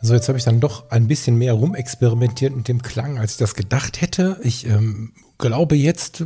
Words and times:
So, 0.00 0.14
jetzt 0.14 0.28
habe 0.28 0.38
ich 0.38 0.44
dann 0.44 0.60
doch 0.60 0.90
ein 0.90 1.08
bisschen 1.08 1.36
mehr 1.36 1.54
rumexperimentiert 1.54 2.54
mit 2.54 2.68
dem 2.68 2.82
Klang, 2.82 3.18
als 3.18 3.32
ich 3.32 3.38
das 3.38 3.54
gedacht 3.54 4.00
hätte. 4.00 4.38
Ich 4.42 4.66
ähm, 4.66 5.12
glaube 5.38 5.74
jetzt, 5.76 6.24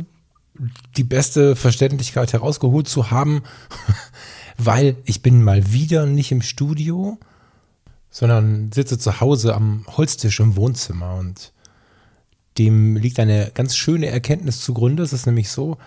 die 0.97 1.03
beste 1.03 1.55
Verständlichkeit 1.55 2.33
herausgeholt 2.33 2.87
zu 2.87 3.09
haben, 3.09 3.41
weil 4.57 4.97
ich 5.05 5.23
bin 5.23 5.41
mal 5.41 5.71
wieder 5.73 6.05
nicht 6.05 6.31
im 6.31 6.43
Studio, 6.43 7.17
sondern 8.11 8.71
sitze 8.71 8.99
zu 8.99 9.19
Hause 9.19 9.55
am 9.55 9.85
Holztisch 9.87 10.39
im 10.39 10.55
Wohnzimmer 10.55 11.15
und 11.15 11.51
dem 12.59 12.95
liegt 12.95 13.19
eine 13.19 13.51
ganz 13.55 13.75
schöne 13.75 14.05
Erkenntnis 14.05 14.61
zugrunde. 14.61 15.01
Es 15.01 15.13
ist 15.13 15.25
nämlich 15.25 15.49
so, 15.49 15.77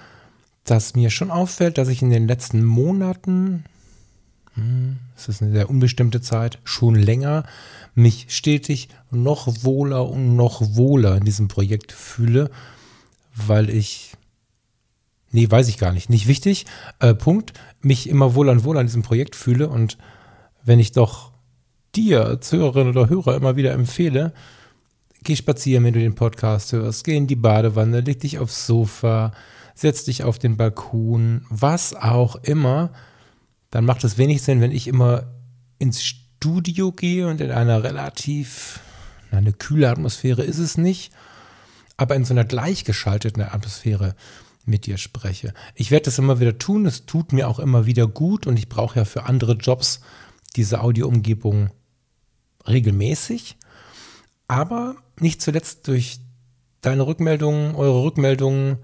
dass 0.65 0.97
mir 0.97 1.11
schon 1.11 1.31
auffällt, 1.31 1.79
dass 1.79 1.87
ich 1.87 2.03
in 2.03 2.11
den 2.11 2.27
letzten 2.27 2.65
Monaten, 2.65 3.65
es 5.17 5.29
ist 5.29 5.43
eine 5.43 5.53
sehr 5.53 5.69
unbestimmte 5.69 6.21
Zeit, 6.21 6.59
schon 6.65 6.95
länger. 6.95 7.45
Mich 7.95 8.27
stetig 8.29 8.89
noch 9.11 9.65
wohler 9.65 10.09
und 10.09 10.37
noch 10.37 10.63
wohler 10.77 11.17
in 11.17 11.25
diesem 11.25 11.49
Projekt 11.49 11.93
fühle, 11.93 12.51
weil 13.35 13.69
ich, 13.71 14.15
nee, 15.31 15.51
weiß 15.51 15.69
ich 15.69 15.79
gar 15.79 15.93
nicht, 15.93 16.09
nicht 16.09 16.27
wichtig, 16.27 16.67
äh, 17.01 17.15
Punkt, 17.15 17.53
mich 17.81 18.09
immer 18.09 18.35
wohler 18.35 18.53
und 18.53 18.65
wohler 18.65 18.81
in 18.81 18.87
diesem 18.87 19.03
Projekt 19.03 19.37
fühle 19.37 19.69
und 19.69 19.99
wenn 20.65 20.81
ich 20.81 20.93
doch 20.93 21.33
dir 21.95 22.25
als 22.25 22.53
Hörerin 22.53 22.89
oder 22.89 23.09
Hörer 23.09 23.37
immer 23.37 23.57
wieder 23.57 23.73
empfehle, 23.73 24.33
geh 25.23 25.37
spazieren, 25.37 25.85
wenn 25.85 25.95
du 25.95 26.01
den 26.01 26.15
Podcast 26.15 26.73
hörst, 26.73 27.05
geh 27.05 27.17
in 27.17 27.27
die 27.27 27.37
Badewanne, 27.37 28.01
leg 28.01 28.21
dich 28.21 28.39
aufs 28.39 28.67
Sofa, 28.67 29.33
setz 29.75 30.05
dich 30.05 30.25
auf 30.25 30.39
den 30.39 30.57
Balkon, 30.57 31.45
was 31.51 31.95
auch 31.95 32.37
immer, 32.37 32.91
dann 33.77 33.85
macht 33.85 34.05
es 34.05 34.17
wenig 34.17 34.41
Sinn, 34.41 34.63
wenn 34.63 34.73
ich 34.73 34.89
immer 34.89 35.25
ins 35.79 36.03
Studio 36.03 36.93
gehe 36.93 37.29
und 37.29 37.43
in 37.43 37.51
einer 37.51 37.83
relativ, 37.83 38.81
eine 39.31 39.53
kühle 39.53 39.91
Atmosphäre 39.91 40.45
ist 40.45 40.57
es 40.57 40.79
nicht, 40.79 41.13
aber 41.99 42.17
in 42.17 42.25
so 42.25 42.33
einer 42.33 42.47
gleichgeschalteten 42.47 43.43
Atmosphäre 43.43 44.17
mit 44.65 44.87
dir 44.87 44.97
spreche. 44.97 45.53
Ich 45.75 45.91
werde 45.91 46.07
das 46.07 46.19
immer 46.19 46.41
wieder 46.41 46.57
tun, 46.57 46.87
es 46.87 47.05
tut 47.05 47.35
mir 47.35 47.49
auch 47.49 47.59
immer 47.59 47.85
wieder 47.85 48.07
gut 48.07 48.47
und 48.47 48.59
ich 48.59 48.71
brauche 48.71 49.01
ja 49.01 49.05
für 49.05 49.25
andere 49.25 49.53
Jobs 49.53 50.01
diese 50.57 50.81
Audioumgebung 50.81 51.69
regelmäßig, 52.67 53.59
aber 54.49 54.97
nicht 55.21 55.43
zuletzt 55.43 55.87
durch 55.87 56.21
deine 56.81 57.07
Rückmeldungen, 57.07 57.75
eure 57.75 58.05
Rückmeldungen, 58.05 58.79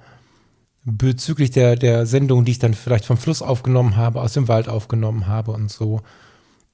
bezüglich 0.85 1.51
der, 1.51 1.77
der 1.77 2.07
Sendung, 2.07 2.45
die 2.45 2.53
ich 2.53 2.59
dann 2.59 2.75
vielleicht 2.75 3.05
vom 3.05 3.17
Fluss 3.17 3.43
aufgenommen 3.43 3.97
habe, 3.97 4.21
aus 4.21 4.33
dem 4.33 4.49
Wald 4.49 4.69
aufgenommen 4.69 5.27
habe 5.27 5.53
und 5.53 5.71
so, 5.71 6.01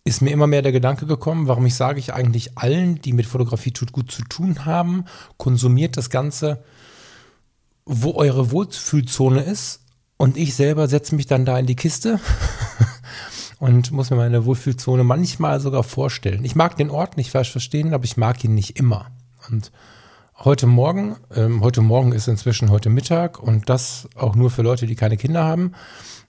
ist 0.04 0.22
mir 0.22 0.30
immer 0.30 0.46
mehr 0.46 0.62
der 0.62 0.72
Gedanke 0.72 1.06
gekommen, 1.06 1.48
warum 1.48 1.66
ich 1.66 1.74
sage 1.74 1.98
ich 1.98 2.14
eigentlich 2.14 2.56
allen, 2.56 3.00
die 3.02 3.12
mit 3.12 3.26
Fotografie 3.26 3.72
tut 3.72 3.92
gut 3.92 4.10
zu 4.10 4.22
tun 4.22 4.64
haben, 4.64 5.04
konsumiert 5.36 5.96
das 5.98 6.08
Ganze, 6.08 6.64
wo 7.84 8.14
eure 8.14 8.50
Wohlfühlzone 8.50 9.42
ist 9.42 9.80
und 10.16 10.36
ich 10.36 10.54
selber 10.54 10.88
setze 10.88 11.14
mich 11.14 11.26
dann 11.26 11.44
da 11.44 11.58
in 11.58 11.66
die 11.66 11.76
Kiste 11.76 12.18
und 13.58 13.92
muss 13.92 14.08
mir 14.08 14.16
meine 14.16 14.46
Wohlfühlzone 14.46 15.04
manchmal 15.04 15.60
sogar 15.60 15.82
vorstellen. 15.82 16.44
Ich 16.44 16.56
mag 16.56 16.76
den 16.76 16.90
Ort 16.90 17.18
nicht 17.18 17.30
falsch 17.30 17.52
verstehen, 17.52 17.92
aber 17.92 18.04
ich 18.04 18.16
mag 18.16 18.42
ihn 18.42 18.54
nicht 18.54 18.78
immer. 18.78 19.10
Und 19.50 19.70
heute 20.44 20.66
Morgen, 20.66 21.16
ähm, 21.34 21.62
heute 21.62 21.80
Morgen 21.80 22.12
ist 22.12 22.28
inzwischen 22.28 22.70
heute 22.70 22.90
Mittag 22.90 23.42
und 23.42 23.68
das 23.68 24.08
auch 24.14 24.36
nur 24.36 24.50
für 24.50 24.62
Leute, 24.62 24.86
die 24.86 24.94
keine 24.94 25.16
Kinder 25.16 25.44
haben. 25.44 25.72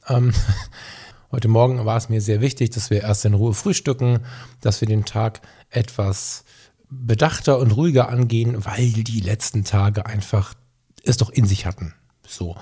Ähm, 0.08 0.34
heute 1.32 1.48
Morgen 1.48 1.86
war 1.86 1.98
es 1.98 2.10
mir 2.10 2.20
sehr 2.20 2.42
wichtig, 2.42 2.72
dass 2.72 2.90
wir 2.90 3.02
erst 3.02 3.26
in 3.26 3.36
Ruhe 3.36 3.54
frühstücken, 3.54 4.22
dass 4.62 4.82
wir 4.82 4.88
den 4.88 5.06
Tag 5.06 5.42
etwas 5.70 6.44
bedachter 6.90 7.60
und 7.60 7.72
ruhiger 7.72 8.10
angehen, 8.10 8.66
weil 8.66 8.92
die 8.92 9.22
letzten 9.22 9.64
Tage 9.64 10.08
einfach 10.08 10.56
es 11.04 11.18
doch 11.18 11.30
in 11.30 11.46
sich 11.46 11.68
hatten. 11.68 11.94
So. 12.28 12.56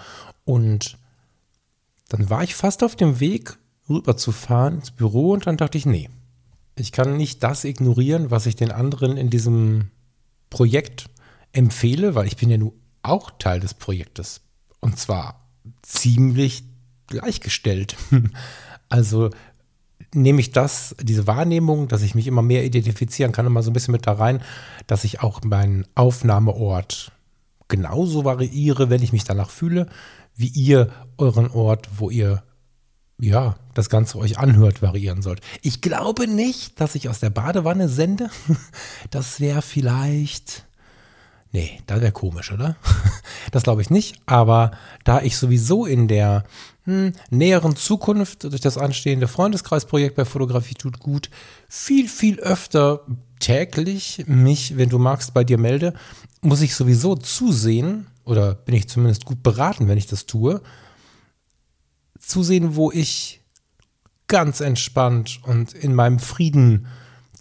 Und 0.43 0.97
dann 2.09 2.29
war 2.29 2.43
ich 2.43 2.55
fast 2.55 2.83
auf 2.83 2.97
dem 2.97 3.21
Weg, 3.21 3.57
rüber 3.89 4.17
zu 4.17 4.33
fahren 4.33 4.75
ins 4.75 4.91
Büro 4.91 5.31
und 5.31 5.47
dann 5.47 5.55
dachte 5.55 5.77
ich, 5.77 5.85
nee, 5.85 6.09
ich 6.75 6.91
kann 6.91 7.15
nicht 7.15 7.41
das 7.41 7.63
ignorieren, 7.63 8.31
was 8.31 8.45
ich 8.45 8.57
den 8.57 8.71
anderen 8.71 9.15
in 9.15 9.29
diesem 9.29 9.91
Projekt 10.49 11.09
empfehle, 11.57 12.15
weil 12.15 12.27
ich 12.27 12.37
bin 12.37 12.49
ja 12.49 12.57
nun 12.57 12.73
auch 13.01 13.31
Teil 13.39 13.59
des 13.59 13.73
Projektes. 13.73 14.41
Und 14.79 14.99
zwar 14.99 15.47
ziemlich 15.81 16.63
gleichgestellt. 17.07 17.95
Also 18.89 19.31
nehme 20.13 20.39
ich 20.39 20.51
das, 20.53 20.95
diese 21.01 21.27
Wahrnehmung, 21.27 21.89
dass 21.89 22.03
ich 22.03 22.15
mich 22.15 22.25
immer 22.25 22.41
mehr 22.41 22.63
identifizieren 22.63 23.33
kann, 23.33 23.45
immer 23.45 23.61
so 23.61 23.69
ein 23.69 23.73
bisschen 23.73 23.91
mit 23.91 24.07
da 24.07 24.13
rein, 24.13 24.41
dass 24.87 25.03
ich 25.03 25.19
auch 25.19 25.41
meinen 25.43 25.85
Aufnahmeort 25.93 27.11
genauso 27.67 28.23
variiere, 28.23 28.89
wenn 28.89 29.03
ich 29.03 29.11
mich 29.11 29.25
danach 29.25 29.49
fühle, 29.49 29.87
wie 30.37 30.47
ihr 30.47 30.89
euren 31.17 31.51
Ort, 31.51 31.89
wo 31.97 32.09
ihr 32.09 32.43
ja, 33.19 33.57
das 33.73 33.89
Ganze 33.89 34.19
euch 34.19 34.37
anhört, 34.37 34.81
variieren 34.81 35.21
sollt. 35.21 35.41
Ich 35.61 35.81
glaube 35.81 36.27
nicht, 36.27 36.79
dass 36.79 36.95
ich 36.95 37.09
aus 37.09 37.19
der 37.19 37.29
Badewanne 37.31 37.89
sende. 37.89 38.29
Das 39.09 39.39
wäre 39.39 39.61
vielleicht 39.61 40.66
Nee, 41.57 41.81
das 41.87 42.01
wäre 42.01 42.11
komisch, 42.11 42.51
oder? 42.51 42.75
Das 43.51 43.63
glaube 43.63 43.81
ich 43.81 43.89
nicht. 43.89 44.17
Aber 44.25 44.71
da 45.05 45.21
ich 45.21 45.37
sowieso 45.37 45.85
in 45.85 46.07
der 46.07 46.43
hm, 46.83 47.13
näheren 47.31 47.75
Zukunft 47.75 48.43
durch 48.43 48.61
das 48.61 48.77
anstehende 48.77 49.27
Freundeskreisprojekt 49.27 50.15
bei 50.15 50.25
Fotografie 50.25 50.75
tut 50.75 50.99
gut 50.99 51.31
viel, 51.67 52.09
viel 52.09 52.39
öfter 52.41 53.07
täglich 53.39 54.25
mich, 54.27 54.77
wenn 54.77 54.89
du 54.89 54.99
magst, 54.99 55.33
bei 55.33 55.43
dir 55.43 55.57
melde, 55.57 55.93
muss 56.41 56.61
ich 56.61 56.75
sowieso 56.75 57.15
zusehen, 57.15 58.05
oder 58.23 58.53
bin 58.53 58.75
ich 58.75 58.87
zumindest 58.87 59.25
gut 59.25 59.41
beraten, 59.41 59.87
wenn 59.87 59.97
ich 59.97 60.07
das 60.07 60.27
tue, 60.27 60.61
zusehen, 62.19 62.75
wo 62.75 62.91
ich 62.91 63.41
ganz 64.27 64.59
entspannt 64.59 65.39
und 65.43 65.73
in 65.73 65.95
meinem 65.95 66.19
Frieden 66.19 66.85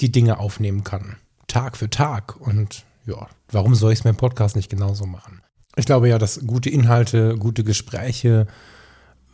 die 0.01 0.13
Dinge 0.13 0.39
aufnehmen 0.39 0.85
kann. 0.85 1.17
Tag 1.49 1.77
für 1.77 1.91
Tag. 1.91 2.37
Und 2.41 2.85
ja, 3.07 3.29
warum 3.51 3.75
soll 3.75 3.93
ich 3.93 4.01
es 4.01 4.05
mit 4.05 4.15
dem 4.15 4.19
Podcast 4.19 4.57
nicht 4.57 4.71
genauso 4.71 5.07
machen? 5.07 5.43
Ich 5.77 5.87
glaube 5.87 6.09
ja, 6.09 6.19
dass 6.19 6.47
gute 6.47 6.71
Inhalte, 6.71 7.37
gute 7.37 7.63
Gespräche, 7.63 8.47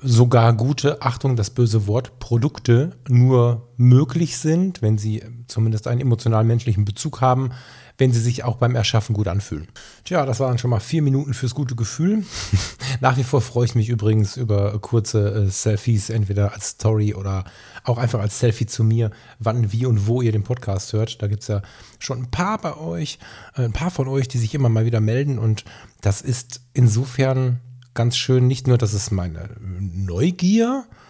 sogar 0.00 0.53
gute, 0.55 1.00
Achtung, 1.03 1.37
das 1.37 1.50
böse 1.50 1.87
Wort, 1.87 2.19
Produkte 2.19 2.97
nur 3.09 3.69
möglich 3.77 4.37
sind, 4.37 4.83
wenn 4.83 4.99
sie 4.99 5.23
zumindest 5.47 5.87
einen 5.87 6.00
emotional-menschlichen 6.00 6.84
Bezug 6.84 7.21
haben, 7.21 7.50
wenn 7.99 8.13
sie 8.13 8.21
sich 8.21 8.45
auch 8.45 8.57
beim 8.57 8.75
Erschaffen 8.75 9.15
gut 9.15 9.29
anfühlen. 9.29 9.69
Tja, 10.05 10.25
das 10.27 10.41
waren 10.41 10.59
schon 10.59 10.71
mal 10.71 10.81
vier 10.81 11.03
Minuten 11.03 11.35
fürs 11.35 11.55
gute 11.55 11.75
Gefühl. 11.75 12.25
Nach 13.01 13.17
wie 13.17 13.25
vor 13.25 13.41
freue 13.41 13.67
ich 13.67 13.75
mich 13.75 13.89
übrigens 13.89 14.37
über 14.37 14.79
kurze 14.79 15.45
äh, 15.45 15.49
Selfies, 15.49 16.11
entweder 16.11 16.53
als 16.53 16.71
Story 16.71 17.15
oder 17.15 17.45
auch 17.85 17.99
einfach 17.99 18.21
als 18.21 18.39
Selfie 18.39 18.67
zu 18.67 18.85
mir, 18.85 19.11
wann, 19.39 19.73
wie 19.73 19.87
und 19.87 20.07
wo 20.07 20.23
ihr 20.23 20.33
den 20.33 20.45
Podcast 20.45 20.93
hört. 20.93 21.23
Da 21.23 21.27
gibt 21.27 21.43
es 21.43 21.49
ja 21.49 21.62
schon 21.99 22.23
ein 22.23 22.31
paar 22.31 22.59
bei 22.59 22.77
euch, 22.77 23.19
äh, 23.56 23.62
ein 23.62 23.73
paar 23.73 23.91
von 23.91 24.09
euch, 24.09 24.29
die 24.29 24.38
sich 24.38 24.55
immer 24.55 24.69
mal 24.69 24.87
wieder 24.87 25.00
melden 25.00 25.38
und 25.38 25.65
das 26.00 26.23
ist 26.23 26.61
insofern 26.73 27.61
ganz 27.95 28.17
schön, 28.17 28.47
nicht 28.47 28.67
nur, 28.67 28.79
dass 28.79 28.93
es 28.93 29.11
meine 29.11 29.50
Neugier 29.61 30.87
äh, 30.88 31.01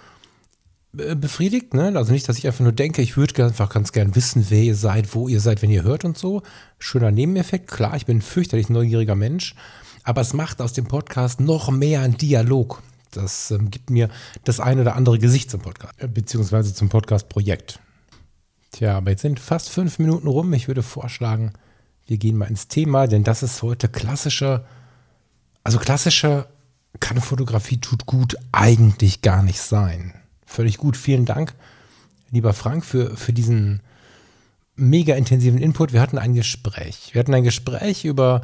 befriedigt, 0.93 1.73
ne? 1.75 1.93
Also 1.97 2.13
nicht, 2.13 2.29
dass 2.29 2.39
ich 2.39 2.47
einfach 2.47 2.61
nur 2.61 2.73
denke, 2.73 3.01
ich 3.03 3.17
würde 3.17 3.45
einfach 3.45 3.71
ganz 3.71 3.93
gern 3.93 4.15
wissen, 4.15 4.47
wer 4.51 4.63
ihr 4.63 4.75
seid, 4.75 5.15
wo 5.15 5.27
ihr 5.29 5.41
seid, 5.41 5.63
wenn 5.63 5.71
ihr 5.71 5.83
hört 5.83 6.05
und 6.05 6.19
so. 6.19 6.43
Schöner 6.79 7.11
Nebeneffekt. 7.11 7.71
Klar, 7.71 7.97
ich 7.97 8.07
bin 8.07 8.19
ein 8.19 8.23
fürchterlich 8.23 8.69
neugieriger 8.69 9.15
Mensch, 9.15 9.55
aber 10.05 10.21
es 10.21 10.35
macht 10.35 10.61
aus 10.61 10.75
dem 10.75 10.85
Podcast 10.85 11.41
noch 11.41 11.71
mehr 11.71 12.03
einen 12.03 12.19
Dialog. 12.19 12.83
Das 13.11 13.51
ähm, 13.51 13.71
gibt 13.71 13.91
mir 13.91 14.09
das 14.45 14.61
ein 14.61 14.81
oder 14.81 14.95
andere 14.97 15.19
Gesicht 15.19 15.51
zum 15.51 15.61
Podcast, 15.61 15.95
äh, 15.99 16.09
beziehungsweise 16.09 16.75
zum 16.75 16.89
Podcast-Projekt. 16.89 17.81
Tja, 18.73 18.97
aber 18.97 19.11
jetzt 19.11 19.23
sind 19.23 19.41
fast 19.41 19.71
fünf 19.71 19.99
Minuten 19.99 20.29
rum. 20.29 20.53
Ich 20.53 20.69
würde 20.69 20.83
vorschlagen, 20.83 21.53
wir 22.07 22.19
gehen 22.19 22.37
mal 22.37 22.49
ins 22.49 22.69
Thema, 22.69 23.07
denn 23.07 23.25
das 23.25 23.43
ist 23.43 23.63
heute 23.63 23.89
klassischer, 23.89 24.67
also 25.65 25.79
klassischer 25.79 26.49
kann 27.01 27.21
Fotografie 27.21 27.79
tut 27.79 28.05
gut 28.07 28.37
eigentlich 28.51 29.23
gar 29.23 29.43
nicht 29.43 29.61
sein. 29.61 30.15
Völlig 30.53 30.77
gut. 30.77 30.99
Vielen 30.99 31.25
Dank, 31.25 31.55
lieber 32.31 32.53
Frank, 32.53 32.85
für, 32.85 33.17
für 33.17 33.33
diesen 33.33 33.81
mega 34.77 35.15
intensiven 35.15 35.59
Input. 35.59 35.95
Wir 35.95 36.03
hatten 36.03 36.19
ein 36.19 36.35
Gespräch. 36.35 37.15
Wir 37.15 37.21
hatten 37.21 37.33
ein 37.33 37.43
Gespräch 37.43 38.05
über 38.05 38.43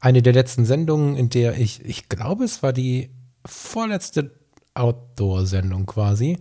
eine 0.00 0.22
der 0.22 0.32
letzten 0.32 0.64
Sendungen, 0.64 1.14
in 1.14 1.28
der 1.28 1.58
ich, 1.58 1.84
ich 1.84 2.08
glaube, 2.08 2.44
es 2.44 2.62
war 2.62 2.72
die 2.72 3.10
vorletzte 3.44 4.30
Outdoor-Sendung 4.72 5.84
quasi, 5.84 6.38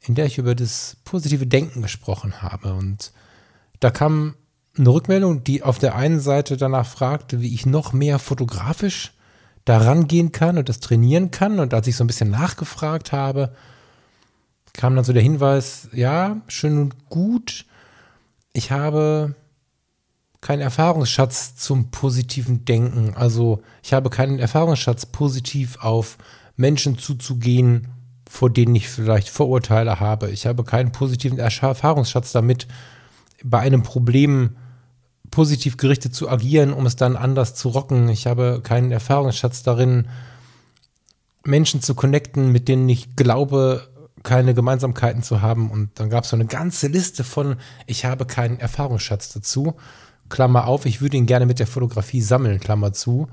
in 0.00 0.14
der 0.14 0.24
ich 0.24 0.38
über 0.38 0.54
das 0.54 0.96
positive 1.04 1.46
Denken 1.46 1.82
gesprochen 1.82 2.40
habe. 2.40 2.72
Und 2.72 3.12
da 3.80 3.90
kam 3.90 4.36
eine 4.78 4.88
Rückmeldung, 4.88 5.44
die 5.44 5.62
auf 5.64 5.78
der 5.78 5.96
einen 5.96 6.20
Seite 6.20 6.56
danach 6.56 6.86
fragte, 6.86 7.42
wie 7.42 7.52
ich 7.52 7.66
noch 7.66 7.92
mehr 7.92 8.18
fotografisch 8.18 9.12
daran 9.66 10.08
gehen 10.08 10.32
kann 10.32 10.56
und 10.56 10.70
das 10.70 10.80
trainieren 10.80 11.30
kann. 11.30 11.60
Und 11.60 11.74
als 11.74 11.86
ich 11.88 11.96
so 11.96 12.04
ein 12.04 12.06
bisschen 12.06 12.30
nachgefragt 12.30 13.12
habe, 13.12 13.52
kam 14.76 14.94
dann 14.94 15.04
so 15.04 15.12
der 15.12 15.22
Hinweis, 15.22 15.88
ja, 15.92 16.40
schön 16.48 16.78
und 16.78 17.08
gut. 17.08 17.66
Ich 18.52 18.70
habe 18.70 19.34
keinen 20.40 20.62
Erfahrungsschatz 20.62 21.56
zum 21.56 21.90
positiven 21.90 22.64
Denken. 22.64 23.14
Also 23.14 23.62
ich 23.82 23.92
habe 23.92 24.10
keinen 24.10 24.38
Erfahrungsschatz, 24.38 25.06
positiv 25.06 25.78
auf 25.80 26.18
Menschen 26.56 26.98
zuzugehen, 26.98 27.88
vor 28.28 28.50
denen 28.50 28.74
ich 28.74 28.88
vielleicht 28.88 29.28
Vorurteile 29.28 30.00
habe. 30.00 30.30
Ich 30.30 30.46
habe 30.46 30.64
keinen 30.64 30.92
positiven 30.92 31.38
Erfahrungsschatz 31.38 32.32
damit, 32.32 32.66
bei 33.44 33.60
einem 33.60 33.82
Problem 33.82 34.56
positiv 35.30 35.76
gerichtet 35.76 36.14
zu 36.14 36.28
agieren, 36.28 36.72
um 36.72 36.86
es 36.86 36.96
dann 36.96 37.16
anders 37.16 37.54
zu 37.54 37.68
rocken. 37.68 38.08
Ich 38.08 38.26
habe 38.26 38.60
keinen 38.62 38.92
Erfahrungsschatz 38.92 39.62
darin, 39.62 40.08
Menschen 41.44 41.82
zu 41.82 41.94
connecten, 41.94 42.52
mit 42.52 42.68
denen 42.68 42.88
ich 42.88 43.16
glaube, 43.16 43.88
keine 44.26 44.54
Gemeinsamkeiten 44.54 45.22
zu 45.22 45.40
haben. 45.40 45.70
Und 45.70 45.90
dann 45.94 46.10
gab 46.10 46.24
es 46.24 46.30
so 46.30 46.36
eine 46.36 46.46
ganze 46.46 46.88
Liste 46.88 47.24
von, 47.24 47.56
ich 47.86 48.04
habe 48.04 48.26
keinen 48.26 48.58
Erfahrungsschatz 48.58 49.32
dazu. 49.32 49.76
Klammer 50.28 50.66
auf, 50.66 50.84
ich 50.84 51.00
würde 51.00 51.16
ihn 51.16 51.26
gerne 51.26 51.46
mit 51.46 51.60
der 51.60 51.68
Fotografie 51.68 52.20
sammeln, 52.20 52.58
Klammer 52.58 52.92
zu. 52.92 53.28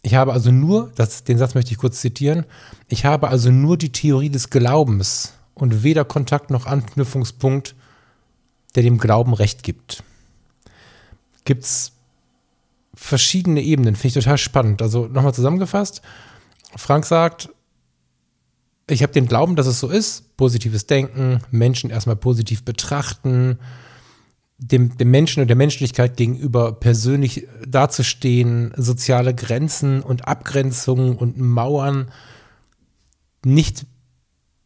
Ich 0.00 0.14
habe 0.14 0.32
also 0.32 0.50
nur, 0.50 0.90
das, 0.96 1.24
den 1.24 1.36
Satz 1.36 1.54
möchte 1.54 1.72
ich 1.72 1.78
kurz 1.78 2.00
zitieren, 2.00 2.46
ich 2.88 3.04
habe 3.04 3.28
also 3.28 3.50
nur 3.50 3.76
die 3.76 3.92
Theorie 3.92 4.30
des 4.30 4.48
Glaubens 4.48 5.34
und 5.54 5.82
weder 5.84 6.06
Kontakt 6.06 6.50
noch 6.50 6.66
Anknüpfungspunkt, 6.66 7.76
der 8.74 8.82
dem 8.82 8.96
Glauben 8.96 9.34
Recht 9.34 9.62
gibt. 9.62 10.02
Gibt 11.44 11.64
es 11.64 11.92
verschiedene 12.94 13.60
Ebenen, 13.60 13.94
finde 13.94 14.08
ich 14.18 14.24
total 14.24 14.38
spannend. 14.38 14.80
Also 14.80 15.06
nochmal 15.06 15.34
zusammengefasst, 15.34 16.00
Frank 16.76 17.04
sagt, 17.04 17.50
ich 18.92 19.02
habe 19.02 19.12
den 19.12 19.26
Glauben, 19.26 19.56
dass 19.56 19.66
es 19.66 19.80
so 19.80 19.88
ist, 19.88 20.36
positives 20.36 20.86
Denken, 20.86 21.40
Menschen 21.50 21.90
erstmal 21.90 22.16
positiv 22.16 22.64
betrachten, 22.64 23.58
dem, 24.58 24.96
dem 24.96 25.10
Menschen 25.10 25.40
und 25.40 25.48
der 25.48 25.56
Menschlichkeit 25.56 26.16
gegenüber 26.16 26.72
persönlich 26.72 27.48
dazustehen, 27.66 28.72
soziale 28.76 29.34
Grenzen 29.34 30.02
und 30.02 30.28
Abgrenzungen 30.28 31.16
und 31.16 31.38
Mauern 31.38 32.10
nicht, 33.44 33.86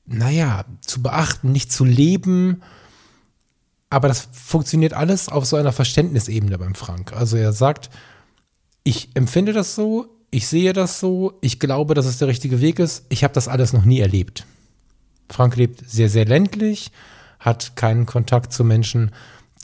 naja, 0.04 0.64
zu 0.82 1.02
beachten, 1.02 1.52
nicht 1.52 1.72
zu 1.72 1.84
leben. 1.84 2.62
Aber 3.88 4.08
das 4.08 4.28
funktioniert 4.32 4.92
alles 4.92 5.28
auf 5.28 5.46
so 5.46 5.56
einer 5.56 5.72
Verständnisebene 5.72 6.58
beim 6.58 6.74
Frank. 6.74 7.12
Also 7.14 7.36
er 7.36 7.52
sagt, 7.52 7.88
ich 8.84 9.10
empfinde 9.14 9.52
das 9.52 9.74
so, 9.74 10.15
ich 10.30 10.46
sehe 10.46 10.72
das 10.72 11.00
so, 11.00 11.38
ich 11.40 11.60
glaube, 11.60 11.94
dass 11.94 12.06
es 12.06 12.18
der 12.18 12.28
richtige 12.28 12.60
Weg 12.60 12.78
ist. 12.78 13.04
Ich 13.08 13.24
habe 13.24 13.34
das 13.34 13.48
alles 13.48 13.72
noch 13.72 13.84
nie 13.84 14.00
erlebt. 14.00 14.46
Frank 15.30 15.56
lebt 15.56 15.88
sehr, 15.88 16.08
sehr 16.08 16.24
ländlich, 16.24 16.90
hat 17.38 17.76
keinen 17.76 18.06
Kontakt 18.06 18.52
zu 18.52 18.64
Menschen, 18.64 19.12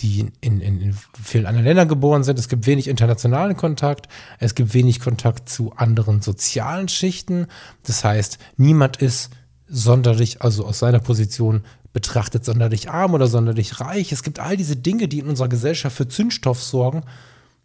die 0.00 0.31
in, 0.41 0.61
in, 0.61 0.81
in, 0.81 0.97
vielen 1.23 1.47
anderen 1.47 1.67
Ländern 1.67 1.88
geboren 1.88 2.25
sind. 2.25 2.38
Es 2.38 2.49
gibt 2.49 2.67
wenig 2.67 2.88
internationalen 2.88 3.56
Kontakt. 3.56 4.09
Es 4.38 4.55
gibt 4.55 4.75
wenig 4.75 5.00
Kontakt 5.00 5.49
zu 5.49 5.73
anderen 5.76 6.23
sozialen 6.23 6.88
Schichten. 6.88 7.47
Das 7.85 8.03
heißt, 8.03 8.38
niemand 8.56 8.97
ist 8.97 9.31
sonderlich, 9.69 10.43
also 10.43 10.67
aus 10.67 10.81
seiner 10.81 11.00
Position 11.00 11.62
betrachtet, 11.93 12.44
sonderlich 12.44 12.91
arm 12.91 13.15
oder 13.15 13.26
sonderlich 13.26 13.81
reich. 13.81 14.12
Es 14.12 14.23
gibt 14.23 14.38
all 14.41 14.56
diese 14.56 14.76
Dinge, 14.76 15.08
die 15.08 15.19
in 15.19 15.29
unserer 15.29 15.49
Gesellschaft 15.49 15.97
für 15.97 16.08
Zündstoff 16.08 16.62
sorgen, 16.62 17.03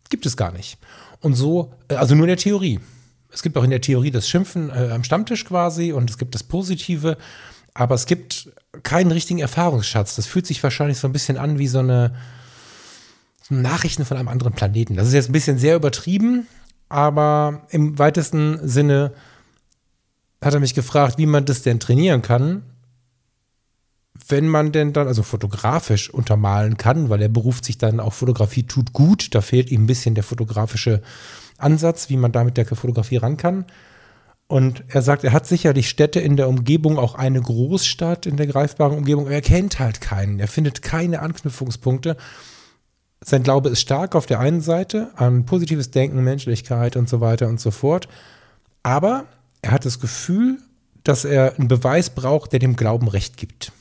gibt 0.10 0.26
es 0.26 0.38
gar 0.38 0.52
nicht. 0.52 0.78
Und 1.22 1.34
so, 1.34 1.74
äh, 1.88 1.96
also 1.96 2.16
nur 2.16 2.26
in 2.26 2.30
der 2.30 2.38
Theorie. 2.38 2.80
Es 3.32 3.44
gibt 3.44 3.58
auch 3.58 3.64
in 3.64 3.70
der 3.70 3.82
Theorie 3.82 4.12
das 4.12 4.28
Schimpfen 4.30 4.70
äh, 4.70 4.90
am 4.92 5.04
Stammtisch 5.04 5.46
quasi 5.46 5.92
und 5.92 6.10
es 6.10 6.18
gibt 6.18 6.34
das 6.34 6.44
Positive 6.44 7.18
aber 7.78 7.94
es 7.94 8.08
gibt 8.08 8.52
keinen 8.82 9.12
richtigen 9.12 9.40
Erfahrungsschatz. 9.40 10.16
Das 10.16 10.26
fühlt 10.26 10.48
sich 10.48 10.64
wahrscheinlich 10.64 10.98
so 10.98 11.08
ein 11.08 11.14
bisschen 11.14 11.38
an 11.38 11.60
wie 11.60 11.68
so 11.68 11.78
eine 11.78 12.16
so 13.44 13.54
Nachrichten 13.54 14.04
von 14.04 14.18
einem 14.18 14.28
anderen 14.28 14.54
Planeten. 14.54 14.96
Das 14.96 15.08
ist 15.08 15.14
jetzt 15.14 15.30
ein 15.30 15.34
bisschen 15.34 15.60
sehr 15.60 15.76
übertrieben, 15.76 16.48
aber 16.90 17.68
im 17.70 18.00
weitesten 18.00 18.68
Sinne 18.68 19.14
hat 20.44 20.56
er 20.56 20.60
mich 20.60 20.74
gefragt, 20.74 21.20
wie 21.20 21.28
man 21.28 21.46
das 21.46 21.62
denn 21.62 21.80
trainieren 21.80 22.24
kann, 22.24 22.64
wenn 24.30 24.48
man 24.48 24.72
denn 24.72 24.94
dann, 24.94 25.08
also 25.08 25.24
fotografisch 25.24 26.10
untermalen 26.10 26.78
kann, 26.78 27.10
weil 27.10 27.22
er 27.22 27.30
beruft 27.30 27.66
sich 27.66 27.78
dann 27.78 28.00
auf 28.00 28.16
Fotografie 28.16 28.64
tut 28.64 28.94
gut, 28.94 29.34
da 29.34 29.42
fehlt 29.42 29.72
ihm 29.72 29.84
ein 29.84 29.88
bisschen 29.88 30.16
der 30.16 30.24
fotografische 30.24 31.02
Ansatz, 31.58 32.10
wie 32.10 32.18
man 32.18 32.32
da 32.32 32.44
mit 32.44 32.58
der 32.58 32.66
Fotografie 32.66 33.18
ran 33.18 33.38
kann. 33.38 33.66
Und 34.48 34.84
er 34.88 35.02
sagt, 35.02 35.24
er 35.24 35.34
hat 35.34 35.46
sicherlich 35.46 35.90
Städte 35.90 36.20
in 36.20 36.38
der 36.38 36.48
Umgebung, 36.48 36.98
auch 36.98 37.16
eine 37.16 37.42
Großstadt 37.42 38.26
in 38.26 38.38
der 38.38 38.48
greifbaren 38.48 38.98
Umgebung, 38.98 39.28
er 39.28 39.42
kennt 39.42 39.80
halt 39.80 40.00
keinen. 40.00 40.40
Er 40.40 40.48
findet 40.48 40.82
keine 40.82 41.22
Anknüpfungspunkte. 41.22 42.16
Sein 43.22 43.44
Glaube 43.44 43.70
ist 43.70 43.82
stark 43.82 44.16
auf 44.16 44.26
der 44.26 44.40
einen 44.40 44.62
Seite 44.62 45.12
an 45.16 45.46
positives 45.46 45.92
Denken, 45.92 46.24
Menschlichkeit 46.24 46.96
und 46.96 47.10
so 47.10 47.20
weiter 47.20 47.48
und 47.48 47.60
so 47.60 47.72
fort. 47.72 48.08
Aber 48.84 49.26
er 49.62 49.72
hat 49.72 49.86
das 49.86 50.00
Gefühl, 50.00 50.60
dass 51.04 51.26
er 51.26 51.56
einen 51.58 51.68
Beweis 51.68 52.10
braucht, 52.10 52.54
der 52.54 52.60
dem 52.60 52.76
Glauben 52.78 53.10
Recht 53.10 53.36
gibt. 53.36 53.74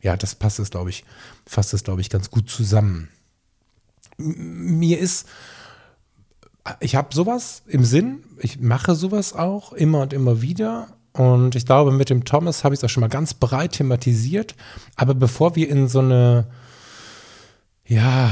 Ja, 0.00 0.16
das 0.16 0.34
passt 0.34 0.58
es, 0.58 0.70
glaube 0.70 0.90
ich, 0.90 1.04
fasst 1.46 1.74
es, 1.74 1.84
glaube 1.84 2.00
ich, 2.00 2.10
ganz 2.10 2.30
gut 2.30 2.48
zusammen. 2.48 3.08
Mir 4.16 4.98
ist 4.98 5.26
ich 6.80 6.96
habe 6.96 7.14
sowas 7.14 7.62
im 7.66 7.84
Sinn. 7.84 8.24
Ich 8.38 8.60
mache 8.60 8.94
sowas 8.94 9.32
auch 9.32 9.72
immer 9.72 10.02
und 10.02 10.12
immer 10.12 10.42
wieder. 10.42 10.88
Und 11.12 11.54
ich 11.54 11.66
glaube, 11.66 11.90
mit 11.92 12.10
dem 12.10 12.24
Thomas 12.24 12.64
habe 12.64 12.74
ich 12.74 12.80
es 12.80 12.84
auch 12.84 12.88
schon 12.88 13.00
mal 13.00 13.08
ganz 13.08 13.34
breit 13.34 13.72
thematisiert. 13.72 14.54
Aber 14.96 15.14
bevor 15.14 15.56
wir 15.56 15.68
in 15.68 15.88
so 15.88 16.00
eine, 16.00 16.46
ja, 17.86 18.30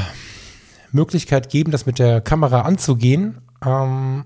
Möglichkeit 0.92 1.50
geben, 1.50 1.72
das 1.72 1.86
mit 1.86 1.98
der 1.98 2.20
Kamera 2.20 2.62
anzugehen, 2.62 3.38
ähm, 3.64 4.24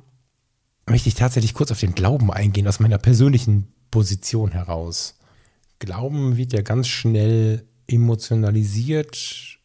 möchte 0.87 1.09
ich 1.09 1.15
tatsächlich 1.15 1.55
kurz 1.55 1.71
auf 1.71 1.81
den 1.81 1.95
Glauben 1.95 2.33
eingehen, 2.33 2.69
aus 2.69 2.81
meiner 2.81 2.99
persönlichen 2.99 3.73
Position 3.91 4.53
heraus. 4.53 5.15
Glauben 5.81 6.37
wird 6.37 6.53
ja 6.53 6.63
ganz 6.63 6.87
schnell 6.87 7.65
emotionalisiert 7.89 9.59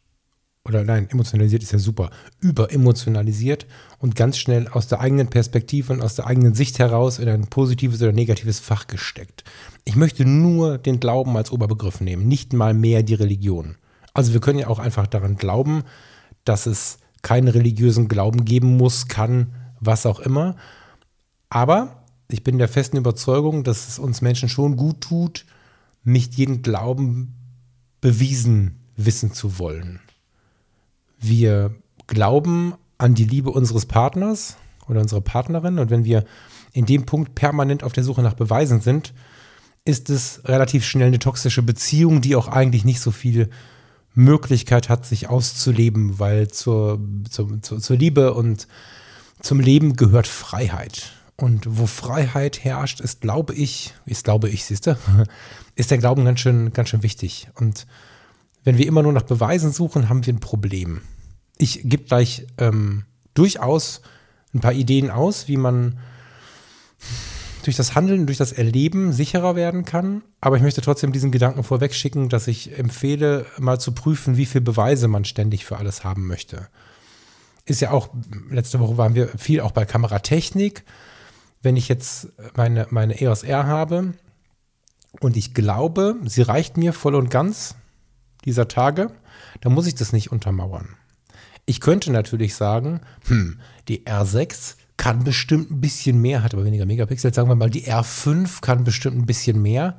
oder 0.66 0.82
nein, 0.82 1.08
emotionalisiert 1.10 1.62
ist 1.62 1.72
ja 1.72 1.78
super, 1.78 2.10
überemotionalisiert 2.40 3.66
und 3.98 4.16
ganz 4.16 4.36
schnell 4.36 4.66
aus 4.66 4.88
der 4.88 5.00
eigenen 5.00 5.28
Perspektive 5.28 5.92
und 5.92 6.02
aus 6.02 6.16
der 6.16 6.26
eigenen 6.26 6.54
Sicht 6.54 6.80
heraus 6.80 7.20
in 7.20 7.28
ein 7.28 7.46
positives 7.46 8.02
oder 8.02 8.12
negatives 8.12 8.58
Fach 8.58 8.88
gesteckt. 8.88 9.44
Ich 9.84 9.94
möchte 9.94 10.24
nur 10.24 10.78
den 10.78 10.98
Glauben 10.98 11.36
als 11.36 11.52
Oberbegriff 11.52 12.00
nehmen, 12.00 12.26
nicht 12.26 12.52
mal 12.52 12.74
mehr 12.74 13.04
die 13.04 13.14
Religion. 13.14 13.76
Also 14.12 14.32
wir 14.32 14.40
können 14.40 14.58
ja 14.58 14.66
auch 14.66 14.80
einfach 14.80 15.06
daran 15.06 15.36
glauben, 15.36 15.84
dass 16.44 16.66
es 16.66 16.98
keinen 17.22 17.48
religiösen 17.48 18.08
Glauben 18.08 18.44
geben 18.44 18.76
muss, 18.76 19.06
kann, 19.06 19.54
was 19.78 20.04
auch 20.04 20.18
immer. 20.18 20.56
Aber 21.48 22.02
ich 22.28 22.42
bin 22.42 22.58
der 22.58 22.68
festen 22.68 22.96
Überzeugung, 22.96 23.62
dass 23.62 23.88
es 23.88 23.98
uns 23.98 24.20
Menschen 24.20 24.48
schon 24.48 24.76
gut 24.76 25.00
tut, 25.00 25.44
nicht 26.06 26.34
jeden 26.34 26.62
Glauben 26.62 27.34
bewiesen 28.00 28.76
wissen 28.96 29.32
zu 29.32 29.58
wollen 29.58 30.00
wir 31.18 31.74
glauben 32.06 32.74
an 32.98 33.14
die 33.14 33.24
Liebe 33.24 33.50
unseres 33.50 33.86
Partners 33.86 34.56
oder 34.88 35.00
unserer 35.00 35.20
Partnerin 35.20 35.78
und 35.78 35.90
wenn 35.90 36.04
wir 36.04 36.24
in 36.72 36.86
dem 36.86 37.06
Punkt 37.06 37.34
permanent 37.34 37.82
auf 37.82 37.92
der 37.92 38.04
Suche 38.04 38.22
nach 38.22 38.34
Beweisen 38.34 38.80
sind, 38.80 39.14
ist 39.84 40.10
es 40.10 40.42
relativ 40.44 40.84
schnell 40.84 41.08
eine 41.08 41.18
toxische 41.18 41.62
Beziehung, 41.62 42.20
die 42.20 42.36
auch 42.36 42.48
eigentlich 42.48 42.84
nicht 42.84 43.00
so 43.00 43.10
viel 43.10 43.50
Möglichkeit 44.14 44.88
hat, 44.88 45.06
sich 45.06 45.28
auszuleben, 45.28 46.18
weil 46.18 46.48
zur, 46.48 47.00
zur, 47.30 47.60
zur, 47.60 47.96
Liebe 47.96 48.34
und 48.34 48.66
zum 49.40 49.60
Leben 49.60 49.96
gehört 49.96 50.26
Freiheit. 50.26 51.12
Und 51.36 51.78
wo 51.78 51.86
Freiheit 51.86 52.64
herrscht, 52.64 53.00
ist, 53.00 53.20
glaube 53.20 53.54
ich, 53.54 53.92
ist, 54.06 54.24
glaube 54.24 54.48
ich, 54.48 54.64
siehst 54.64 54.86
du, 54.86 54.96
ist 55.74 55.90
der 55.90 55.98
Glauben 55.98 56.24
ganz 56.24 56.40
schön, 56.40 56.72
ganz 56.72 56.88
schön 56.88 57.02
wichtig. 57.02 57.48
Und 57.54 57.86
wenn 58.64 58.78
wir 58.78 58.86
immer 58.86 59.02
nur 59.02 59.12
nach 59.12 59.22
Beweisen 59.22 59.70
suchen, 59.70 60.08
haben 60.08 60.24
wir 60.24 60.32
ein 60.32 60.40
Problem. 60.40 61.02
Ich 61.58 61.82
gebe 61.84 62.04
gleich 62.04 62.46
ähm, 62.58 63.04
durchaus 63.34 64.00
ein 64.54 64.60
paar 64.60 64.72
Ideen 64.72 65.10
aus, 65.10 65.46
wie 65.46 65.56
man 65.56 65.98
durch 67.64 67.76
das 67.76 67.94
Handeln, 67.94 68.26
durch 68.26 68.38
das 68.38 68.52
Erleben 68.52 69.12
sicherer 69.12 69.56
werden 69.56 69.84
kann. 69.84 70.22
Aber 70.40 70.56
ich 70.56 70.62
möchte 70.62 70.80
trotzdem 70.80 71.12
diesen 71.12 71.32
Gedanken 71.32 71.64
vorweg 71.64 71.94
schicken, 71.94 72.28
dass 72.28 72.46
ich 72.46 72.78
empfehle, 72.78 73.44
mal 73.58 73.78
zu 73.78 73.92
prüfen, 73.92 74.36
wie 74.36 74.46
viele 74.46 74.62
Beweise 74.62 75.08
man 75.08 75.24
ständig 75.24 75.64
für 75.64 75.76
alles 75.76 76.04
haben 76.04 76.26
möchte. 76.26 76.68
ist 77.64 77.80
ja 77.80 77.90
auch, 77.90 78.08
letzte 78.50 78.80
Woche 78.80 78.96
waren 78.96 79.14
wir 79.14 79.28
viel 79.36 79.60
auch 79.60 79.72
bei 79.72 79.84
Kameratechnik. 79.84 80.84
Wenn 81.66 81.76
ich 81.76 81.88
jetzt 81.88 82.28
meine, 82.54 82.86
meine 82.90 83.20
EOS 83.20 83.42
R 83.42 83.66
habe 83.66 84.12
und 85.18 85.36
ich 85.36 85.52
glaube, 85.52 86.14
sie 86.24 86.42
reicht 86.42 86.76
mir 86.76 86.92
voll 86.92 87.16
und 87.16 87.28
ganz 87.28 87.74
dieser 88.44 88.68
Tage, 88.68 89.10
dann 89.62 89.74
muss 89.74 89.88
ich 89.88 89.96
das 89.96 90.12
nicht 90.12 90.30
untermauern. 90.30 90.90
Ich 91.64 91.80
könnte 91.80 92.12
natürlich 92.12 92.54
sagen, 92.54 93.00
hm, 93.26 93.58
die 93.88 94.06
R6 94.06 94.76
kann 94.96 95.24
bestimmt 95.24 95.72
ein 95.72 95.80
bisschen 95.80 96.20
mehr, 96.22 96.44
hat 96.44 96.54
aber 96.54 96.64
weniger 96.64 96.86
Megapixel. 96.86 97.34
Sagen 97.34 97.48
wir 97.48 97.56
mal, 97.56 97.68
die 97.68 97.90
R5 97.90 98.60
kann 98.60 98.84
bestimmt 98.84 99.16
ein 99.16 99.26
bisschen 99.26 99.60
mehr. 99.60 99.98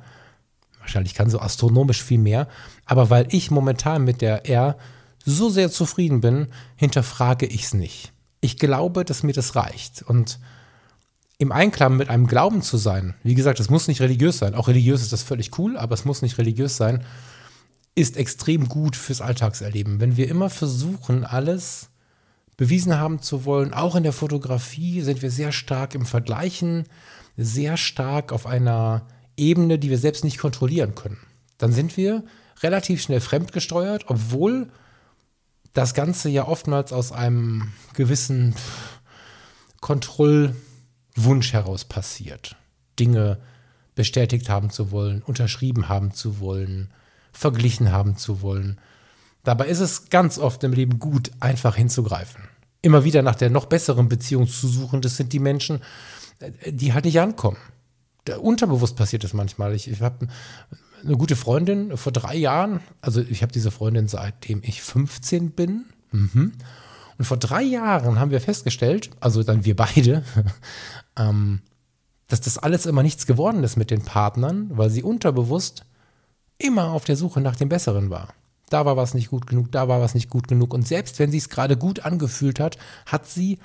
Wahrscheinlich 0.80 1.12
kann 1.12 1.28
so 1.28 1.38
astronomisch 1.38 2.02
viel 2.02 2.16
mehr. 2.16 2.48
Aber 2.86 3.10
weil 3.10 3.26
ich 3.30 3.50
momentan 3.50 4.04
mit 4.04 4.22
der 4.22 4.48
R 4.48 4.78
so 5.22 5.50
sehr 5.50 5.70
zufrieden 5.70 6.22
bin, 6.22 6.46
hinterfrage 6.76 7.44
ich 7.44 7.64
es 7.64 7.74
nicht. 7.74 8.14
Ich 8.40 8.56
glaube, 8.56 9.04
dass 9.04 9.22
mir 9.22 9.34
das 9.34 9.54
reicht. 9.54 10.00
Und 10.00 10.38
im 11.38 11.52
Einklang 11.52 11.96
mit 11.96 12.10
einem 12.10 12.26
Glauben 12.26 12.62
zu 12.62 12.76
sein, 12.76 13.14
wie 13.22 13.36
gesagt, 13.36 13.60
es 13.60 13.70
muss 13.70 13.86
nicht 13.86 14.00
religiös 14.00 14.38
sein. 14.38 14.54
Auch 14.54 14.66
religiös 14.66 15.02
ist 15.02 15.12
das 15.12 15.22
völlig 15.22 15.56
cool, 15.58 15.76
aber 15.76 15.94
es 15.94 16.04
muss 16.04 16.20
nicht 16.20 16.36
religiös 16.38 16.76
sein, 16.76 17.04
ist 17.94 18.16
extrem 18.16 18.68
gut 18.68 18.96
fürs 18.96 19.20
Alltagserleben. 19.20 20.00
Wenn 20.00 20.16
wir 20.16 20.28
immer 20.28 20.50
versuchen, 20.50 21.24
alles 21.24 21.90
bewiesen 22.56 22.98
haben 22.98 23.22
zu 23.22 23.44
wollen, 23.44 23.72
auch 23.72 23.94
in 23.94 24.02
der 24.02 24.12
Fotografie 24.12 25.00
sind 25.02 25.22
wir 25.22 25.30
sehr 25.30 25.52
stark 25.52 25.94
im 25.94 26.06
Vergleichen, 26.06 26.86
sehr 27.36 27.76
stark 27.76 28.32
auf 28.32 28.46
einer 28.46 29.06
Ebene, 29.36 29.78
die 29.78 29.90
wir 29.90 29.98
selbst 29.98 30.24
nicht 30.24 30.38
kontrollieren 30.38 30.96
können. 30.96 31.18
Dann 31.56 31.72
sind 31.72 31.96
wir 31.96 32.24
relativ 32.62 33.00
schnell 33.00 33.20
fremdgesteuert, 33.20 34.06
obwohl 34.08 34.70
das 35.72 35.94
Ganze 35.94 36.28
ja 36.28 36.48
oftmals 36.48 36.92
aus 36.92 37.12
einem 37.12 37.70
gewissen 37.94 38.56
Kontrollwunsch 41.18 41.52
heraus 41.52 41.84
passiert. 41.84 42.56
Dinge 42.98 43.38
bestätigt 43.94 44.48
haben 44.48 44.70
zu 44.70 44.92
wollen, 44.92 45.22
unterschrieben 45.22 45.88
haben 45.88 46.14
zu 46.14 46.38
wollen, 46.38 46.90
verglichen 47.32 47.90
haben 47.90 48.16
zu 48.16 48.40
wollen. 48.40 48.78
Dabei 49.42 49.66
ist 49.66 49.80
es 49.80 50.10
ganz 50.10 50.38
oft 50.38 50.62
im 50.62 50.72
Leben 50.72 51.00
gut, 51.00 51.32
einfach 51.40 51.74
hinzugreifen. 51.74 52.44
Immer 52.82 53.02
wieder 53.02 53.22
nach 53.22 53.34
der 53.34 53.50
noch 53.50 53.66
besseren 53.66 54.08
Beziehung 54.08 54.46
zu 54.46 54.68
suchen, 54.68 55.00
das 55.00 55.16
sind 55.16 55.32
die 55.32 55.40
Menschen, 55.40 55.80
die 56.66 56.92
halt 56.92 57.04
nicht 57.04 57.18
ankommen. 57.18 57.58
Unterbewusst 58.40 58.94
passiert 58.94 59.24
das 59.24 59.32
manchmal. 59.32 59.74
Ich, 59.74 59.90
ich 59.90 60.00
habe 60.00 60.28
eine 61.04 61.16
gute 61.16 61.34
Freundin 61.34 61.96
vor 61.96 62.12
drei 62.12 62.36
Jahren, 62.36 62.80
also 63.00 63.20
ich 63.20 63.42
habe 63.42 63.52
diese 63.52 63.72
Freundin 63.72 64.06
seitdem 64.06 64.60
ich 64.62 64.82
15 64.82 65.50
bin. 65.50 65.86
Mhm. 66.12 66.52
Und 67.18 67.24
vor 67.24 67.36
drei 67.36 67.62
Jahren 67.62 68.20
haben 68.20 68.30
wir 68.30 68.40
festgestellt, 68.40 69.10
also 69.18 69.42
dann 69.42 69.64
wir 69.64 69.74
beide, 69.74 70.22
ähm, 71.18 71.60
dass 72.28 72.40
das 72.40 72.58
alles 72.58 72.86
immer 72.86 73.02
nichts 73.02 73.26
geworden 73.26 73.64
ist 73.64 73.76
mit 73.76 73.90
den 73.90 74.02
Partnern, 74.02 74.70
weil 74.70 74.90
sie 74.90 75.02
unterbewusst 75.02 75.84
immer 76.58 76.92
auf 76.92 77.04
der 77.04 77.16
Suche 77.16 77.40
nach 77.40 77.56
dem 77.56 77.68
Besseren 77.68 78.10
war. 78.10 78.34
Da 78.68 78.84
war 78.84 78.96
was 78.96 79.14
nicht 79.14 79.30
gut 79.30 79.46
genug, 79.46 79.72
da 79.72 79.88
war 79.88 80.00
was 80.00 80.14
nicht 80.14 80.28
gut 80.28 80.46
genug. 80.46 80.74
Und 80.74 80.86
selbst 80.86 81.18
wenn 81.18 81.30
sie 81.30 81.38
es 81.38 81.48
gerade 81.48 81.76
gut 81.76 82.00
angefühlt 82.00 82.60
hat, 82.60 82.76
hat 83.06 83.26
sie 83.26 83.58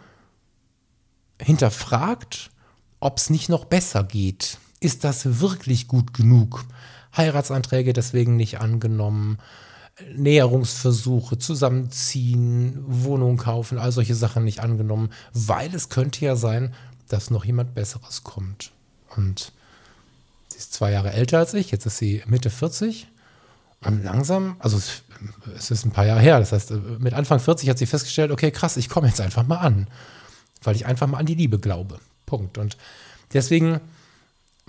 hinterfragt, 1.42 2.52
ob 3.00 3.18
es 3.18 3.30
nicht 3.30 3.50
noch 3.50 3.66
besser 3.66 4.04
geht. 4.04 4.60
Ist 4.80 5.04
das 5.04 5.42
wirklich 5.42 5.88
gut 5.88 6.14
genug? 6.14 6.66
Heiratsanträge 7.16 7.92
deswegen 7.94 8.38
nicht 8.38 8.62
angenommen, 8.62 9.40
Näherungsversuche, 10.16 11.38
zusammenziehen, 11.38 12.80
Wohnung 12.88 13.38
kaufen, 13.38 13.78
all 13.78 13.92
solche 13.92 14.16
Sachen 14.16 14.44
nicht 14.44 14.62
angenommen, 14.62 15.10
weil 15.34 15.74
es 15.76 15.90
könnte 15.90 16.26
ja 16.26 16.36
sein, 16.36 16.74
dass 17.10 17.30
noch 17.30 17.46
jemand 17.46 17.76
Besseres 17.76 18.24
kommt. 18.24 18.72
Und 19.16 19.52
sie 20.48 20.58
ist 20.58 20.74
zwei 20.74 20.92
Jahre 20.92 21.12
älter 21.14 21.40
als 21.40 21.54
ich, 21.54 21.72
jetzt 21.72 21.86
ist 21.86 21.98
sie 21.98 22.24
Mitte 22.26 22.50
40. 22.50 23.08
Und 23.82 24.04
langsam, 24.04 24.56
also 24.60 24.78
es, 24.78 25.72
ist 25.72 25.86
ein 25.86 25.92
paar 25.92 26.06
Jahre 26.06 26.22
her, 26.22 26.40
das 26.40 26.52
heißt, 26.52 26.72
mit 27.00 27.14
Anfang 27.14 27.40
40 27.40 27.70
hat 27.70 27.78
sie 27.78 27.86
festgestellt, 27.86 28.32
okay, 28.32 28.52
krass, 28.52 28.78
ich 28.78 28.90
komme 28.90 29.08
jetzt 29.08 29.20
einfach 29.20 29.46
mal 29.46 29.58
an, 29.58 29.88
weil 30.64 30.76
ich 30.76 30.86
einfach 30.86 31.08
mal 31.08 31.18
an 31.18 31.26
die 31.26 31.36
Liebe 31.36 31.60
glaube. 31.60 32.00
Punkt. 32.26 32.58
Und 32.58 32.78
deswegen 33.34 33.82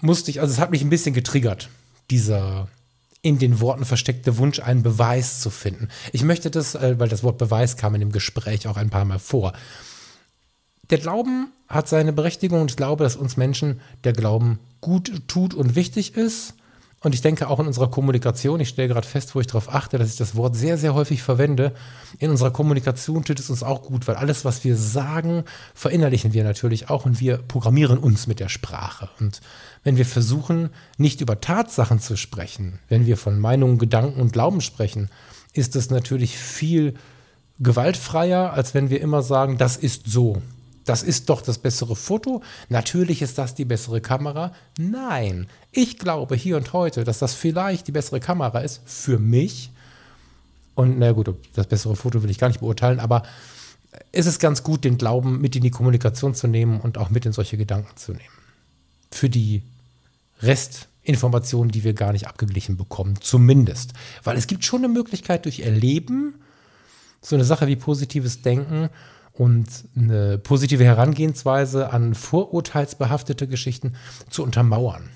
musste 0.00 0.30
ich, 0.30 0.40
also 0.40 0.52
es 0.52 0.58
hat 0.58 0.70
mich 0.70 0.82
ein 0.82 0.90
bisschen 0.90 1.14
getriggert, 1.14 1.68
dieser 2.10 2.68
in 3.22 3.38
den 3.38 3.58
Worten 3.60 3.86
versteckte 3.86 4.36
Wunsch, 4.36 4.60
einen 4.60 4.82
Beweis 4.82 5.40
zu 5.40 5.48
finden. 5.48 5.88
Ich 6.12 6.22
möchte 6.24 6.50
das, 6.50 6.74
äh, 6.74 6.98
weil 6.98 7.08
das 7.08 7.22
Wort 7.22 7.38
Beweis 7.38 7.78
kam 7.78 7.94
in 7.94 8.00
dem 8.00 8.12
Gespräch 8.12 8.68
auch 8.68 8.76
ein 8.76 8.90
paar 8.90 9.06
Mal 9.06 9.18
vor. 9.18 9.54
Der 10.90 10.98
Glauben 10.98 11.48
hat 11.68 11.88
seine 11.88 12.12
Berechtigung 12.12 12.60
und 12.60 12.70
ich 12.70 12.76
glaube, 12.76 13.04
dass 13.04 13.16
uns 13.16 13.36
Menschen 13.36 13.80
der 14.04 14.12
Glauben 14.12 14.58
gut 14.80 15.22
tut 15.28 15.54
und 15.54 15.74
wichtig 15.74 16.16
ist. 16.16 16.54
Und 17.00 17.14
ich 17.14 17.20
denke 17.20 17.48
auch 17.48 17.60
in 17.60 17.66
unserer 17.66 17.90
Kommunikation, 17.90 18.60
ich 18.60 18.70
stelle 18.70 18.88
gerade 18.88 19.06
fest, 19.06 19.34
wo 19.34 19.40
ich 19.40 19.46
darauf 19.46 19.72
achte, 19.72 19.98
dass 19.98 20.08
ich 20.08 20.16
das 20.16 20.36
Wort 20.36 20.56
sehr, 20.56 20.78
sehr 20.78 20.94
häufig 20.94 21.22
verwende. 21.22 21.74
In 22.18 22.30
unserer 22.30 22.50
Kommunikation 22.50 23.24
tut 23.24 23.38
es 23.38 23.50
uns 23.50 23.62
auch 23.62 23.82
gut, 23.82 24.08
weil 24.08 24.16
alles, 24.16 24.46
was 24.46 24.64
wir 24.64 24.74
sagen, 24.74 25.44
verinnerlichen 25.74 26.32
wir 26.32 26.44
natürlich 26.44 26.88
auch 26.88 27.04
und 27.04 27.20
wir 27.20 27.36
programmieren 27.36 27.98
uns 27.98 28.26
mit 28.26 28.40
der 28.40 28.48
Sprache. 28.48 29.10
Und 29.20 29.42
wenn 29.82 29.98
wir 29.98 30.06
versuchen, 30.06 30.70
nicht 30.96 31.20
über 31.20 31.42
Tatsachen 31.42 32.00
zu 32.00 32.16
sprechen, 32.16 32.78
wenn 32.88 33.04
wir 33.04 33.18
von 33.18 33.38
Meinungen, 33.38 33.76
Gedanken 33.76 34.22
und 34.22 34.32
Glauben 34.32 34.62
sprechen, 34.62 35.10
ist 35.52 35.76
es 35.76 35.90
natürlich 35.90 36.38
viel 36.38 36.94
gewaltfreier, 37.58 38.54
als 38.54 38.72
wenn 38.72 38.88
wir 38.88 39.02
immer 39.02 39.20
sagen, 39.22 39.58
das 39.58 39.76
ist 39.76 40.06
so. 40.06 40.40
Das 40.84 41.02
ist 41.02 41.30
doch 41.30 41.40
das 41.40 41.58
bessere 41.58 41.96
Foto. 41.96 42.42
Natürlich 42.68 43.22
ist 43.22 43.38
das 43.38 43.54
die 43.54 43.64
bessere 43.64 44.00
Kamera. 44.00 44.52
Nein, 44.78 45.48
ich 45.72 45.98
glaube 45.98 46.36
hier 46.36 46.56
und 46.56 46.72
heute, 46.72 47.04
dass 47.04 47.18
das 47.18 47.34
vielleicht 47.34 47.88
die 47.88 47.92
bessere 47.92 48.20
Kamera 48.20 48.60
ist 48.60 48.82
für 48.84 49.18
mich. 49.18 49.70
Und 50.74 50.98
na 50.98 51.12
gut, 51.12 51.34
das 51.54 51.66
bessere 51.66 51.96
Foto 51.96 52.22
will 52.22 52.30
ich 52.30 52.38
gar 52.38 52.48
nicht 52.48 52.60
beurteilen, 52.60 53.00
aber 53.00 53.22
es 54.12 54.26
ist 54.26 54.40
ganz 54.40 54.62
gut, 54.62 54.84
den 54.84 54.98
Glauben 54.98 55.40
mit 55.40 55.56
in 55.56 55.62
die 55.62 55.70
Kommunikation 55.70 56.34
zu 56.34 56.48
nehmen 56.48 56.80
und 56.80 56.98
auch 56.98 57.10
mit 57.10 57.26
in 57.26 57.32
solche 57.32 57.56
Gedanken 57.56 57.96
zu 57.96 58.12
nehmen. 58.12 58.24
Für 59.10 59.30
die 59.30 59.62
Restinformationen, 60.42 61.70
die 61.70 61.84
wir 61.84 61.94
gar 61.94 62.12
nicht 62.12 62.26
abgeglichen 62.26 62.76
bekommen, 62.76 63.20
zumindest. 63.20 63.92
Weil 64.24 64.36
es 64.36 64.48
gibt 64.48 64.64
schon 64.64 64.84
eine 64.84 64.92
Möglichkeit 64.92 65.44
durch 65.44 65.60
Erleben, 65.60 66.34
so 67.22 67.36
eine 67.36 67.44
Sache 67.44 67.68
wie 67.68 67.76
positives 67.76 68.42
Denken 68.42 68.90
und 69.34 69.66
eine 69.96 70.38
positive 70.38 70.84
Herangehensweise 70.84 71.92
an 71.92 72.14
vorurteilsbehaftete 72.14 73.48
Geschichten 73.48 73.94
zu 74.30 74.42
untermauern. 74.42 75.10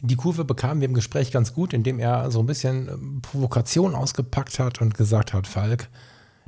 Die 0.00 0.16
Kurve 0.16 0.44
bekamen 0.44 0.80
wir 0.80 0.88
im 0.88 0.94
Gespräch 0.94 1.32
ganz 1.32 1.54
gut, 1.54 1.72
indem 1.72 1.98
er 1.98 2.30
so 2.30 2.40
ein 2.40 2.46
bisschen 2.46 2.88
ähm, 2.88 3.22
Provokation 3.22 3.94
ausgepackt 3.94 4.58
hat 4.58 4.82
und 4.82 4.94
gesagt 4.94 5.32
hat, 5.32 5.46
Falk, 5.46 5.88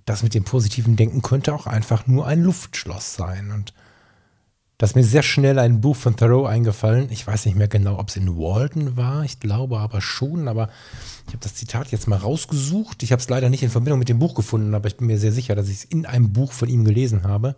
das 0.04 0.23
mit 0.23 0.35
dem 0.35 0.44
positiven 0.44 0.96
Denken 0.96 1.23
könnte 1.23 1.54
auch 1.54 1.66
einfach 1.66 2.06
nur 2.06 2.26
ein 2.26 2.42
Luftschloss 2.42 3.14
sein. 3.14 3.50
Und 3.50 3.73
da 4.78 4.85
ist 4.85 4.95
mir 4.95 5.04
sehr 5.04 5.23
schnell 5.23 5.59
ein 5.59 5.80
Buch 5.80 5.97
von 5.97 6.16
Thoreau 6.16 6.45
eingefallen. 6.45 7.09
Ich 7.11 7.26
weiß 7.26 7.47
nicht 7.47 7.56
mehr 7.56 7.68
genau, 7.68 7.99
ob 7.99 8.11
es 8.11 8.16
in 8.16 8.37
Walden 8.37 8.97
war. 8.97 9.25
Ich 9.25 9.40
glaube 9.40 9.78
aber 9.78 10.02
schon. 10.02 10.49
Aber 10.49 10.68
ich 11.26 11.33
habe 11.33 11.42
das 11.42 11.54
Zitat 11.54 11.90
jetzt 11.92 12.09
mal 12.09 12.18
rausgesucht. 12.18 13.02
Ich 13.02 13.11
habe 13.11 13.21
es 13.21 13.28
leider 13.30 13.49
nicht 13.49 13.62
in 13.62 13.71
Verbindung 13.71 13.99
mit 13.99 14.11
dem 14.11 14.18
Buch 14.18 14.35
gefunden, 14.35 14.75
aber 14.75 14.88
ich 14.88 14.99
bin 14.99 15.06
mir 15.06 15.18
sehr 15.18 15.33
sicher, 15.33 15.54
dass 15.54 15.68
ich 15.68 15.76
es 15.76 15.85
in 15.85 16.04
einem 16.04 16.35
Buch 16.35 16.52
von 16.52 16.68
ihm 16.68 16.85
gelesen 16.85 17.23
habe. 17.25 17.56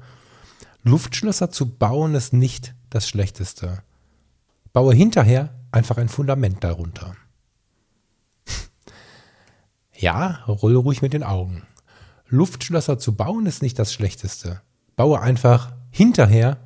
Luftschlösser 0.85 1.51
zu 1.51 1.69
bauen 1.69 2.15
ist 2.15 2.33
nicht 2.33 2.75
das 2.89 3.09
Schlechteste. 3.09 3.83
Baue 4.73 4.95
hinterher 4.95 5.53
einfach 5.73 5.97
ein 5.97 6.09
Fundament 6.09 6.63
darunter. 6.63 7.17
ja, 9.93 10.45
roll 10.47 10.77
ruhig 10.77 11.03
mit 11.03 11.15
den 11.15 11.25
Augen. 11.25 11.65
Luftschlösser 12.29 13.01
zu 13.01 13.17
bauen 13.17 13.47
ist 13.47 13.61
nicht 13.61 13.77
das 13.77 13.93
Schlechteste. 13.93 14.61
Baue 14.95 15.21
einfach 15.21 15.73
hinterher 15.91 16.59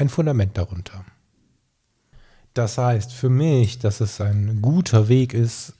ein 0.00 0.08
Fundament 0.08 0.56
darunter. 0.56 1.04
Das 2.54 2.78
heißt 2.78 3.12
für 3.12 3.28
mich, 3.28 3.78
dass 3.78 4.00
es 4.00 4.20
ein 4.20 4.60
guter 4.62 5.08
Weg 5.08 5.34
ist, 5.34 5.74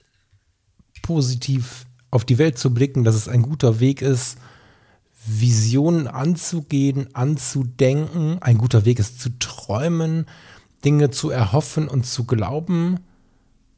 positiv 1.01 1.85
auf 2.11 2.23
die 2.23 2.37
Welt 2.37 2.57
zu 2.57 2.73
blicken, 2.73 3.03
dass 3.03 3.15
es 3.15 3.27
ein 3.27 3.41
guter 3.41 3.79
Weg 3.79 4.01
ist, 4.01 4.37
Visionen 5.25 6.07
anzugehen, 6.07 7.13
anzudenken, 7.13 8.37
ein 8.41 8.57
guter 8.57 8.85
Weg 8.85 8.99
ist 8.99 9.19
zu 9.19 9.37
träumen, 9.39 10.25
Dinge 10.85 11.11
zu 11.11 11.29
erhoffen 11.29 11.87
und 11.87 12.05
zu 12.05 12.25
glauben, 12.25 12.99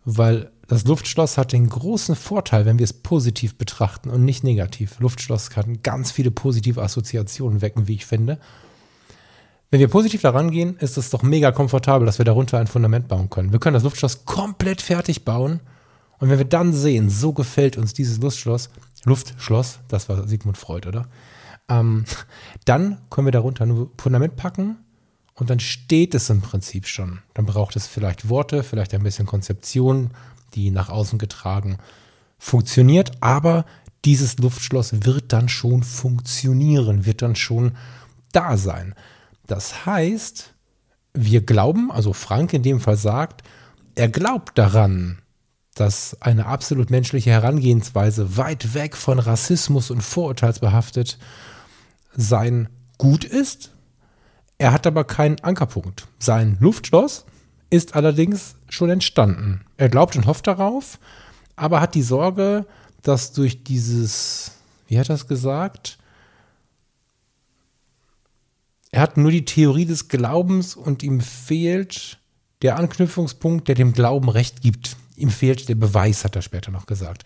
weil 0.06 0.52
das 0.68 0.86
Luftschloss 0.86 1.38
hat 1.38 1.52
den 1.52 1.68
großen 1.68 2.16
Vorteil, 2.16 2.66
wenn 2.66 2.80
wir 2.80 2.86
es 2.86 2.94
positiv 2.94 3.58
betrachten 3.58 4.10
und 4.10 4.24
nicht 4.24 4.44
negativ. 4.44 5.00
Luftschloss 5.00 5.50
kann 5.50 5.82
ganz 5.84 6.12
viele 6.12 6.32
positive 6.32 6.82
Assoziationen 6.82 7.62
wecken, 7.62 7.88
wie 7.88 7.96
ich 7.96 8.06
finde. 8.06 8.40
Wenn 9.74 9.80
wir 9.80 9.88
positiv 9.88 10.22
daran 10.22 10.52
gehen, 10.52 10.78
ist 10.78 10.98
es 10.98 11.10
doch 11.10 11.24
mega 11.24 11.52
komfortabel, 11.52 12.06
dass 12.06 12.20
wir 12.20 12.26
darunter 12.26 12.60
ein 12.60 12.68
Fundament 12.68 13.08
bauen 13.08 13.32
können. 13.32 13.52
Wir 13.52 13.60
können 13.60 13.74
das 13.74 13.82
Luftschloss 13.82 14.24
komplett 14.24 14.84
fertig 14.84 15.26
bauen. 15.26 15.62
Und 16.20 16.30
wenn 16.30 16.38
wir 16.38 16.46
dann 16.46 16.74
sehen, 16.74 17.10
so 17.10 17.34
gefällt 17.34 17.76
uns 17.76 17.92
dieses 17.92 18.20
Luftschloss, 18.20 18.70
Luftschloss, 19.04 19.80
das 19.88 20.10
war 20.10 20.28
Sigmund 20.28 20.60
Freud, 20.60 20.88
oder? 20.88 21.08
Ähm, 21.70 22.06
dann 22.66 23.00
können 23.10 23.26
wir 23.26 23.32
darunter 23.32 23.66
nur 23.66 23.90
Fundament 23.98 24.36
packen 24.36 24.78
und 25.34 25.50
dann 25.50 25.60
steht 25.60 26.14
es 26.14 26.30
im 26.30 26.42
Prinzip 26.42 26.86
schon. 26.86 27.24
Dann 27.34 27.48
braucht 27.48 27.76
es 27.76 27.88
vielleicht 27.88 28.30
Worte, 28.30 28.62
vielleicht 28.62 28.94
ein 28.94 29.02
bisschen 29.02 29.26
Konzeption, 29.26 30.12
die 30.54 30.70
nach 30.70 30.90
außen 30.90 31.18
getragen 31.18 31.80
funktioniert, 32.38 33.14
aber 33.22 33.66
dieses 34.06 34.38
Luftschloss 34.38 35.04
wird 35.04 35.34
dann 35.34 35.50
schon 35.50 35.82
funktionieren, 35.82 37.08
wird 37.08 37.24
dann 37.24 37.36
schon 37.36 37.72
da 38.34 38.56
sein. 38.56 38.94
Das 39.48 39.86
heißt, 39.86 40.54
wir 41.14 41.46
glauben, 41.46 41.92
also 41.92 42.14
Frank 42.14 42.54
in 42.54 42.64
dem 42.64 42.80
Fall 42.80 42.98
sagt, 42.98 43.44
er 43.96 44.10
glaubt 44.10 44.58
daran, 44.58 45.20
dass 45.76 46.18
eine 46.22 46.46
absolut 46.46 46.90
menschliche 46.90 47.32
Herangehensweise 47.32 48.38
weit 48.38 48.74
weg 48.74 48.96
von 48.96 49.20
Rassismus 49.20 49.92
und 49.92 50.02
Vorurteilsbehaftet 50.02 51.18
sein 52.16 52.70
gut 52.98 53.24
ist. 53.24 53.72
Er 54.58 54.72
hat 54.72 54.86
aber 54.86 55.04
keinen 55.04 55.40
Ankerpunkt. 55.40 56.08
Sein 56.20 56.58
Luftschloss 56.60 57.26
ist 57.70 57.96
allerdings 57.96 58.56
schon 58.70 58.90
entstanden. 58.90 59.66
Er 59.78 59.90
glaubt 59.90 60.16
und 60.16 60.28
hofft 60.28 60.46
darauf, 60.48 61.00
aber 61.56 61.82
hat 61.82 61.96
die 61.96 62.04
Sorge, 62.04 62.66
dass 63.02 63.34
durch 63.34 63.64
dieses, 63.64 64.52
wie 64.88 65.00
hat 65.00 65.10
er 65.10 65.16
es 65.16 65.28
gesagt? 65.28 65.98
Er 68.94 69.02
hat 69.02 69.18
nur 69.18 69.32
die 69.32 69.44
Theorie 69.44 69.86
des 69.86 70.08
Glaubens 70.08 70.76
und 70.76 71.02
ihm 71.02 71.20
fehlt 71.20 72.20
der 72.62 72.78
Anknüpfungspunkt, 72.78 73.68
der 73.68 73.74
dem 73.74 73.94
Glauben 73.94 74.30
Recht 74.30 74.62
gibt. 74.62 74.98
Ihm 75.16 75.32
fehlt 75.32 75.68
der 75.68 75.74
Beweis, 75.74 76.24
hat 76.24 76.36
er 76.36 76.44
später 76.44 76.70
noch 76.70 76.86
gesagt. 76.86 77.24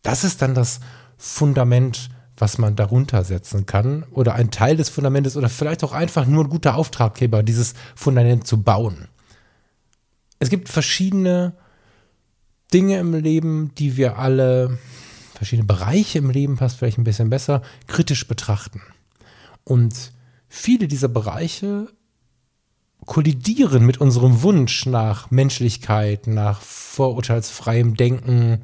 Das 0.00 0.24
ist 0.24 0.40
dann 0.40 0.54
das 0.54 0.80
Fundament, 1.18 2.08
was 2.38 2.56
man 2.56 2.74
darunter 2.74 3.22
setzen 3.22 3.66
kann. 3.66 4.04
Oder 4.12 4.34
ein 4.34 4.50
Teil 4.50 4.78
des 4.78 4.88
Fundamentes 4.88 5.36
oder 5.36 5.50
vielleicht 5.50 5.84
auch 5.84 5.92
einfach 5.92 6.24
nur 6.24 6.44
ein 6.44 6.50
guter 6.50 6.74
Auftraggeber, 6.74 7.42
dieses 7.42 7.74
Fundament 7.94 8.46
zu 8.46 8.62
bauen. 8.62 9.08
Es 10.38 10.48
gibt 10.48 10.70
verschiedene 10.70 11.52
Dinge 12.72 12.98
im 12.98 13.12
Leben, 13.12 13.74
die 13.74 13.98
wir 13.98 14.18
alle, 14.18 14.78
verschiedene 15.34 15.66
Bereiche 15.66 16.16
im 16.16 16.30
Leben, 16.30 16.56
passt 16.56 16.78
vielleicht 16.78 16.96
ein 16.96 17.04
bisschen 17.04 17.28
besser, 17.28 17.60
kritisch 17.88 18.26
betrachten. 18.26 18.80
Und 19.64 20.12
viele 20.48 20.88
dieser 20.88 21.08
Bereiche 21.08 21.88
kollidieren 23.06 23.86
mit 23.86 24.00
unserem 24.00 24.42
Wunsch 24.42 24.86
nach 24.86 25.30
Menschlichkeit, 25.30 26.26
nach 26.26 26.60
vorurteilsfreiem 26.60 27.96
Denken. 27.96 28.62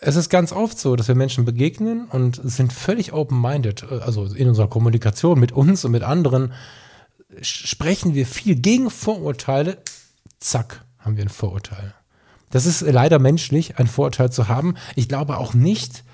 Es 0.00 0.16
ist 0.16 0.28
ganz 0.30 0.52
oft 0.52 0.78
so, 0.78 0.96
dass 0.96 1.08
wir 1.08 1.14
Menschen 1.14 1.44
begegnen 1.44 2.06
und 2.06 2.40
sind 2.42 2.72
völlig 2.72 3.12
open-minded. 3.12 3.84
Also 3.90 4.24
in 4.24 4.48
unserer 4.48 4.68
Kommunikation 4.68 5.40
mit 5.40 5.52
uns 5.52 5.84
und 5.84 5.92
mit 5.92 6.02
anderen 6.02 6.52
sprechen 7.42 8.14
wir 8.14 8.26
viel 8.26 8.54
gegen 8.56 8.90
Vorurteile. 8.90 9.78
Zack, 10.38 10.84
haben 10.98 11.16
wir 11.16 11.24
ein 11.24 11.28
Vorurteil. 11.28 11.94
Das 12.50 12.64
ist 12.64 12.80
leider 12.80 13.18
menschlich, 13.18 13.78
ein 13.78 13.86
Vorurteil 13.86 14.32
zu 14.32 14.48
haben. 14.48 14.76
Ich 14.96 15.08
glaube 15.08 15.36
auch 15.36 15.52
nicht, 15.52 16.04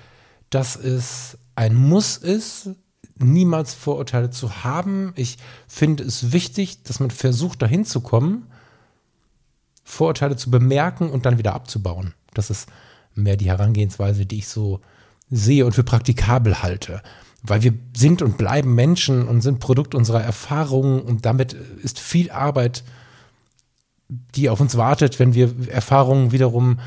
dass 0.49 0.75
es 0.75 1.37
ein 1.55 1.75
Muss 1.75 2.17
ist, 2.17 2.71
niemals 3.17 3.73
Vorurteile 3.73 4.29
zu 4.29 4.63
haben. 4.63 5.13
Ich 5.15 5.37
finde 5.67 6.03
es 6.03 6.31
wichtig, 6.31 6.83
dass 6.83 6.99
man 6.99 7.11
versucht, 7.11 7.61
dahin 7.61 7.85
zu 7.85 8.01
kommen, 8.01 8.47
Vorurteile 9.83 10.35
zu 10.35 10.51
bemerken 10.51 11.09
und 11.09 11.25
dann 11.25 11.37
wieder 11.37 11.53
abzubauen. 11.53 12.13
Das 12.33 12.49
ist 12.49 12.67
mehr 13.13 13.37
die 13.37 13.47
Herangehensweise, 13.47 14.25
die 14.25 14.39
ich 14.39 14.47
so 14.47 14.81
sehe 15.29 15.65
und 15.65 15.73
für 15.73 15.83
praktikabel 15.83 16.61
halte. 16.61 17.01
Weil 17.43 17.63
wir 17.63 17.73
sind 17.95 18.21
und 18.21 18.37
bleiben 18.37 18.73
Menschen 18.73 19.27
und 19.27 19.41
sind 19.41 19.59
Produkt 19.59 19.95
unserer 19.95 20.23
Erfahrungen 20.23 21.01
und 21.01 21.25
damit 21.25 21.53
ist 21.53 21.99
viel 21.99 22.31
Arbeit, 22.31 22.83
die 24.09 24.49
auf 24.49 24.59
uns 24.59 24.75
wartet, 24.75 25.19
wenn 25.19 25.33
wir 25.33 25.53
Erfahrungen 25.69 26.31
wiederum 26.31 26.79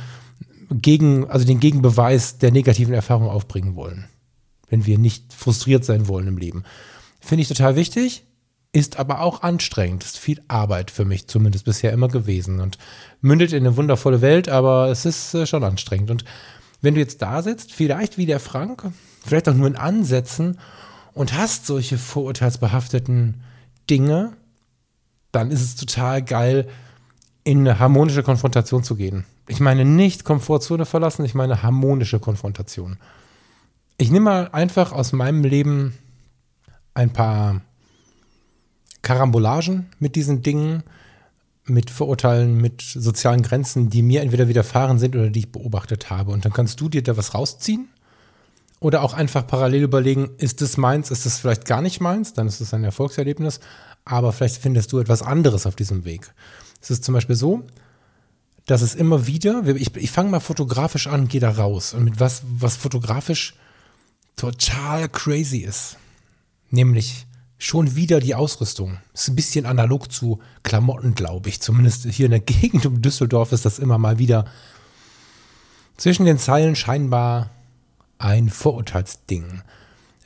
gegen, 0.70 1.30
also 1.30 1.46
den 1.46 1.60
Gegenbeweis 1.60 2.38
der 2.38 2.50
negativen 2.50 2.94
Erfahrung 2.94 3.28
aufbringen 3.28 3.76
wollen 3.76 4.08
wenn 4.70 4.86
wir 4.86 4.98
nicht 4.98 5.32
frustriert 5.32 5.84
sein 5.84 6.08
wollen 6.08 6.28
im 6.28 6.38
Leben. 6.38 6.64
Finde 7.20 7.42
ich 7.42 7.48
total 7.48 7.76
wichtig, 7.76 8.24
ist 8.72 8.98
aber 8.98 9.20
auch 9.20 9.42
anstrengend. 9.42 10.04
Ist 10.04 10.18
viel 10.18 10.42
Arbeit 10.48 10.90
für 10.90 11.04
mich 11.04 11.26
zumindest 11.26 11.64
bisher 11.64 11.92
immer 11.92 12.08
gewesen 12.08 12.60
und 12.60 12.78
mündet 13.20 13.52
in 13.52 13.66
eine 13.66 13.76
wundervolle 13.76 14.20
Welt, 14.20 14.48
aber 14.48 14.88
es 14.90 15.04
ist 15.04 15.34
äh, 15.34 15.46
schon 15.46 15.64
anstrengend. 15.64 16.10
Und 16.10 16.24
wenn 16.80 16.94
du 16.94 17.00
jetzt 17.00 17.22
da 17.22 17.42
sitzt, 17.42 17.72
vielleicht 17.72 18.18
wie 18.18 18.26
der 18.26 18.40
Frank, 18.40 18.84
vielleicht 19.24 19.48
auch 19.48 19.54
nur 19.54 19.66
in 19.66 19.76
Ansätzen 19.76 20.58
und 21.12 21.36
hast 21.36 21.66
solche 21.66 21.98
vorurteilsbehafteten 21.98 23.42
Dinge, 23.90 24.34
dann 25.32 25.50
ist 25.50 25.62
es 25.62 25.76
total 25.76 26.22
geil, 26.22 26.68
in 27.44 27.60
eine 27.60 27.78
harmonische 27.78 28.22
Konfrontation 28.22 28.82
zu 28.82 28.94
gehen. 28.94 29.24
Ich 29.48 29.60
meine 29.60 29.84
nicht 29.84 30.24
Komfortzone 30.24 30.84
verlassen, 30.84 31.24
ich 31.24 31.34
meine 31.34 31.62
harmonische 31.62 32.20
Konfrontation. 32.20 32.98
Ich 34.00 34.12
nehme 34.12 34.26
mal 34.26 34.48
einfach 34.52 34.92
aus 34.92 35.12
meinem 35.12 35.42
Leben 35.42 35.98
ein 36.94 37.12
paar 37.12 37.62
Karambolagen 39.02 39.90
mit 39.98 40.14
diesen 40.14 40.42
Dingen, 40.42 40.84
mit 41.64 41.90
Vorurteilen, 41.90 42.60
mit 42.60 42.80
sozialen 42.80 43.42
Grenzen, 43.42 43.90
die 43.90 44.02
mir 44.02 44.22
entweder 44.22 44.46
widerfahren 44.46 45.00
sind 45.00 45.16
oder 45.16 45.30
die 45.30 45.40
ich 45.40 45.52
beobachtet 45.52 46.10
habe. 46.10 46.30
Und 46.30 46.44
dann 46.44 46.52
kannst 46.52 46.80
du 46.80 46.88
dir 46.88 47.02
da 47.02 47.16
was 47.16 47.34
rausziehen 47.34 47.88
oder 48.78 49.02
auch 49.02 49.14
einfach 49.14 49.44
parallel 49.44 49.82
überlegen, 49.82 50.30
ist 50.38 50.62
das 50.62 50.76
meins, 50.76 51.10
ist 51.10 51.26
das 51.26 51.40
vielleicht 51.40 51.64
gar 51.64 51.82
nicht 51.82 52.00
meins, 52.00 52.32
dann 52.32 52.46
ist 52.46 52.60
es 52.60 52.72
ein 52.72 52.84
Erfolgserlebnis, 52.84 53.58
aber 54.04 54.32
vielleicht 54.32 54.58
findest 54.58 54.92
du 54.92 55.00
etwas 55.00 55.22
anderes 55.22 55.66
auf 55.66 55.74
diesem 55.74 56.04
Weg. 56.04 56.32
Es 56.80 56.90
ist 56.90 57.02
zum 57.02 57.14
Beispiel 57.14 57.34
so, 57.34 57.64
dass 58.64 58.82
es 58.82 58.94
immer 58.94 59.26
wieder, 59.26 59.66
ich, 59.66 59.96
ich 59.96 60.12
fange 60.12 60.30
mal 60.30 60.38
fotografisch 60.38 61.08
an, 61.08 61.26
gehe 61.26 61.40
da 61.40 61.50
raus 61.50 61.94
und 61.94 62.04
mit 62.04 62.20
was, 62.20 62.42
was 62.48 62.76
fotografisch 62.76 63.54
total 64.38 65.08
crazy 65.08 65.58
ist. 65.58 65.96
Nämlich 66.70 67.26
schon 67.58 67.96
wieder 67.96 68.20
die 68.20 68.34
Ausrüstung. 68.34 68.98
Ist 69.12 69.28
ein 69.28 69.36
bisschen 69.36 69.66
analog 69.66 70.10
zu 70.10 70.38
Klamotten, 70.62 71.14
glaube 71.14 71.48
ich. 71.48 71.60
Zumindest 71.60 72.06
hier 72.06 72.26
in 72.26 72.30
der 72.30 72.40
Gegend 72.40 72.86
um 72.86 73.02
Düsseldorf 73.02 73.52
ist 73.52 73.64
das 73.64 73.78
immer 73.78 73.98
mal 73.98 74.18
wieder 74.18 74.46
zwischen 75.96 76.24
den 76.24 76.38
Zeilen 76.38 76.76
scheinbar 76.76 77.50
ein 78.18 78.48
Vorurteilsding. 78.48 79.62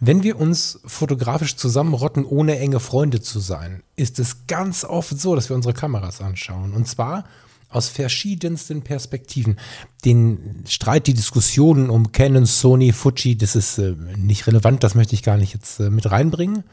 Wenn 0.01 0.23
wir 0.23 0.39
uns 0.39 0.81
fotografisch 0.85 1.57
zusammenrotten, 1.57 2.25
ohne 2.25 2.59
enge 2.59 2.81
Freunde 2.81 3.21
zu 3.21 3.39
sein, 3.39 3.83
ist 3.97 4.19
es 4.19 4.47
ganz 4.47 4.85
oft 4.85 5.19
so, 5.19 5.35
dass 5.35 5.49
wir 5.49 5.57
unsere 5.57 5.75
Kameras 5.75 6.21
anschauen. 6.21 6.75
Und 6.75 6.89
zwar 6.89 7.25
aus 7.73 7.89
verschiedensten 7.89 8.83
Perspektiven. 8.83 9.59
Den 10.05 10.65
Streit, 10.69 11.07
die 11.07 11.15
Diskussionen 11.15 11.91
um 11.91 12.13
Canon, 12.13 12.47
Sony, 12.47 12.93
Fuji, 12.93 13.37
das 13.37 13.57
ist 13.57 13.79
äh, 13.79 13.95
nicht 14.17 14.47
relevant, 14.47 14.83
das 14.85 14.95
möchte 14.95 15.15
ich 15.15 15.23
gar 15.23 15.37
nicht 15.37 15.55
jetzt 15.55 15.81
äh, 15.81 15.91
mit 15.91 16.11
reinbringen. 16.11 16.65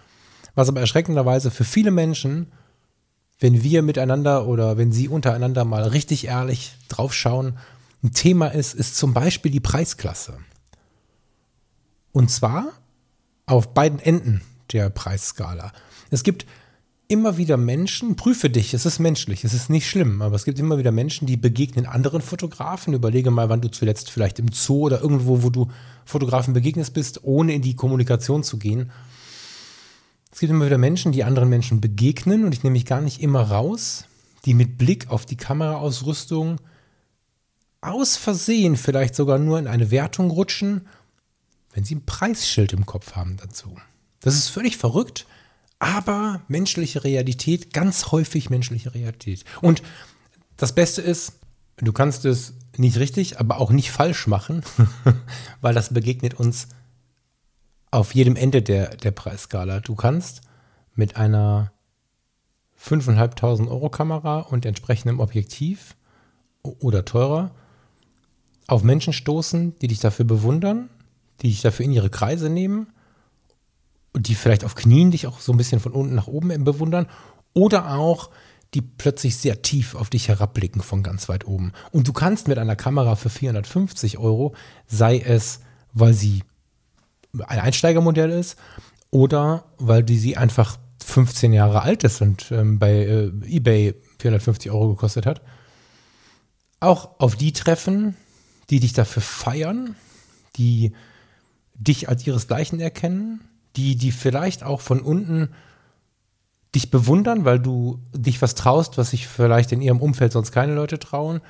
Was 0.55 0.69
aber 0.69 0.81
erschreckenderweise 0.81 1.51
für 1.51 1.63
viele 1.63 1.91
Menschen, 1.91 2.51
wenn 3.39 3.63
wir 3.63 3.81
miteinander 3.81 4.47
oder 4.47 4.77
wenn 4.77 4.91
sie 4.91 5.07
untereinander 5.07 5.63
mal 5.63 5.83
richtig 5.83 6.27
ehrlich 6.27 6.73
draufschauen, 6.89 7.57
ein 8.03 8.13
Thema 8.13 8.47
ist, 8.47 8.73
ist 8.73 8.95
zum 8.95 9.13
Beispiel 9.13 9.51
die 9.51 9.59
Preisklasse. 9.59 10.37
Und 12.11 12.31
zwar 12.31 12.73
auf 13.45 13.73
beiden 13.73 13.99
Enden 13.99 14.41
der 14.71 14.89
Preisskala. 14.89 15.71
Es 16.09 16.23
gibt 16.23 16.45
immer 17.09 17.37
wieder 17.37 17.57
Menschen, 17.57 18.15
prüfe 18.15 18.51
dich, 18.51 18.75
es 18.75 18.85
ist 18.85 18.99
menschlich, 18.99 19.43
es 19.43 19.55
ist 19.55 19.69
nicht 19.71 19.89
schlimm, 19.89 20.21
aber 20.21 20.35
es 20.35 20.45
gibt 20.45 20.59
immer 20.59 20.77
wieder 20.77 20.91
Menschen, 20.91 21.25
die 21.25 21.37
begegnen 21.37 21.87
anderen 21.87 22.21
Fotografen. 22.21 22.93
Überlege 22.93 23.31
mal, 23.31 23.49
wann 23.49 23.61
du 23.61 23.71
zuletzt 23.71 24.11
vielleicht 24.11 24.37
im 24.37 24.51
Zoo 24.51 24.81
oder 24.81 25.01
irgendwo, 25.01 25.41
wo 25.41 25.49
du 25.49 25.69
Fotografen 26.05 26.53
begegnest 26.53 26.93
bist, 26.93 27.23
ohne 27.23 27.53
in 27.53 27.63
die 27.63 27.75
Kommunikation 27.75 28.43
zu 28.43 28.59
gehen. 28.59 28.91
Es 30.31 30.39
gibt 30.39 30.51
immer 30.51 30.67
wieder 30.67 30.77
Menschen, 30.77 31.11
die 31.11 31.23
anderen 31.23 31.49
Menschen 31.49 31.81
begegnen 31.81 32.45
und 32.45 32.53
ich 32.53 32.63
nehme 32.63 32.73
mich 32.73 32.85
gar 32.85 33.01
nicht 33.01 33.21
immer 33.21 33.41
raus, 33.41 34.05
die 34.45 34.53
mit 34.53 34.77
Blick 34.77 35.09
auf 35.09 35.25
die 35.25 35.35
Kameraausrüstung 35.35 36.57
aus 37.81 38.17
Versehen 38.17 38.77
vielleicht 38.77 39.15
sogar 39.15 39.39
nur 39.39 39.57
in 39.57 39.65
eine 39.65 39.89
Wertung 39.89 40.29
rutschen, 40.29 40.87
wenn 41.73 41.83
sie 41.83 41.95
ein 41.95 42.05
Preisschild 42.05 42.71
im 42.71 42.85
Kopf 42.85 43.15
haben 43.15 43.37
dazu. 43.37 43.75
Das 44.19 44.35
ist 44.35 44.49
völlig 44.49 44.77
verrückt 44.77 45.25
aber 45.79 46.41
menschliche 46.49 47.03
Realität, 47.03 47.73
ganz 47.73 48.11
häufig 48.11 48.49
menschliche 48.49 48.93
Realität. 48.93 49.45
Und 49.61 49.81
das 50.57 50.75
Beste 50.75 51.01
ist, 51.01 51.39
du 51.77 51.93
kannst 51.93 52.25
es 52.25 52.53
nicht 52.77 52.97
richtig, 52.97 53.39
aber 53.39 53.59
auch 53.59 53.71
nicht 53.71 53.91
falsch 53.91 54.27
machen, 54.27 54.63
weil 55.61 55.73
das 55.73 55.93
begegnet 55.93 56.33
uns 56.33 56.67
auf 57.91 58.13
jedem 58.13 58.35
Ende 58.35 58.61
der, 58.61 58.95
der 58.97 59.11
Preisskala. 59.11 59.79
Du 59.79 59.95
kannst 59.95 60.41
mit 60.95 61.15
einer 61.15 61.71
5.500 62.79 63.67
Euro 63.69 63.89
Kamera 63.89 64.41
und 64.41 64.65
entsprechendem 64.65 65.19
Objektiv 65.19 65.95
oder 66.61 67.05
teurer 67.05 67.51
auf 68.67 68.83
Menschen 68.83 69.13
stoßen, 69.13 69.79
die 69.79 69.87
dich 69.87 69.99
dafür 69.99 70.25
bewundern, 70.25 70.89
die 71.41 71.47
dich 71.49 71.61
dafür 71.61 71.85
in 71.85 71.91
ihre 71.91 72.09
Kreise 72.09 72.49
nehmen 72.49 72.87
die 74.19 74.35
vielleicht 74.35 74.63
auf 74.63 74.75
Knien 74.75 75.11
dich 75.11 75.27
auch 75.27 75.39
so 75.39 75.51
ein 75.51 75.57
bisschen 75.57 75.79
von 75.79 75.93
unten 75.93 76.15
nach 76.15 76.27
oben 76.27 76.63
bewundern 76.63 77.07
oder 77.53 77.95
auch 77.95 78.29
die 78.73 78.81
plötzlich 78.81 79.37
sehr 79.37 79.61
tief 79.61 79.95
auf 79.95 80.09
dich 80.09 80.27
herabblicken 80.27 80.81
von 80.81 81.01
ganz 81.01 81.27
weit 81.27 81.47
oben. 81.47 81.73
Und 81.91 82.07
du 82.07 82.13
kannst 82.13 82.47
mit 82.47 82.59
einer 82.59 82.75
Kamera 82.75 83.15
für 83.15 83.29
450 83.29 84.19
Euro, 84.19 84.53
sei 84.85 85.19
es, 85.19 85.61
weil 85.93 86.13
sie 86.13 86.43
ein 87.47 87.59
Einsteigermodell 87.59 88.29
ist 88.29 88.57
oder 89.09 89.65
weil 89.77 90.03
die 90.03 90.19
sie 90.19 90.37
einfach 90.37 90.77
15 91.03 91.53
Jahre 91.53 91.81
alt 91.81 92.03
ist 92.03 92.21
und 92.21 92.51
ähm, 92.51 92.77
bei 92.77 92.91
äh, 92.91 93.31
eBay 93.47 93.95
450 94.19 94.71
Euro 94.71 94.89
gekostet 94.89 95.25
hat, 95.25 95.41
auch 96.79 97.19
auf 97.19 97.35
die 97.35 97.53
treffen, 97.53 98.15
die 98.69 98.79
dich 98.79 98.93
dafür 98.93 99.23
feiern, 99.23 99.95
die 100.57 100.93
dich 101.73 102.09
als 102.09 102.27
ihresgleichen 102.27 102.79
erkennen, 102.79 103.41
die, 103.79 103.95
die 103.95 104.11
vielleicht 104.11 104.63
auch 104.63 104.81
von 104.81 104.99
unten 104.99 105.49
dich 106.75 106.91
bewundern, 106.91 107.45
weil 107.45 107.59
du 107.59 108.03
dich 108.13 108.41
was 108.41 108.53
traust, 108.53 108.97
was 108.97 109.11
sich 109.11 109.25
vielleicht 109.27 109.71
in 109.71 109.81
ihrem 109.81 110.01
Umfeld 110.01 110.33
sonst 110.33 110.51
keine 110.51 110.75
Leute 110.75 110.99
trauen. 110.99 111.41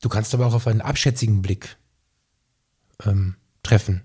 Du 0.00 0.08
kannst 0.08 0.34
aber 0.34 0.46
auch 0.46 0.54
auf 0.54 0.66
einen 0.66 0.80
abschätzigen 0.80 1.42
Blick 1.42 1.76
ähm, 3.06 3.36
treffen, 3.62 4.02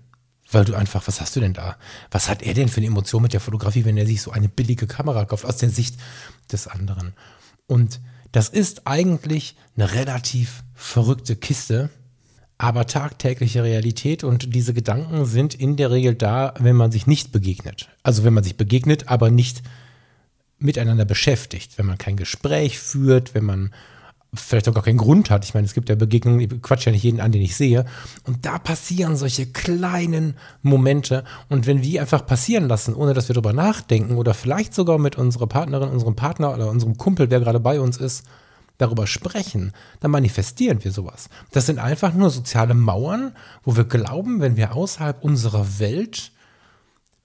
weil 0.50 0.64
du 0.64 0.74
einfach, 0.74 1.06
was 1.08 1.20
hast 1.20 1.34
du 1.34 1.40
denn 1.40 1.54
da? 1.54 1.76
Was 2.10 2.28
hat 2.28 2.42
er 2.42 2.54
denn 2.54 2.68
für 2.68 2.78
eine 2.78 2.86
Emotion 2.86 3.22
mit 3.22 3.32
der 3.32 3.40
Fotografie, 3.40 3.84
wenn 3.84 3.96
er 3.96 4.06
sich 4.06 4.22
so 4.22 4.30
eine 4.30 4.48
billige 4.48 4.86
Kamera 4.86 5.24
kauft 5.24 5.44
aus 5.44 5.56
der 5.56 5.70
Sicht 5.70 5.96
des 6.52 6.68
anderen? 6.68 7.14
Und 7.66 8.00
das 8.30 8.48
ist 8.48 8.86
eigentlich 8.86 9.56
eine 9.76 9.92
relativ 9.92 10.62
verrückte 10.74 11.34
Kiste, 11.36 11.90
aber 12.58 12.86
tagtägliche 12.86 13.62
Realität 13.62 14.24
und 14.24 14.54
diese 14.54 14.72
Gedanken 14.72 15.26
sind 15.26 15.54
in 15.54 15.76
der 15.76 15.90
Regel 15.90 16.14
da, 16.14 16.54
wenn 16.58 16.76
man 16.76 16.90
sich 16.90 17.06
nicht 17.06 17.32
begegnet. 17.32 17.88
Also 18.02 18.24
wenn 18.24 18.32
man 18.34 18.44
sich 18.44 18.56
begegnet, 18.56 19.08
aber 19.08 19.30
nicht 19.30 19.62
miteinander 20.58 21.04
beschäftigt, 21.04 21.76
wenn 21.76 21.86
man 21.86 21.98
kein 21.98 22.16
Gespräch 22.16 22.78
führt, 22.78 23.34
wenn 23.34 23.44
man 23.44 23.70
vielleicht 24.34 24.68
auch 24.68 24.74
gar 24.74 24.82
keinen 24.82 24.98
Grund 24.98 25.30
hat. 25.30 25.44
Ich 25.44 25.54
meine, 25.54 25.66
es 25.66 25.74
gibt 25.74 25.88
ja 25.88 25.94
Begegnungen, 25.94 26.40
ich 26.40 26.62
quatsch 26.62 26.86
ja 26.86 26.92
nicht 26.92 27.04
jeden 27.04 27.20
an, 27.20 27.32
den 27.32 27.42
ich 27.42 27.56
sehe. 27.56 27.84
Und 28.24 28.44
da 28.44 28.58
passieren 28.58 29.16
solche 29.16 29.46
kleinen 29.46 30.34
Momente. 30.62 31.24
Und 31.48 31.66
wenn 31.66 31.82
wir 31.82 32.00
einfach 32.00 32.26
passieren 32.26 32.68
lassen, 32.68 32.94
ohne 32.94 33.14
dass 33.14 33.28
wir 33.28 33.34
darüber 33.34 33.52
nachdenken 33.52 34.16
oder 34.16 34.34
vielleicht 34.34 34.74
sogar 34.74 34.98
mit 34.98 35.16
unserer 35.16 35.46
Partnerin, 35.46 35.88
unserem 35.88 36.16
Partner 36.16 36.54
oder 36.54 36.68
unserem 36.68 36.96
Kumpel, 36.96 37.30
wer 37.30 37.40
gerade 37.40 37.60
bei 37.60 37.80
uns 37.80 37.96
ist, 37.96 38.24
darüber 38.78 39.06
sprechen, 39.06 39.72
dann 40.00 40.10
manifestieren 40.10 40.84
wir 40.84 40.92
sowas. 40.92 41.28
Das 41.52 41.66
sind 41.66 41.78
einfach 41.78 42.14
nur 42.14 42.30
soziale 42.30 42.74
Mauern, 42.74 43.34
wo 43.64 43.76
wir 43.76 43.84
glauben, 43.84 44.40
wenn 44.40 44.56
wir 44.56 44.74
außerhalb 44.74 45.22
unserer 45.22 45.78
Welt 45.78 46.32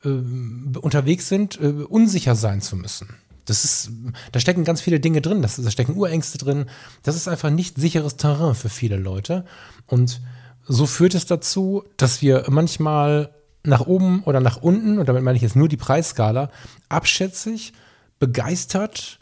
äh, 0.04 0.10
unterwegs 0.10 1.28
sind, 1.28 1.60
äh, 1.60 1.68
unsicher 1.68 2.36
sein 2.36 2.62
zu 2.62 2.76
müssen. 2.76 3.10
Das 3.46 3.66
ist, 3.66 3.92
da 4.32 4.40
stecken 4.40 4.64
ganz 4.64 4.82
viele 4.82 5.00
Dinge 5.00 5.22
drin, 5.22 5.42
das, 5.42 5.58
da 5.58 5.72
stecken 5.72 5.96
Urängste 5.96 6.38
drin. 6.38 6.66
Das 7.04 7.16
ist 7.16 7.28
einfach 7.28 7.50
nicht 7.50 7.78
sicheres 7.78 8.16
Terrain 8.16 8.56
für 8.56 8.70
viele 8.70 8.98
Leute. 8.98 9.46
Und 9.88 10.22
so 10.68 10.86
führt 10.86 11.16
es 11.16 11.26
dazu, 11.26 11.84
dass 11.98 12.22
wir 12.22 12.46
manchmal 12.50 13.34
nach 13.64 13.86
oben 13.86 14.24
oder 14.24 14.40
nach 14.40 14.58
unten, 14.58 15.00
und 15.00 15.10
damit 15.10 15.24
meine 15.24 15.36
ich 15.36 15.42
jetzt 15.42 15.56
nur 15.56 15.68
die 15.68 15.78
Preisskala, 15.78 16.50
abschätzig, 16.88 17.74
begeistert 18.20 19.20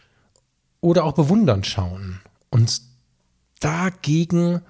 oder 0.81 1.03
auch 1.03 1.13
bewundernd 1.13 1.65
schauen. 1.65 2.21
Und 2.49 2.81
dagegen 3.59 4.61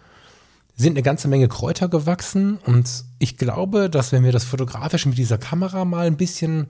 sind 0.76 0.94
eine 0.94 1.04
ganze 1.04 1.28
Menge 1.28 1.48
Kräuter 1.48 1.90
gewachsen 1.90 2.58
und 2.66 3.04
ich 3.20 3.38
glaube, 3.38 3.90
dass 3.90 4.12
wenn 4.12 4.24
wir 4.24 4.32
das 4.32 4.46
fotografisch 4.46 5.06
mit 5.06 5.18
dieser 5.18 5.38
Kamera 5.38 5.84
mal 5.84 6.08
ein 6.08 6.16
bisschen 6.16 6.68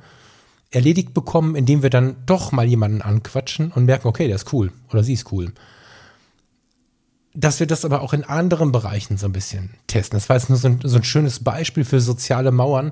erledigt 0.71 1.13
bekommen, 1.13 1.55
indem 1.55 1.83
wir 1.83 1.89
dann 1.89 2.15
doch 2.25 2.51
mal 2.51 2.65
jemanden 2.65 3.01
anquatschen 3.01 3.71
und 3.71 3.85
merken, 3.85 4.07
okay, 4.07 4.27
der 4.27 4.35
ist 4.35 4.51
cool 4.53 4.71
oder 4.89 5.03
sie 5.03 5.13
ist 5.13 5.31
cool. 5.31 5.53
Dass 7.35 7.59
wir 7.59 7.67
das 7.67 7.85
aber 7.85 8.01
auch 8.01 8.13
in 8.13 8.23
anderen 8.23 8.71
Bereichen 8.71 9.17
so 9.17 9.27
ein 9.27 9.31
bisschen 9.31 9.75
testen. 9.85 10.17
Das 10.17 10.27
war 10.27 10.35
jetzt 10.35 10.49
nur 10.49 10.57
so 10.57 10.67
ein, 10.67 10.79
so 10.83 10.97
ein 10.97 11.03
schönes 11.03 11.43
Beispiel 11.43 11.85
für 11.85 12.01
soziale 12.01 12.51
Mauern, 12.51 12.91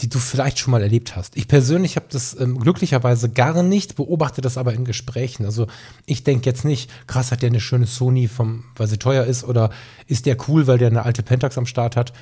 die 0.00 0.08
du 0.08 0.18
vielleicht 0.18 0.58
schon 0.58 0.72
mal 0.72 0.82
erlebt 0.82 1.14
hast. 1.14 1.36
Ich 1.36 1.46
persönlich 1.46 1.96
habe 1.96 2.06
das 2.10 2.38
ähm, 2.38 2.58
glücklicherweise 2.58 3.30
gar 3.30 3.62
nicht, 3.62 3.94
beobachte 3.94 4.40
das 4.40 4.58
aber 4.58 4.72
in 4.72 4.84
Gesprächen. 4.84 5.44
Also 5.44 5.68
ich 6.04 6.24
denke 6.24 6.46
jetzt 6.46 6.64
nicht, 6.64 6.90
krass, 7.06 7.30
hat 7.30 7.42
der 7.42 7.50
eine 7.50 7.60
schöne 7.60 7.86
Sony, 7.86 8.26
vom, 8.26 8.64
weil 8.76 8.88
sie 8.88 8.98
teuer 8.98 9.24
ist, 9.24 9.44
oder 9.44 9.70
ist 10.06 10.26
der 10.26 10.36
cool, 10.48 10.66
weil 10.66 10.78
der 10.78 10.88
eine 10.88 11.04
alte 11.04 11.22
Pentax 11.22 11.56
am 11.58 11.66
Start 11.66 11.94
hat. 11.94 12.12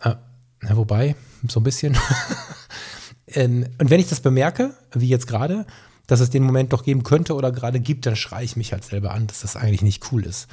Äh, 0.00 0.16
na, 0.60 0.76
wobei, 0.76 1.16
so 1.48 1.60
ein 1.60 1.64
bisschen. 1.64 1.96
ähm, 3.28 3.66
und 3.78 3.88
wenn 3.88 4.00
ich 4.00 4.08
das 4.08 4.20
bemerke, 4.20 4.74
wie 4.92 5.08
jetzt 5.08 5.26
gerade, 5.26 5.66
dass 6.06 6.20
es 6.20 6.28
den 6.28 6.42
Moment 6.42 6.72
doch 6.74 6.84
geben 6.84 7.02
könnte 7.02 7.34
oder 7.34 7.50
gerade 7.50 7.80
gibt, 7.80 8.04
dann 8.04 8.16
schreie 8.16 8.44
ich 8.44 8.56
mich 8.56 8.72
halt 8.72 8.84
selber 8.84 9.12
an, 9.12 9.26
dass 9.26 9.40
das 9.40 9.56
eigentlich 9.56 9.82
nicht 9.82 10.12
cool 10.12 10.26
ist. 10.26 10.48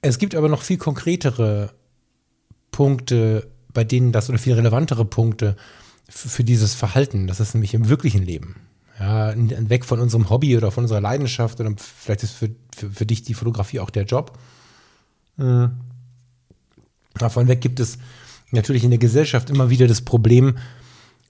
Es 0.00 0.18
gibt 0.18 0.34
aber 0.34 0.48
noch 0.48 0.62
viel 0.62 0.78
konkretere 0.78 1.70
Punkte, 2.70 3.50
bei 3.72 3.84
denen 3.84 4.12
das 4.12 4.28
oder 4.28 4.38
viel 4.38 4.54
relevantere 4.54 5.04
Punkte 5.04 5.56
für 6.08 6.44
dieses 6.44 6.74
Verhalten, 6.74 7.26
das 7.26 7.40
ist 7.40 7.54
nämlich 7.54 7.74
im 7.74 7.88
wirklichen 7.88 8.22
Leben. 8.22 8.56
Ja, 8.98 9.32
weg 9.36 9.84
von 9.84 10.00
unserem 10.00 10.28
Hobby 10.30 10.56
oder 10.56 10.70
von 10.70 10.84
unserer 10.84 11.00
Leidenschaft 11.00 11.60
oder 11.60 11.72
vielleicht 11.76 12.22
ist 12.22 12.32
für, 12.32 12.50
für, 12.76 12.90
für 12.90 13.06
dich 13.06 13.22
die 13.22 13.34
Fotografie 13.34 13.80
auch 13.80 13.90
der 13.90 14.04
Job. 14.04 14.38
Mhm. 15.36 15.72
Davon 17.14 17.48
weg 17.48 17.60
gibt 17.60 17.80
es 17.80 17.98
natürlich 18.50 18.84
in 18.84 18.90
der 18.90 18.98
Gesellschaft 18.98 19.50
immer 19.50 19.70
wieder 19.70 19.86
das 19.86 20.02
Problem, 20.02 20.58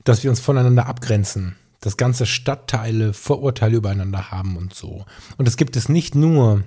dass 0.04 0.22
wir 0.22 0.30
uns 0.30 0.40
voneinander 0.40 0.86
abgrenzen, 0.86 1.56
dass 1.80 1.96
ganze 1.96 2.26
Stadtteile 2.26 3.12
Vorurteile 3.12 3.76
übereinander 3.76 4.30
haben 4.30 4.56
und 4.56 4.74
so. 4.74 5.04
Und 5.36 5.46
das 5.46 5.56
gibt 5.56 5.76
es 5.76 5.88
nicht 5.88 6.14
nur 6.14 6.64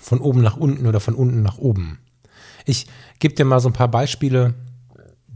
von 0.00 0.20
oben 0.20 0.40
nach 0.40 0.56
unten 0.56 0.86
oder 0.86 1.00
von 1.00 1.14
unten 1.14 1.42
nach 1.42 1.58
oben. 1.58 1.98
Ich 2.64 2.86
gebe 3.18 3.34
dir 3.34 3.44
mal 3.44 3.60
so 3.60 3.68
ein 3.68 3.74
paar 3.74 3.90
Beispiele 3.90 4.54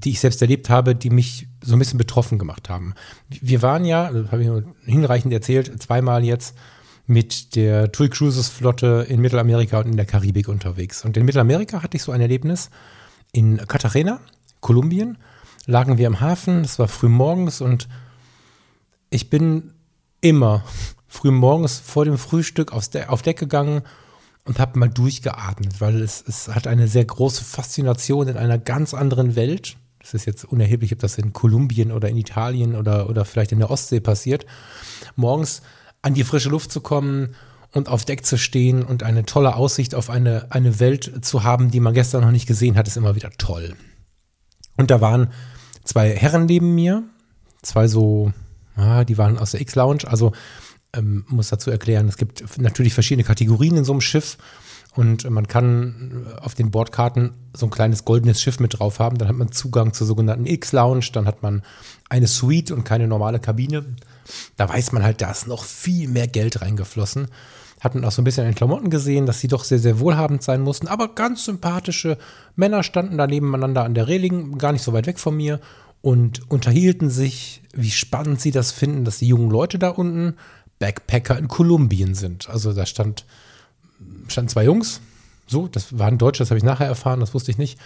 die 0.04 0.10
ich 0.10 0.20
selbst 0.20 0.42
erlebt 0.42 0.70
habe, 0.70 0.94
die 0.94 1.10
mich 1.10 1.48
so 1.62 1.74
ein 1.74 1.78
bisschen 1.78 1.98
betroffen 1.98 2.38
gemacht 2.38 2.68
haben. 2.68 2.94
Wir 3.28 3.62
waren 3.62 3.84
ja, 3.84 4.10
das 4.10 4.30
habe 4.32 4.42
ich 4.42 4.50
hinreichend 4.84 5.32
erzählt, 5.32 5.82
zweimal 5.82 6.24
jetzt 6.24 6.56
mit 7.06 7.56
der 7.56 7.92
TUI 7.92 8.08
Cruises 8.08 8.48
Flotte 8.48 9.06
in 9.08 9.20
Mittelamerika 9.20 9.78
und 9.80 9.86
in 9.86 9.96
der 9.96 10.06
Karibik 10.06 10.48
unterwegs. 10.48 11.04
Und 11.04 11.16
in 11.16 11.24
Mittelamerika 11.24 11.82
hatte 11.82 11.96
ich 11.96 12.02
so 12.02 12.12
ein 12.12 12.20
Erlebnis. 12.20 12.70
In 13.32 13.58
Cartagena, 13.66 14.20
Kolumbien, 14.60 15.18
lagen 15.66 15.98
wir 15.98 16.06
im 16.06 16.20
Hafen. 16.20 16.62
Es 16.62 16.78
war 16.78 16.88
früh 16.88 17.08
morgens 17.08 17.60
und 17.60 17.88
ich 19.10 19.30
bin 19.30 19.72
immer 20.20 20.64
früh 21.08 21.30
morgens 21.30 21.78
vor 21.78 22.04
dem 22.04 22.18
Frühstück 22.18 22.72
aufs 22.72 22.90
De 22.90 23.06
auf 23.06 23.22
Deck 23.22 23.38
gegangen 23.38 23.82
und 24.44 24.58
habe 24.58 24.78
mal 24.78 24.88
durchgeatmet, 24.88 25.80
weil 25.80 26.00
es, 26.02 26.24
es 26.26 26.48
hat 26.48 26.66
eine 26.66 26.88
sehr 26.88 27.04
große 27.04 27.44
Faszination 27.44 28.28
in 28.28 28.36
einer 28.36 28.58
ganz 28.58 28.94
anderen 28.94 29.36
Welt 29.36 29.76
das 30.02 30.14
ist 30.14 30.26
jetzt 30.26 30.44
unerheblich, 30.44 30.92
ob 30.92 30.98
das 30.98 31.16
in 31.16 31.32
Kolumbien 31.32 31.92
oder 31.92 32.08
in 32.08 32.16
Italien 32.16 32.74
oder, 32.74 33.08
oder 33.08 33.24
vielleicht 33.24 33.52
in 33.52 33.60
der 33.60 33.70
Ostsee 33.70 34.00
passiert, 34.00 34.44
morgens 35.16 35.62
an 36.02 36.14
die 36.14 36.24
frische 36.24 36.48
Luft 36.48 36.72
zu 36.72 36.80
kommen 36.80 37.34
und 37.72 37.88
auf 37.88 38.04
Deck 38.04 38.26
zu 38.26 38.36
stehen 38.36 38.82
und 38.82 39.02
eine 39.02 39.24
tolle 39.24 39.56
Aussicht 39.56 39.94
auf 39.94 40.10
eine, 40.10 40.46
eine 40.50 40.80
Welt 40.80 41.24
zu 41.24 41.44
haben, 41.44 41.70
die 41.70 41.80
man 41.80 41.94
gestern 41.94 42.22
noch 42.22 42.32
nicht 42.32 42.46
gesehen 42.46 42.76
hat, 42.76 42.88
ist 42.88 42.96
immer 42.96 43.14
wieder 43.14 43.30
toll. 43.38 43.74
Und 44.76 44.90
da 44.90 45.00
waren 45.00 45.32
zwei 45.84 46.14
Herren 46.14 46.46
neben 46.46 46.74
mir, 46.74 47.04
zwei 47.62 47.88
so, 47.88 48.32
ah, 48.76 49.04
die 49.04 49.18
waren 49.18 49.38
aus 49.38 49.52
der 49.52 49.60
X-Lounge, 49.60 50.06
also 50.06 50.32
ähm, 50.94 51.24
muss 51.28 51.48
dazu 51.48 51.70
erklären, 51.70 52.08
es 52.08 52.16
gibt 52.16 52.58
natürlich 52.58 52.92
verschiedene 52.92 53.24
Kategorien 53.24 53.76
in 53.76 53.84
so 53.84 53.92
einem 53.92 54.00
Schiff 54.00 54.36
und 54.94 55.28
man 55.30 55.48
kann 55.48 56.26
auf 56.40 56.54
den 56.54 56.70
Bordkarten 56.70 57.32
so 57.54 57.66
ein 57.66 57.70
kleines 57.70 58.04
goldenes 58.04 58.42
Schiff 58.42 58.60
mit 58.60 58.78
drauf 58.78 58.98
haben. 58.98 59.16
Dann 59.16 59.28
hat 59.28 59.36
man 59.36 59.50
Zugang 59.50 59.94
zur 59.94 60.06
sogenannten 60.06 60.44
X-Lounge. 60.44 61.06
Dann 61.12 61.26
hat 61.26 61.42
man 61.42 61.62
eine 62.10 62.26
Suite 62.26 62.72
und 62.72 62.84
keine 62.84 63.08
normale 63.08 63.40
Kabine. 63.40 63.84
Da 64.58 64.68
weiß 64.68 64.92
man 64.92 65.02
halt, 65.02 65.22
da 65.22 65.30
ist 65.30 65.46
noch 65.46 65.64
viel 65.64 66.08
mehr 66.08 66.28
Geld 66.28 66.60
reingeflossen. 66.60 67.28
Hat 67.80 67.94
man 67.94 68.04
auch 68.04 68.12
so 68.12 68.20
ein 68.20 68.24
bisschen 68.24 68.44
an 68.44 68.50
den 68.50 68.56
Klamotten 68.56 68.90
gesehen, 68.90 69.24
dass 69.24 69.40
sie 69.40 69.48
doch 69.48 69.64
sehr, 69.64 69.78
sehr 69.78 69.98
wohlhabend 69.98 70.42
sein 70.42 70.60
mussten. 70.60 70.88
Aber 70.88 71.14
ganz 71.14 71.46
sympathische 71.46 72.18
Männer 72.54 72.82
standen 72.82 73.16
da 73.16 73.26
nebeneinander 73.26 73.84
an 73.84 73.94
der 73.94 74.08
Reling, 74.08 74.58
gar 74.58 74.72
nicht 74.72 74.82
so 74.82 74.92
weit 74.92 75.06
weg 75.06 75.18
von 75.18 75.36
mir 75.36 75.58
und 76.02 76.50
unterhielten 76.50 77.08
sich, 77.08 77.62
wie 77.72 77.90
spannend 77.90 78.42
sie 78.42 78.50
das 78.50 78.72
finden, 78.72 79.04
dass 79.04 79.18
die 79.18 79.28
jungen 79.28 79.50
Leute 79.50 79.78
da 79.78 79.88
unten 79.88 80.34
Backpacker 80.78 81.38
in 81.38 81.48
Kolumbien 81.48 82.14
sind. 82.14 82.50
Also 82.50 82.72
da 82.74 82.84
stand 82.84 83.24
standen 84.28 84.48
zwei 84.48 84.64
Jungs, 84.64 85.00
so, 85.46 85.68
das 85.68 85.98
waren 85.98 86.18
Deutsche, 86.18 86.40
das 86.40 86.50
habe 86.50 86.58
ich 86.58 86.64
nachher 86.64 86.86
erfahren, 86.86 87.20
das 87.20 87.34
wusste 87.34 87.50
ich 87.50 87.58
nicht, 87.58 87.78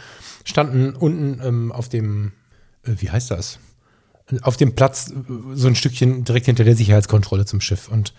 standen 0.44 0.94
unten 0.94 1.40
ähm, 1.44 1.72
auf 1.72 1.88
dem, 1.88 2.32
äh, 2.84 2.92
wie 2.98 3.10
heißt 3.10 3.30
das? 3.30 3.58
Auf 4.42 4.56
dem 4.56 4.74
Platz, 4.74 5.10
äh, 5.10 5.14
so 5.54 5.68
ein 5.68 5.74
Stückchen 5.74 6.24
direkt 6.24 6.46
hinter 6.46 6.64
der 6.64 6.76
Sicherheitskontrolle 6.76 7.44
zum 7.44 7.60
Schiff. 7.60 7.88
Und 7.88 8.14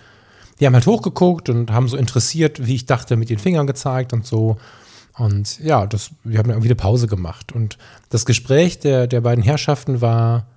die 0.60 0.66
haben 0.66 0.74
halt 0.74 0.88
hochgeguckt 0.88 1.50
und 1.50 1.72
haben 1.72 1.88
so 1.88 1.98
interessiert, 1.98 2.66
wie 2.66 2.76
ich 2.76 2.86
dachte, 2.86 3.16
mit 3.16 3.30
den 3.30 3.40
Fingern 3.40 3.68
gezeigt 3.68 4.12
und 4.14 4.26
so. 4.26 4.58
Und 5.18 5.60
ja, 5.60 5.86
das, 5.86 6.12
wir 6.24 6.40
haben 6.40 6.48
dann 6.48 6.58
irgendwie 6.58 6.70
eine 6.70 6.76
Pause 6.76 7.08
gemacht. 7.08 7.52
Und 7.52 7.78
das 8.10 8.26
Gespräch 8.26 8.80
der, 8.80 9.08
der 9.08 9.22
beiden 9.22 9.44
Herrschaften 9.44 10.02
war 10.02 10.48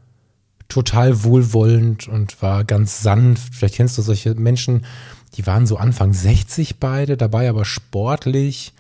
total 0.68 1.24
wohlwollend 1.24 2.09
und 2.09 2.40
war 2.42 2.64
ganz 2.64 3.03
sanft. 3.03 3.55
Vielleicht 3.55 3.74
kennst 3.74 3.98
du 3.98 4.03
solche 4.03 4.35
Menschen, 4.35 4.87
die 5.35 5.47
waren 5.47 5.66
so 5.66 5.77
Anfang 5.77 6.12
60 6.12 6.79
beide, 6.79 7.16
dabei 7.16 7.49
aber 7.49 7.64
sportlich. 7.64 8.73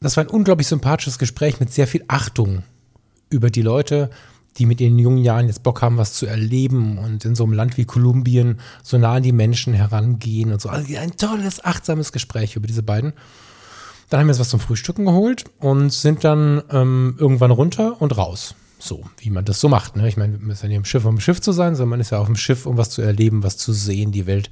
Das 0.00 0.16
war 0.16 0.24
ein 0.24 0.30
unglaublich 0.30 0.68
sympathisches 0.68 1.18
Gespräch 1.18 1.58
mit 1.60 1.72
sehr 1.72 1.86
viel 1.86 2.04
Achtung 2.08 2.62
über 3.30 3.50
die 3.50 3.62
Leute, 3.62 4.10
die 4.56 4.66
mit 4.66 4.80
ihren 4.80 4.98
jungen 4.98 5.18
Jahren 5.18 5.46
jetzt 5.46 5.62
Bock 5.62 5.82
haben, 5.82 5.96
was 5.96 6.14
zu 6.14 6.26
erleben 6.26 6.98
und 6.98 7.24
in 7.24 7.34
so 7.34 7.44
einem 7.44 7.52
Land 7.52 7.76
wie 7.76 7.84
Kolumbien 7.84 8.60
so 8.82 8.98
nah 8.98 9.14
an 9.14 9.22
die 9.22 9.32
Menschen 9.32 9.74
herangehen 9.74 10.52
und 10.52 10.60
so. 10.60 10.68
Also 10.68 10.96
ein 10.96 11.16
tolles, 11.16 11.64
achtsames 11.64 12.12
Gespräch 12.12 12.56
über 12.56 12.66
diese 12.66 12.82
beiden. 12.82 13.12
Dann 14.10 14.20
haben 14.20 14.26
wir 14.26 14.32
uns 14.32 14.40
was 14.40 14.48
zum 14.48 14.60
Frühstücken 14.60 15.04
geholt 15.04 15.44
und 15.58 15.92
sind 15.92 16.24
dann 16.24 16.62
ähm, 16.70 17.16
irgendwann 17.18 17.50
runter 17.50 18.00
und 18.00 18.16
raus. 18.16 18.54
So, 18.78 19.04
wie 19.18 19.30
man 19.30 19.44
das 19.44 19.60
so 19.60 19.68
macht. 19.68 19.96
Ne? 19.96 20.08
Ich 20.08 20.16
meine, 20.16 20.38
wir 20.38 20.46
müssen 20.46 20.64
ja 20.64 20.68
nicht 20.68 20.76
im 20.76 20.84
Schiff, 20.84 21.04
um 21.04 21.16
im 21.16 21.20
Schiff 21.20 21.40
zu 21.40 21.52
sein, 21.52 21.74
sondern 21.74 21.90
man 21.90 22.00
ist 22.00 22.10
ja 22.10 22.18
auf 22.18 22.26
dem 22.26 22.36
Schiff, 22.36 22.64
um 22.64 22.76
was 22.76 22.90
zu 22.90 23.02
erleben, 23.02 23.42
was 23.42 23.56
zu 23.56 23.72
sehen, 23.72 24.12
die 24.12 24.26
Welt 24.26 24.50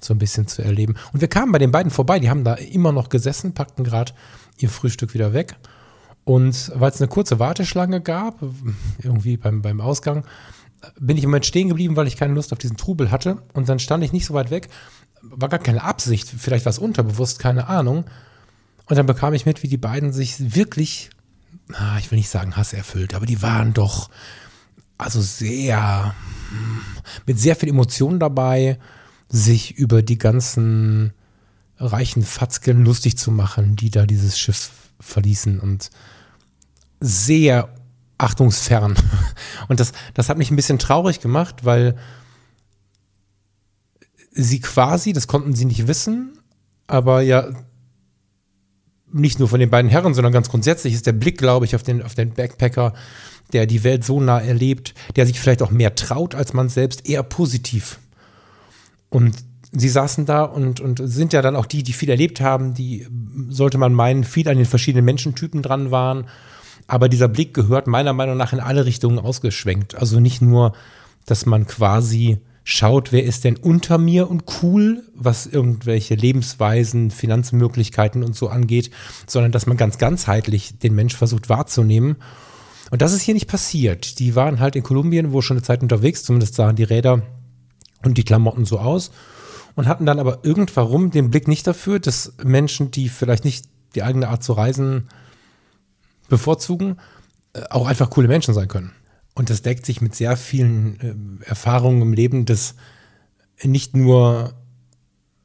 so 0.00 0.14
ein 0.14 0.18
bisschen 0.18 0.46
zu 0.46 0.62
erleben. 0.62 0.96
Und 1.12 1.20
wir 1.20 1.28
kamen 1.28 1.52
bei 1.52 1.58
den 1.58 1.70
beiden 1.70 1.90
vorbei, 1.90 2.18
die 2.18 2.30
haben 2.30 2.44
da 2.44 2.54
immer 2.54 2.92
noch 2.92 3.08
gesessen, 3.08 3.54
packten 3.54 3.84
gerade 3.84 4.12
ihr 4.58 4.68
Frühstück 4.68 5.14
wieder 5.14 5.32
weg. 5.32 5.56
Und 6.24 6.72
weil 6.74 6.90
es 6.90 7.00
eine 7.00 7.08
kurze 7.08 7.38
Warteschlange 7.38 8.00
gab, 8.00 8.42
irgendwie 9.02 9.36
beim, 9.36 9.62
beim 9.62 9.80
Ausgang, 9.80 10.24
bin 10.98 11.16
ich 11.16 11.24
im 11.24 11.30
Moment 11.30 11.46
stehen 11.46 11.68
geblieben, 11.68 11.96
weil 11.96 12.06
ich 12.06 12.16
keine 12.16 12.34
Lust 12.34 12.52
auf 12.52 12.58
diesen 12.58 12.76
Trubel 12.76 13.10
hatte. 13.10 13.38
Und 13.52 13.68
dann 13.68 13.78
stand 13.78 14.04
ich 14.04 14.12
nicht 14.12 14.26
so 14.26 14.34
weit 14.34 14.50
weg. 14.50 14.68
War 15.22 15.48
gar 15.48 15.58
keine 15.58 15.82
Absicht, 15.82 16.28
vielleicht 16.28 16.64
war 16.64 16.70
es 16.70 16.78
unterbewusst, 16.78 17.38
keine 17.38 17.68
Ahnung. 17.68 18.04
Und 18.86 18.96
dann 18.96 19.06
bekam 19.06 19.34
ich 19.34 19.46
mit, 19.46 19.62
wie 19.62 19.68
die 19.68 19.76
beiden 19.76 20.12
sich 20.12 20.54
wirklich, 20.54 21.10
ah, 21.72 21.98
ich 21.98 22.10
will 22.10 22.18
nicht 22.18 22.30
sagen 22.30 22.56
hasserfüllt, 22.56 23.14
aber 23.14 23.26
die 23.26 23.42
waren 23.42 23.74
doch 23.74 24.10
also 24.98 25.20
sehr, 25.20 26.14
mit 27.26 27.38
sehr 27.38 27.56
viel 27.56 27.68
Emotion 27.68 28.18
dabei, 28.18 28.78
sich 29.28 29.76
über 29.76 30.02
die 30.02 30.18
ganzen 30.18 31.12
reichen 31.78 32.24
Fatzken 32.24 32.84
lustig 32.84 33.16
zu 33.16 33.30
machen, 33.30 33.76
die 33.76 33.90
da 33.90 34.06
dieses 34.06 34.38
Schiff 34.38 34.70
verließen 34.98 35.60
und 35.60 35.90
sehr 37.00 37.72
achtungsfern. 38.18 38.96
Und 39.68 39.78
das, 39.78 39.92
das 40.14 40.28
hat 40.28 40.38
mich 40.38 40.50
ein 40.50 40.56
bisschen 40.56 40.80
traurig 40.80 41.20
gemacht, 41.20 41.64
weil 41.64 41.96
sie 44.32 44.58
quasi, 44.60 45.12
das 45.12 45.28
konnten 45.28 45.54
sie 45.54 45.66
nicht 45.66 45.86
wissen, 45.86 46.36
aber 46.88 47.20
ja 47.20 47.48
nicht 49.12 49.38
nur 49.38 49.48
von 49.48 49.60
den 49.60 49.70
beiden 49.70 49.90
Herren, 49.90 50.14
sondern 50.14 50.32
ganz 50.32 50.48
grundsätzlich 50.48 50.94
ist 50.94 51.06
der 51.06 51.12
Blick, 51.12 51.38
glaube 51.38 51.64
ich, 51.64 51.74
auf 51.74 51.82
den, 51.82 52.02
auf 52.02 52.14
den 52.14 52.32
Backpacker, 52.32 52.92
der 53.52 53.66
die 53.66 53.84
Welt 53.84 54.04
so 54.04 54.20
nah 54.20 54.40
erlebt, 54.40 54.94
der 55.16 55.26
sich 55.26 55.40
vielleicht 55.40 55.62
auch 55.62 55.70
mehr 55.70 55.94
traut 55.94 56.34
als 56.34 56.52
man 56.52 56.68
selbst, 56.68 57.08
eher 57.08 57.22
positiv. 57.22 57.98
Und 59.08 59.36
sie 59.72 59.88
saßen 59.88 60.26
da 60.26 60.42
und, 60.44 60.80
und 60.80 61.00
sind 61.02 61.32
ja 61.32 61.42
dann 61.42 61.56
auch 61.56 61.66
die, 61.66 61.82
die 61.82 61.92
viel 61.92 62.10
erlebt 62.10 62.40
haben, 62.40 62.74
die, 62.74 63.06
sollte 63.48 63.78
man 63.78 63.94
meinen, 63.94 64.24
viel 64.24 64.48
an 64.48 64.56
den 64.56 64.66
verschiedenen 64.66 65.04
Menschentypen 65.04 65.62
dran 65.62 65.90
waren. 65.90 66.26
Aber 66.86 67.08
dieser 67.08 67.28
Blick 67.28 67.54
gehört 67.54 67.86
meiner 67.86 68.12
Meinung 68.12 68.36
nach 68.36 68.52
in 68.52 68.60
alle 68.60 68.86
Richtungen 68.86 69.18
ausgeschwenkt. 69.18 69.94
Also 69.94 70.20
nicht 70.20 70.40
nur, 70.40 70.72
dass 71.26 71.46
man 71.46 71.66
quasi 71.66 72.38
schaut, 72.70 73.12
wer 73.12 73.24
ist 73.24 73.44
denn 73.44 73.56
unter 73.56 73.96
mir 73.96 74.28
und 74.28 74.44
cool, 74.62 75.02
was 75.14 75.46
irgendwelche 75.46 76.14
Lebensweisen, 76.14 77.10
Finanzmöglichkeiten 77.10 78.22
und 78.22 78.36
so 78.36 78.48
angeht, 78.48 78.90
sondern 79.26 79.52
dass 79.52 79.64
man 79.64 79.78
ganz 79.78 79.96
ganzheitlich 79.96 80.78
den 80.78 80.94
Mensch 80.94 81.16
versucht 81.16 81.48
wahrzunehmen. 81.48 82.16
Und 82.90 83.00
das 83.00 83.14
ist 83.14 83.22
hier 83.22 83.32
nicht 83.32 83.48
passiert. 83.48 84.18
Die 84.18 84.36
waren 84.36 84.60
halt 84.60 84.76
in 84.76 84.82
Kolumbien, 84.82 85.32
wo 85.32 85.40
schon 85.40 85.56
eine 85.56 85.64
Zeit 85.64 85.80
unterwegs, 85.80 86.24
zumindest 86.24 86.56
sahen 86.56 86.76
die 86.76 86.84
Räder 86.84 87.22
und 88.04 88.18
die 88.18 88.24
Klamotten 88.24 88.66
so 88.66 88.78
aus 88.78 89.12
und 89.74 89.88
hatten 89.88 90.04
dann 90.04 90.18
aber 90.18 90.40
irgendwann 90.42 91.10
den 91.10 91.30
Blick 91.30 91.48
nicht 91.48 91.66
dafür, 91.66 92.00
dass 92.00 92.34
Menschen, 92.44 92.90
die 92.90 93.08
vielleicht 93.08 93.46
nicht 93.46 93.64
die 93.94 94.02
eigene 94.02 94.28
Art 94.28 94.44
zu 94.44 94.52
reisen 94.52 95.08
bevorzugen, 96.28 96.98
äh, 97.54 97.62
auch 97.70 97.86
einfach 97.86 98.10
coole 98.10 98.28
Menschen 98.28 98.52
sein 98.52 98.68
können. 98.68 98.92
Und 99.38 99.50
das 99.50 99.62
deckt 99.62 99.86
sich 99.86 100.00
mit 100.00 100.16
sehr 100.16 100.36
vielen 100.36 101.40
äh, 101.44 101.48
Erfahrungen 101.48 102.02
im 102.02 102.12
Leben, 102.12 102.44
dass 102.44 102.74
nicht 103.62 103.96
nur 103.96 104.52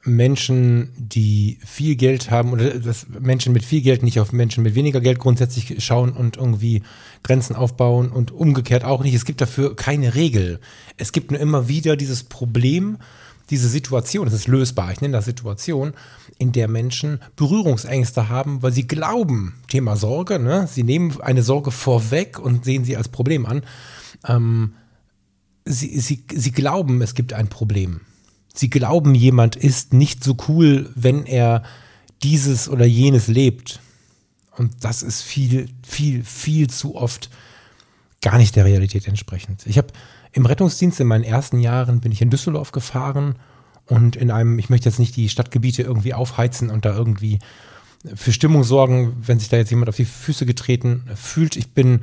Menschen, 0.03 0.89
die 0.97 1.59
viel 1.63 1.95
Geld 1.95 2.31
haben 2.31 2.53
oder 2.53 2.71
dass 2.71 3.05
Menschen 3.07 3.53
mit 3.53 3.63
viel 3.63 3.81
Geld 3.81 4.01
nicht 4.01 4.19
auf 4.19 4.33
Menschen 4.33 4.63
mit 4.63 4.73
weniger 4.73 4.99
Geld 4.99 5.19
grundsätzlich 5.19 5.83
schauen 5.85 6.11
und 6.11 6.37
irgendwie 6.37 6.81
Grenzen 7.21 7.55
aufbauen 7.55 8.11
und 8.11 8.31
umgekehrt 8.31 8.83
auch 8.83 9.03
nicht. 9.03 9.13
Es 9.13 9.25
gibt 9.25 9.41
dafür 9.41 9.75
keine 9.75 10.15
Regel. 10.15 10.59
Es 10.97 11.11
gibt 11.11 11.29
nur 11.29 11.39
immer 11.39 11.67
wieder 11.67 11.95
dieses 11.95 12.23
Problem, 12.23 12.97
diese 13.51 13.69
Situation, 13.69 14.25
das 14.25 14.33
ist 14.33 14.47
lösbar, 14.47 14.91
ich 14.91 15.01
nenne 15.01 15.13
das 15.13 15.25
Situation, 15.25 15.93
in 16.37 16.51
der 16.51 16.67
Menschen 16.67 17.19
Berührungsängste 17.35 18.29
haben, 18.29 18.61
weil 18.61 18.71
sie 18.71 18.87
glauben, 18.87 19.55
Thema 19.67 19.95
Sorge, 19.95 20.39
ne? 20.39 20.67
sie 20.67 20.83
nehmen 20.83 21.21
eine 21.21 21.43
Sorge 21.43 21.71
vorweg 21.71 22.39
und 22.39 22.65
sehen 22.65 22.85
sie 22.85 22.97
als 22.97 23.09
Problem 23.09 23.45
an. 23.45 23.63
Ähm, 24.27 24.73
sie, 25.65 25.99
sie, 25.99 26.23
sie 26.33 26.51
glauben, 26.51 27.01
es 27.01 27.15
gibt 27.15 27.33
ein 27.33 27.47
Problem. 27.47 28.01
Sie 28.53 28.69
glauben, 28.69 29.15
jemand 29.15 29.55
ist 29.55 29.93
nicht 29.93 30.23
so 30.23 30.37
cool, 30.47 30.91
wenn 30.95 31.25
er 31.25 31.63
dieses 32.21 32.69
oder 32.69 32.85
jenes 32.85 33.27
lebt. 33.27 33.79
Und 34.55 34.83
das 34.83 35.01
ist 35.01 35.21
viel, 35.21 35.67
viel, 35.85 36.23
viel 36.23 36.69
zu 36.69 36.95
oft 36.95 37.29
gar 38.21 38.37
nicht 38.37 38.55
der 38.55 38.65
Realität 38.65 39.07
entsprechend. 39.07 39.65
Ich 39.65 39.77
habe 39.77 39.87
im 40.31 40.45
Rettungsdienst 40.45 40.99
in 40.99 41.07
meinen 41.07 41.23
ersten 41.23 41.59
Jahren 41.59 41.99
bin 41.99 42.11
ich 42.11 42.21
in 42.21 42.29
Düsseldorf 42.29 42.71
gefahren 42.71 43.35
und 43.87 44.15
in 44.15 44.31
einem, 44.31 44.59
ich 44.59 44.69
möchte 44.69 44.89
jetzt 44.89 44.99
nicht 44.99 45.15
die 45.15 45.29
Stadtgebiete 45.29 45.81
irgendwie 45.81 46.13
aufheizen 46.13 46.69
und 46.69 46.85
da 46.85 46.95
irgendwie 46.95 47.39
für 48.15 48.33
Stimmung 48.33 48.63
sorgen, 48.63 49.15
wenn 49.25 49.39
sich 49.39 49.49
da 49.49 49.57
jetzt 49.57 49.69
jemand 49.69 49.89
auf 49.89 49.95
die 49.95 50.05
Füße 50.05 50.45
getreten 50.45 51.05
fühlt. 51.15 51.55
Ich 51.55 51.71
bin, 51.71 52.01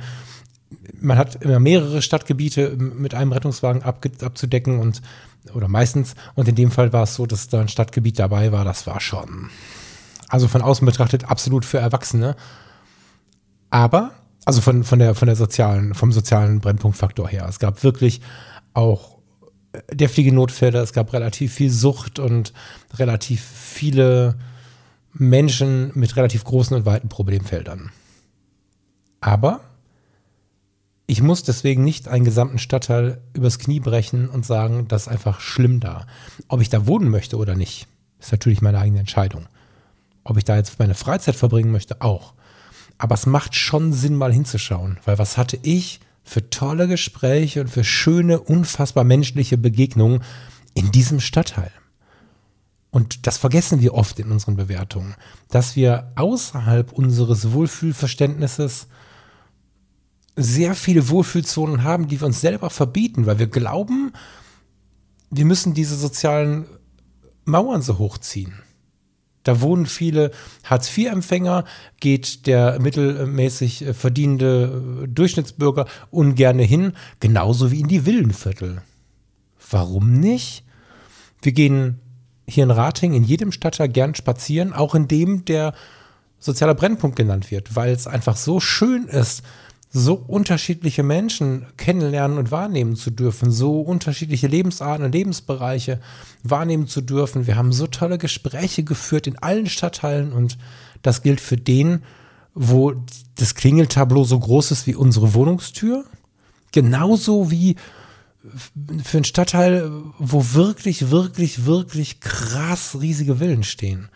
man 0.99 1.17
hat 1.17 1.43
immer 1.43 1.59
mehrere 1.59 2.01
Stadtgebiete 2.01 2.75
mit 2.77 3.13
einem 3.13 3.31
Rettungswagen 3.31 3.83
abzudecken 3.83 4.79
und 4.79 5.01
oder 5.53 5.67
meistens. 5.67 6.15
Und 6.35 6.47
in 6.47 6.55
dem 6.55 6.71
Fall 6.71 6.93
war 6.93 7.03
es 7.03 7.15
so, 7.15 7.25
dass 7.25 7.49
da 7.49 7.61
ein 7.61 7.67
Stadtgebiet 7.67 8.19
dabei 8.19 8.51
war. 8.51 8.63
Das 8.65 8.87
war 8.87 8.99
schon, 8.99 9.49
also 10.27 10.47
von 10.47 10.61
außen 10.61 10.85
betrachtet, 10.85 11.25
absolut 11.25 11.65
für 11.65 11.79
Erwachsene. 11.79 12.35
Aber 13.69 14.11
also 14.45 14.61
von, 14.61 14.83
von 14.83 14.99
der, 14.99 15.15
von 15.15 15.27
der 15.27 15.35
sozialen, 15.35 15.93
vom 15.93 16.11
sozialen 16.11 16.61
Brennpunktfaktor 16.61 17.27
her. 17.27 17.45
Es 17.47 17.59
gab 17.59 17.83
wirklich 17.83 18.21
auch 18.73 19.10
deftige 19.91 20.33
Notfälle, 20.33 20.79
es 20.79 20.93
gab 20.93 21.13
relativ 21.13 21.53
viel 21.53 21.69
Sucht 21.69 22.19
und 22.19 22.53
relativ 22.95 23.41
viele 23.43 24.35
Menschen 25.13 25.91
mit 25.93 26.15
relativ 26.15 26.43
großen 26.43 26.75
und 26.75 26.85
weiten 26.85 27.09
Problemfeldern. 27.09 27.91
Aber 29.19 29.61
ich 31.07 31.21
muss 31.21 31.43
deswegen 31.43 31.83
nicht 31.83 32.07
einen 32.07 32.25
gesamten 32.25 32.57
Stadtteil 32.57 33.21
übers 33.33 33.59
Knie 33.59 33.79
brechen 33.79 34.29
und 34.29 34.45
sagen, 34.45 34.87
das 34.87 35.03
ist 35.03 35.07
einfach 35.09 35.41
schlimm 35.41 35.79
da. 35.79 36.05
Ob 36.47 36.61
ich 36.61 36.69
da 36.69 36.87
wohnen 36.87 37.09
möchte 37.09 37.37
oder 37.37 37.55
nicht, 37.55 37.87
ist 38.19 38.31
natürlich 38.31 38.61
meine 38.61 38.79
eigene 38.79 38.99
Entscheidung. 38.99 39.47
Ob 40.23 40.37
ich 40.37 40.45
da 40.45 40.55
jetzt 40.55 40.79
meine 40.79 40.93
Freizeit 40.93 41.35
verbringen 41.35 41.71
möchte, 41.71 42.01
auch. 42.01 42.33
Aber 42.97 43.15
es 43.15 43.25
macht 43.25 43.55
schon 43.55 43.93
Sinn, 43.93 44.15
mal 44.15 44.31
hinzuschauen, 44.31 44.99
weil 45.05 45.17
was 45.17 45.37
hatte 45.37 45.57
ich 45.63 45.99
für 46.23 46.49
tolle 46.49 46.87
Gespräche 46.87 47.61
und 47.61 47.69
für 47.69 47.83
schöne, 47.83 48.39
unfassbar 48.39 49.03
menschliche 49.03 49.57
Begegnungen 49.57 50.23
in 50.73 50.91
diesem 50.91 51.19
Stadtteil? 51.19 51.71
Und 52.91 53.25
das 53.25 53.37
vergessen 53.37 53.81
wir 53.81 53.93
oft 53.93 54.19
in 54.19 54.31
unseren 54.31 54.57
Bewertungen, 54.57 55.15
dass 55.49 55.75
wir 55.75 56.11
außerhalb 56.15 56.91
unseres 56.91 57.53
Wohlfühlverständnisses 57.53 58.87
sehr 60.35 60.75
viele 60.75 61.09
Wohlfühlzonen 61.09 61.83
haben, 61.83 62.07
die 62.07 62.19
wir 62.19 62.27
uns 62.27 62.41
selber 62.41 62.69
verbieten, 62.69 63.25
weil 63.25 63.39
wir 63.39 63.47
glauben, 63.47 64.11
wir 65.29 65.45
müssen 65.45 65.73
diese 65.73 65.95
sozialen 65.95 66.65
Mauern 67.45 67.81
so 67.81 67.97
hochziehen. 67.97 68.53
Da 69.43 69.61
wohnen 69.61 69.85
viele 69.85 70.31
Hartz-IV-Empfänger, 70.65 71.65
geht 71.99 72.45
der 72.47 72.79
mittelmäßig 72.79 73.85
äh, 73.85 73.93
verdienende 73.93 75.03
äh, 75.03 75.07
Durchschnittsbürger 75.07 75.87
ungerne 76.11 76.63
hin, 76.63 76.93
genauso 77.19 77.71
wie 77.71 77.79
in 77.79 77.87
die 77.87 78.05
Villenviertel. 78.05 78.81
Warum 79.69 80.19
nicht? 80.19 80.63
Wir 81.41 81.53
gehen 81.53 81.99
hier 82.47 82.63
in 82.63 82.71
Rating 82.71 83.13
in 83.13 83.23
jedem 83.23 83.51
Stadtteil 83.51 83.89
gern 83.89 84.13
spazieren, 84.15 84.73
auch 84.73 84.93
in 84.93 85.07
dem 85.07 85.45
der 85.45 85.73
soziale 86.39 86.75
Brennpunkt 86.75 87.15
genannt 87.15 87.51
wird, 87.51 87.75
weil 87.75 87.93
es 87.93 88.07
einfach 88.07 88.35
so 88.35 88.59
schön 88.59 89.05
ist, 89.05 89.43
so 89.93 90.13
unterschiedliche 90.13 91.03
Menschen 91.03 91.65
kennenlernen 91.75 92.37
und 92.37 92.49
wahrnehmen 92.49 92.95
zu 92.95 93.11
dürfen, 93.11 93.51
so 93.51 93.81
unterschiedliche 93.81 94.47
Lebensarten 94.47 95.05
und 95.05 95.11
Lebensbereiche 95.11 95.99
wahrnehmen 96.43 96.87
zu 96.87 97.01
dürfen. 97.01 97.45
Wir 97.45 97.57
haben 97.57 97.73
so 97.73 97.87
tolle 97.87 98.17
Gespräche 98.17 98.83
geführt 98.83 99.27
in 99.27 99.37
allen 99.37 99.67
Stadtteilen 99.67 100.31
und 100.31 100.57
das 101.01 101.23
gilt 101.23 101.41
für 101.41 101.57
den, 101.57 102.03
wo 102.53 102.93
das 103.35 103.55
Klingeltableau 103.55 104.23
so 104.23 104.39
groß 104.39 104.71
ist 104.71 104.87
wie 104.87 104.95
unsere 104.95 105.33
Wohnungstür. 105.33 106.05
Genauso 106.71 107.51
wie 107.51 107.75
für 109.03 109.17
einen 109.17 109.25
Stadtteil, 109.25 109.91
wo 110.17 110.53
wirklich, 110.53 111.11
wirklich, 111.11 111.65
wirklich 111.65 112.21
krass 112.21 112.97
riesige 112.99 113.37
Villen 113.37 113.63
stehen. 113.63 114.09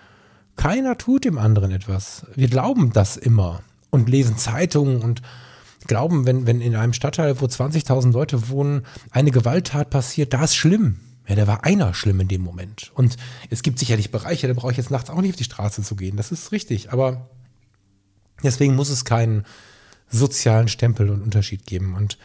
Keiner 0.56 0.98
tut 0.98 1.26
dem 1.26 1.38
anderen 1.38 1.72
etwas. 1.72 2.26
Wir 2.34 2.48
glauben 2.48 2.94
das 2.94 3.18
immer 3.18 3.62
und 3.90 4.10
lesen 4.10 4.38
Zeitungen 4.38 5.02
und 5.02 5.22
glauben, 5.88 6.26
wenn, 6.26 6.48
wenn 6.48 6.62
in 6.62 6.76
einem 6.76 6.94
Stadtteil, 6.94 7.40
wo 7.42 7.46
20.000 7.46 8.12
Leute 8.12 8.50
wohnen, 8.50 8.86
eine 9.12 9.32
Gewalttat 9.32 9.90
passiert, 9.90 10.34
da 10.34 10.44
ist 10.44 10.56
schlimm. 10.56 11.00
Ja, 11.28 11.36
da 11.36 11.48
war 11.48 11.64
einer 11.64 11.94
schlimm 11.94 12.20
in 12.20 12.28
dem 12.28 12.42
Moment. 12.42 12.92
Und 12.94 13.18
es 13.50 13.64
gibt 13.64 13.80
sicherlich 13.80 14.12
Bereiche, 14.12 14.48
da 14.48 14.54
brauche 14.54 14.72
ich 14.72 14.78
jetzt 14.78 14.92
nachts 14.92 15.10
auch 15.10 15.22
nicht 15.22 15.32
auf 15.32 15.38
die 15.38 15.44
Straße 15.44 15.82
zu 15.82 15.96
gehen. 15.96 16.18
Das 16.18 16.32
ist 16.32 16.52
richtig. 16.52 16.92
Aber 16.92 17.30
deswegen 18.44 18.76
muss 18.76 18.90
es 18.90 19.06
keinen 19.06 19.44
sozialen 20.10 20.68
Stempel 20.68 21.10
und 21.10 21.24
Unterschied 21.24 21.66
geben. 21.66 21.96
Und 21.96 22.20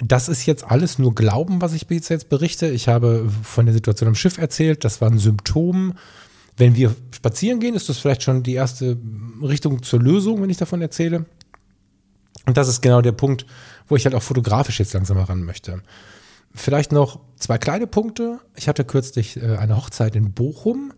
das 0.00 0.28
ist 0.28 0.46
jetzt 0.46 0.64
alles 0.64 0.98
nur 0.98 1.14
Glauben, 1.14 1.60
was 1.60 1.72
ich 1.72 1.86
jetzt 1.88 2.28
berichte. 2.28 2.68
Ich 2.68 2.88
habe 2.88 3.30
von 3.42 3.66
der 3.66 3.74
Situation 3.74 4.08
am 4.08 4.16
Schiff 4.16 4.38
erzählt. 4.38 4.84
Das 4.84 5.00
war 5.00 5.10
ein. 5.10 5.94
Wenn 6.56 6.76
wir 6.76 6.94
spazieren 7.12 7.60
gehen, 7.60 7.74
ist 7.74 7.88
das 7.88 7.98
vielleicht 7.98 8.22
schon 8.22 8.42
die 8.42 8.54
erste 8.54 8.96
Richtung 9.42 9.82
zur 9.82 10.00
Lösung, 10.00 10.42
wenn 10.42 10.50
ich 10.50 10.56
davon 10.56 10.82
erzähle. 10.82 11.26
Und 12.46 12.56
das 12.56 12.68
ist 12.68 12.82
genau 12.82 13.00
der 13.00 13.12
Punkt, 13.12 13.46
wo 13.88 13.96
ich 13.96 14.04
halt 14.04 14.14
auch 14.14 14.22
fotografisch 14.22 14.78
jetzt 14.78 14.94
langsam 14.94 15.16
heran 15.16 15.44
möchte. 15.44 15.82
Vielleicht 16.54 16.92
noch 16.92 17.20
zwei 17.36 17.58
kleine 17.58 17.86
Punkte. 17.86 18.38
Ich 18.54 18.68
hatte 18.68 18.84
kürzlich 18.84 19.36
äh, 19.36 19.56
eine 19.56 19.76
Hochzeit 19.76 20.14
in 20.14 20.32
Bochum 20.32 20.92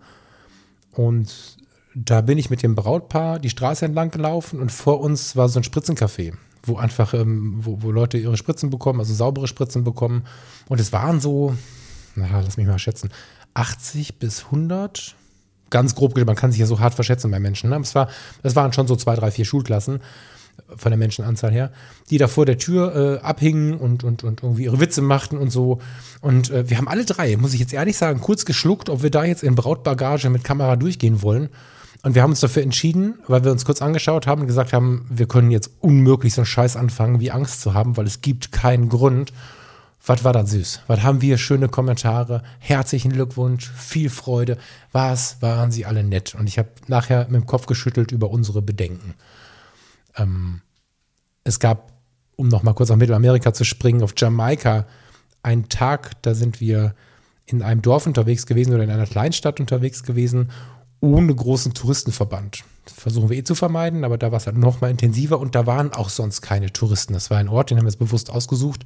und 0.92 1.56
da 1.94 2.20
bin 2.20 2.36
ich 2.36 2.50
mit 2.50 2.62
dem 2.62 2.74
Brautpaar 2.74 3.38
die 3.38 3.48
Straße 3.48 3.86
entlang 3.86 4.10
gelaufen 4.10 4.60
und 4.60 4.70
vor 4.70 5.00
uns 5.00 5.34
war 5.34 5.48
so 5.48 5.58
ein 5.58 5.64
Spritzencafé, 5.64 6.34
wo 6.62 6.76
einfach, 6.76 7.14
ähm, 7.14 7.54
wo, 7.58 7.80
wo 7.80 7.90
Leute 7.90 8.18
ihre 8.18 8.36
Spritzen 8.36 8.68
bekommen, 8.68 9.00
also 9.00 9.14
saubere 9.14 9.48
Spritzen 9.48 9.82
bekommen. 9.82 10.24
Und 10.68 10.78
es 10.78 10.92
waren 10.92 11.20
so, 11.20 11.56
na, 12.14 12.26
lass 12.40 12.58
mich 12.58 12.66
mal 12.66 12.78
schätzen, 12.78 13.10
80 13.54 14.18
bis 14.18 14.44
100, 14.46 15.14
ganz 15.70 15.94
grob, 15.94 16.16
man 16.26 16.36
kann 16.36 16.52
sich 16.52 16.60
ja 16.60 16.66
so 16.66 16.80
hart 16.80 16.94
verschätzen 16.94 17.30
bei 17.30 17.40
Menschen. 17.40 17.70
Ne? 17.70 17.78
Es, 17.80 17.94
war, 17.94 18.08
es 18.42 18.54
waren 18.54 18.74
schon 18.74 18.86
so 18.86 18.96
zwei, 18.96 19.14
drei, 19.14 19.30
vier 19.30 19.46
Schulklassen 19.46 20.00
von 20.74 20.90
der 20.90 20.98
Menschenanzahl 20.98 21.52
her, 21.52 21.70
die 22.10 22.18
da 22.18 22.28
vor 22.28 22.46
der 22.46 22.58
Tür 22.58 23.20
äh, 23.20 23.24
abhingen 23.24 23.74
und, 23.74 24.04
und, 24.04 24.24
und 24.24 24.42
irgendwie 24.42 24.64
ihre 24.64 24.80
Witze 24.80 25.02
machten 25.02 25.38
und 25.38 25.50
so. 25.50 25.80
Und 26.20 26.50
äh, 26.50 26.68
wir 26.68 26.78
haben 26.78 26.88
alle 26.88 27.04
drei, 27.04 27.36
muss 27.36 27.54
ich 27.54 27.60
jetzt 27.60 27.72
ehrlich 27.72 27.96
sagen, 27.96 28.20
kurz 28.20 28.44
geschluckt, 28.44 28.88
ob 28.88 29.02
wir 29.02 29.10
da 29.10 29.24
jetzt 29.24 29.42
in 29.42 29.54
Brautbagage 29.54 30.30
mit 30.30 30.44
Kamera 30.44 30.76
durchgehen 30.76 31.22
wollen. 31.22 31.48
Und 32.02 32.14
wir 32.14 32.22
haben 32.22 32.30
uns 32.30 32.40
dafür 32.40 32.62
entschieden, 32.62 33.18
weil 33.26 33.44
wir 33.44 33.50
uns 33.50 33.64
kurz 33.64 33.82
angeschaut 33.82 34.26
haben 34.26 34.42
und 34.42 34.46
gesagt 34.46 34.72
haben, 34.72 35.06
wir 35.08 35.26
können 35.26 35.50
jetzt 35.50 35.70
unmöglich 35.80 36.34
so 36.34 36.42
einen 36.42 36.46
Scheiß 36.46 36.76
anfangen, 36.76 37.20
wie 37.20 37.32
Angst 37.32 37.60
zu 37.62 37.74
haben, 37.74 37.96
weil 37.96 38.06
es 38.06 38.20
gibt 38.20 38.52
keinen 38.52 38.88
Grund. 38.88 39.32
Was 40.04 40.22
war 40.22 40.32
das 40.32 40.52
süß? 40.52 40.82
Was 40.86 41.02
haben 41.02 41.20
wir? 41.20 41.36
Schöne 41.36 41.68
Kommentare, 41.68 42.44
herzlichen 42.60 43.12
Glückwunsch, 43.12 43.72
viel 43.72 44.08
Freude. 44.08 44.56
Was 44.92 45.42
waren 45.42 45.72
sie 45.72 45.84
alle 45.84 46.04
nett? 46.04 46.36
Und 46.38 46.46
ich 46.46 46.58
habe 46.58 46.68
nachher 46.86 47.24
mit 47.24 47.42
dem 47.42 47.46
Kopf 47.46 47.66
geschüttelt 47.66 48.12
über 48.12 48.30
unsere 48.30 48.62
Bedenken. 48.62 49.14
Ähm, 50.16 50.62
es 51.44 51.60
gab, 51.60 51.92
um 52.36 52.48
noch 52.48 52.62
mal 52.62 52.74
kurz 52.74 52.88
nach 52.88 52.96
Mittelamerika 52.96 53.52
zu 53.54 53.64
springen, 53.64 54.02
auf 54.02 54.14
Jamaika 54.16 54.86
einen 55.42 55.68
Tag, 55.68 56.20
da 56.22 56.34
sind 56.34 56.60
wir 56.60 56.94
in 57.46 57.62
einem 57.62 57.82
Dorf 57.82 58.06
unterwegs 58.06 58.46
gewesen 58.46 58.74
oder 58.74 58.82
in 58.82 58.90
einer 58.90 59.06
Kleinstadt 59.06 59.60
unterwegs 59.60 60.02
gewesen, 60.02 60.50
ohne 61.00 61.34
großen 61.34 61.72
Touristenverband. 61.74 62.64
Das 62.84 62.94
versuchen 62.94 63.30
wir 63.30 63.36
eh 63.36 63.44
zu 63.44 63.54
vermeiden, 63.54 64.04
aber 64.04 64.18
da 64.18 64.32
war 64.32 64.38
es 64.38 64.46
halt 64.46 64.58
noch 64.58 64.80
mal 64.80 64.90
intensiver 64.90 65.38
und 65.38 65.54
da 65.54 65.66
waren 65.66 65.92
auch 65.92 66.08
sonst 66.08 66.40
keine 66.40 66.72
Touristen. 66.72 67.12
Das 67.12 67.30
war 67.30 67.38
ein 67.38 67.48
Ort, 67.48 67.70
den 67.70 67.78
haben 67.78 67.84
wir 67.84 67.90
jetzt 67.90 67.98
bewusst 67.98 68.30
ausgesucht, 68.30 68.84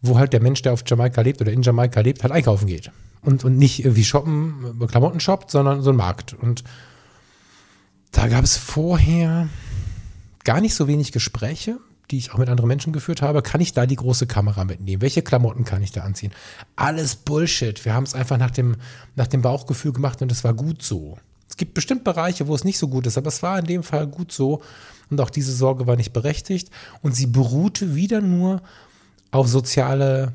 wo 0.00 0.18
halt 0.18 0.32
der 0.32 0.42
Mensch, 0.42 0.62
der 0.62 0.72
auf 0.72 0.82
Jamaika 0.86 1.22
lebt 1.22 1.40
oder 1.40 1.52
in 1.52 1.62
Jamaika 1.62 2.00
lebt, 2.00 2.22
halt 2.22 2.32
einkaufen 2.32 2.66
geht. 2.66 2.90
Und, 3.22 3.44
und 3.44 3.56
nicht 3.56 3.82
wie 3.84 4.04
shoppen, 4.04 4.78
Klamotten 4.88 5.20
shoppt, 5.20 5.50
sondern 5.50 5.82
so 5.82 5.90
ein 5.90 5.96
Markt. 5.96 6.34
Und 6.34 6.64
da 8.12 8.28
gab 8.28 8.44
es 8.44 8.56
vorher, 8.56 9.48
gar 10.48 10.62
nicht 10.62 10.74
so 10.74 10.88
wenig 10.88 11.12
Gespräche, 11.12 11.78
die 12.10 12.16
ich 12.16 12.32
auch 12.32 12.38
mit 12.38 12.48
anderen 12.48 12.68
Menschen 12.68 12.94
geführt 12.94 13.20
habe. 13.20 13.42
Kann 13.42 13.60
ich 13.60 13.74
da 13.74 13.84
die 13.84 13.96
große 13.96 14.26
Kamera 14.26 14.64
mitnehmen? 14.64 15.02
Welche 15.02 15.20
Klamotten 15.20 15.66
kann 15.66 15.82
ich 15.82 15.92
da 15.92 16.04
anziehen? 16.04 16.32
Alles 16.74 17.16
Bullshit. 17.16 17.84
Wir 17.84 17.92
haben 17.92 18.04
es 18.04 18.14
einfach 18.14 18.38
nach 18.38 18.50
dem, 18.50 18.76
nach 19.14 19.26
dem 19.26 19.42
Bauchgefühl 19.42 19.92
gemacht 19.92 20.22
und 20.22 20.32
es 20.32 20.44
war 20.44 20.54
gut 20.54 20.82
so. 20.82 21.18
Es 21.50 21.58
gibt 21.58 21.74
bestimmt 21.74 22.02
Bereiche, 22.02 22.46
wo 22.46 22.54
es 22.54 22.64
nicht 22.64 22.78
so 22.78 22.88
gut 22.88 23.06
ist, 23.06 23.18
aber 23.18 23.28
es 23.28 23.42
war 23.42 23.58
in 23.58 23.66
dem 23.66 23.82
Fall 23.82 24.06
gut 24.06 24.32
so. 24.32 24.62
Und 25.10 25.20
auch 25.20 25.28
diese 25.28 25.52
Sorge 25.52 25.86
war 25.86 25.96
nicht 25.96 26.14
berechtigt. 26.14 26.70
Und 27.02 27.14
sie 27.14 27.26
beruhte 27.26 27.94
wieder 27.94 28.22
nur 28.22 28.62
auf 29.30 29.48
soziale 29.48 30.32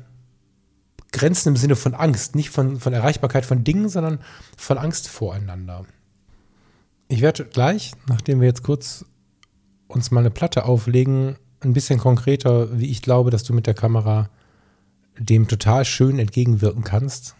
Grenzen 1.10 1.48
im 1.48 1.56
Sinne 1.56 1.74
von 1.74 1.92
Angst, 1.92 2.36
nicht 2.36 2.50
von, 2.50 2.78
von 2.78 2.92
Erreichbarkeit 2.92 3.44
von 3.44 3.64
Dingen, 3.64 3.88
sondern 3.88 4.20
von 4.56 4.78
Angst 4.78 5.08
voreinander. 5.08 5.84
Ich 7.08 7.20
werde 7.20 7.46
gleich, 7.46 7.94
nachdem 8.06 8.40
wir 8.40 8.46
jetzt 8.46 8.62
kurz 8.62 9.06
uns 9.94 10.10
mal 10.10 10.20
eine 10.20 10.30
Platte 10.30 10.64
auflegen, 10.64 11.36
ein 11.60 11.72
bisschen 11.72 11.98
konkreter, 11.98 12.78
wie 12.78 12.90
ich 12.90 13.02
glaube, 13.02 13.30
dass 13.30 13.44
du 13.44 13.52
mit 13.52 13.66
der 13.66 13.74
Kamera 13.74 14.28
dem 15.18 15.48
total 15.48 15.84
schön 15.84 16.18
entgegenwirken 16.18 16.84
kannst. 16.84 17.36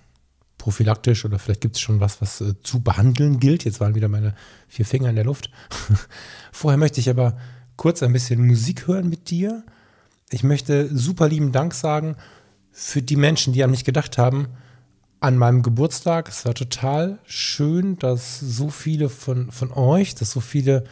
Prophylaktisch 0.59 1.25
oder 1.25 1.39
vielleicht 1.39 1.61
gibt 1.61 1.77
es 1.77 1.83
schon 1.83 2.01
was, 2.01 2.23
was 2.23 2.41
äh, 2.41 2.55
zu 2.63 2.81
behandeln 2.81 3.41
gilt. 3.41 3.65
Jetzt 3.65 3.81
waren 3.81 3.95
wieder 3.95 4.09
meine 4.09 4.35
vier 4.69 4.87
Finger 4.87 5.11
in 5.11 5.17
der 5.17 5.25
Luft. 5.25 5.51
Vorher 6.53 6.79
möchte 6.79 7.01
ich 7.01 7.11
aber 7.11 7.37
kurz 7.77 8.03
ein 8.03 8.13
bisschen 8.13 8.47
Musik 8.47 8.87
hören 8.87 9.09
mit 9.09 9.31
dir. 9.31 9.65
Ich 10.31 10.43
möchte 10.43 10.89
super 10.97 11.29
lieben 11.29 11.53
Dank 11.53 11.75
sagen 11.75 12.17
für 12.71 13.03
die 13.03 13.17
Menschen, 13.17 13.53
die 13.53 13.63
an 13.63 13.71
mich 13.71 13.85
gedacht 13.85 14.17
haben 14.17 14.49
an 15.21 15.39
meinem 15.39 15.63
Geburtstag. 15.63 16.29
Es 16.29 16.45
war 16.45 16.55
total 16.55 17.19
schön, 17.25 17.99
dass 17.99 18.39
so 18.41 18.69
viele 18.69 19.09
von, 19.09 19.51
von 19.51 19.73
euch, 19.73 20.15
dass 20.15 20.31
so 20.31 20.41
viele 20.41 20.85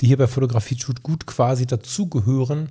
die 0.00 0.06
hier 0.06 0.16
bei 0.16 0.26
Fotografie 0.26 0.76
tut 0.76 1.02
gut 1.02 1.26
quasi 1.26 1.66
dazugehören, 1.66 2.70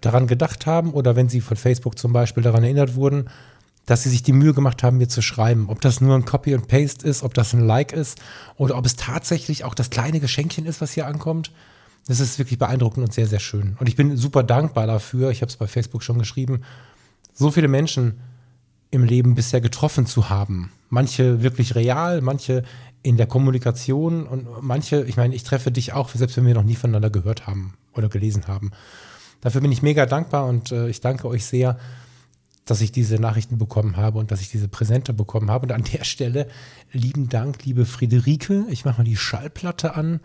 daran 0.00 0.26
gedacht 0.26 0.66
haben 0.66 0.92
oder 0.92 1.16
wenn 1.16 1.28
sie 1.28 1.40
von 1.40 1.56
Facebook 1.56 1.98
zum 1.98 2.12
Beispiel 2.12 2.42
daran 2.42 2.64
erinnert 2.64 2.94
wurden, 2.94 3.28
dass 3.86 4.04
sie 4.04 4.10
sich 4.10 4.22
die 4.22 4.32
Mühe 4.32 4.54
gemacht 4.54 4.82
haben, 4.82 4.98
mir 4.98 5.08
zu 5.08 5.22
schreiben. 5.22 5.68
Ob 5.68 5.80
das 5.80 6.00
nur 6.00 6.14
ein 6.14 6.24
Copy 6.24 6.54
und 6.54 6.68
Paste 6.68 7.06
ist, 7.06 7.22
ob 7.22 7.34
das 7.34 7.52
ein 7.52 7.66
Like 7.66 7.92
ist 7.92 8.20
oder 8.56 8.76
ob 8.76 8.86
es 8.86 8.96
tatsächlich 8.96 9.64
auch 9.64 9.74
das 9.74 9.90
kleine 9.90 10.20
Geschenkchen 10.20 10.66
ist, 10.66 10.80
was 10.80 10.92
hier 10.92 11.06
ankommt. 11.06 11.50
Das 12.06 12.20
ist 12.20 12.38
wirklich 12.38 12.58
beeindruckend 12.58 13.04
und 13.04 13.12
sehr, 13.12 13.26
sehr 13.26 13.40
schön. 13.40 13.76
Und 13.78 13.88
ich 13.88 13.96
bin 13.96 14.16
super 14.16 14.42
dankbar 14.42 14.86
dafür, 14.86 15.30
ich 15.30 15.40
habe 15.42 15.50
es 15.50 15.56
bei 15.56 15.66
Facebook 15.66 16.02
schon 16.02 16.18
geschrieben, 16.18 16.62
so 17.32 17.50
viele 17.50 17.68
Menschen 17.68 18.20
im 18.90 19.04
Leben 19.04 19.34
bisher 19.34 19.60
getroffen 19.60 20.06
zu 20.06 20.28
haben. 20.28 20.72
Manche 20.88 21.42
wirklich 21.42 21.74
real, 21.74 22.20
manche 22.20 22.62
in 23.02 23.16
der 23.16 23.26
Kommunikation 23.26 24.26
und 24.26 24.46
manche, 24.62 25.02
ich 25.04 25.16
meine, 25.16 25.34
ich 25.34 25.42
treffe 25.42 25.72
dich 25.72 25.92
auch, 25.92 26.08
selbst 26.10 26.36
wenn 26.36 26.46
wir 26.46 26.54
noch 26.54 26.62
nie 26.62 26.76
voneinander 26.76 27.10
gehört 27.10 27.46
haben 27.46 27.74
oder 27.94 28.08
gelesen 28.08 28.46
haben. 28.46 28.70
Dafür 29.40 29.60
bin 29.60 29.72
ich 29.72 29.82
mega 29.82 30.06
dankbar 30.06 30.46
und 30.46 30.70
äh, 30.70 30.88
ich 30.88 31.00
danke 31.00 31.26
euch 31.26 31.44
sehr, 31.44 31.78
dass 32.64 32.80
ich 32.80 32.92
diese 32.92 33.16
Nachrichten 33.16 33.58
bekommen 33.58 33.96
habe 33.96 34.18
und 34.18 34.30
dass 34.30 34.40
ich 34.40 34.50
diese 34.50 34.68
Präsente 34.68 35.12
bekommen 35.12 35.50
habe. 35.50 35.66
Und 35.66 35.72
an 35.72 35.84
der 35.84 36.04
Stelle 36.04 36.46
lieben 36.92 37.28
Dank, 37.28 37.64
liebe 37.64 37.84
Friederike. 37.84 38.64
Ich 38.70 38.84
mache 38.84 38.98
mal 38.98 39.04
die 39.04 39.16
Schallplatte 39.16 39.96
an. 39.96 40.20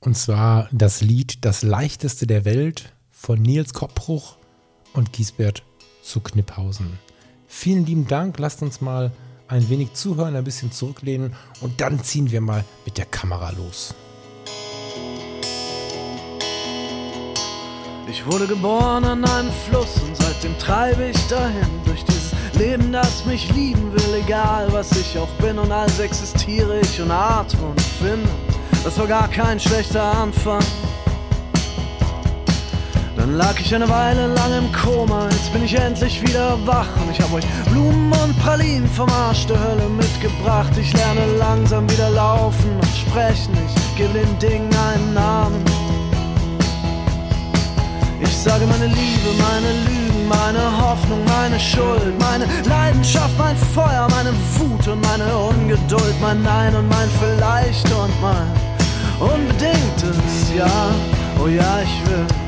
Und 0.00 0.16
zwar 0.16 0.68
das 0.72 1.02
Lied 1.02 1.44
Das 1.44 1.62
leichteste 1.62 2.26
der 2.26 2.44
Welt 2.44 2.94
von 3.10 3.40
Nils 3.40 3.74
Koppbruch 3.74 4.38
und 4.94 5.12
Giesbert 5.12 5.64
zu 6.02 6.20
Kniphausen. 6.20 6.98
Vielen 7.46 7.84
lieben 7.84 8.06
Dank. 8.06 8.38
Lasst 8.38 8.62
uns 8.62 8.80
mal 8.80 9.12
ein 9.48 9.68
wenig 9.68 9.94
zuhören, 9.94 10.36
ein 10.36 10.44
bisschen 10.44 10.72
zurücklehnen 10.72 11.34
und 11.60 11.80
dann 11.80 12.02
ziehen 12.02 12.30
wir 12.30 12.40
mal 12.40 12.64
mit 12.84 12.98
der 12.98 13.06
Kamera 13.06 13.50
los. 13.50 13.94
Ich 18.08 18.24
wurde 18.24 18.46
geboren 18.46 19.04
an 19.04 19.24
einem 19.24 19.50
Fluss 19.68 20.00
und 20.06 20.16
seitdem 20.16 20.56
treibe 20.58 21.06
ich 21.06 21.26
dahin 21.26 21.68
durch 21.84 22.04
dieses 22.04 22.32
Leben, 22.56 22.92
das 22.92 23.26
mich 23.26 23.52
lieben 23.52 23.92
will, 23.92 24.22
egal 24.24 24.72
was 24.72 24.92
ich 24.92 25.18
auch 25.18 25.28
bin 25.40 25.58
und 25.58 25.72
als 25.72 25.98
existiere 25.98 26.80
ich 26.80 27.00
und 27.00 27.10
atme 27.10 27.66
und 27.66 27.80
finde. 27.80 28.28
Das 28.84 28.96
war 28.98 29.08
gar 29.08 29.28
kein 29.28 29.58
schlechter 29.58 30.02
Anfang. 30.02 30.62
Dann 33.16 33.34
lag 33.38 33.58
ich 33.58 33.74
eine 33.74 33.88
Weile 33.88 34.26
lang 34.26 34.52
im 34.58 34.72
Koma, 34.72 35.28
jetzt 35.30 35.50
bin 35.52 35.64
ich 35.64 35.74
endlich 35.74 36.20
wieder 36.20 36.58
wach 36.66 36.88
und 37.00 37.10
ich 37.10 37.20
hab 37.20 37.32
euch 37.32 37.44
Blumen 37.70 38.12
und 38.12 38.38
Pralinen 38.40 38.88
vom 38.88 39.08
Arsch 39.08 39.46
der 39.46 39.58
Hölle 39.58 39.88
mitgebracht. 39.88 40.72
Ich 40.78 40.92
lerne 40.92 41.24
langsam 41.38 41.90
wieder 41.90 42.10
laufen 42.10 42.70
und 42.76 42.86
sprechen, 42.86 43.56
ich 43.66 43.96
gebe 43.96 44.12
den 44.12 44.38
Dingen 44.38 44.70
einen 44.74 45.14
Namen. 45.14 45.64
Ich 48.20 48.36
sage 48.36 48.66
meine 48.66 48.86
Liebe, 48.86 49.30
meine 49.38 49.72
Lügen, 49.86 50.28
meine 50.28 50.78
Hoffnung, 50.78 51.24
meine 51.24 51.58
Schuld, 51.58 52.18
meine 52.20 52.46
Leidenschaft, 52.68 53.36
mein 53.38 53.56
Feuer, 53.56 54.06
meine 54.10 54.32
Wut 54.58 54.86
und 54.88 55.00
meine 55.00 55.26
Ungeduld, 55.36 56.14
mein 56.20 56.42
Nein 56.42 56.74
und 56.76 56.88
mein 56.88 57.08
Vielleicht 57.18 57.86
und 57.92 58.20
mein 58.20 58.46
unbedingtes 59.20 60.52
Ja. 60.54 60.90
Oh 61.42 61.48
ja, 61.48 61.80
ich 61.82 62.10
will. 62.10 62.45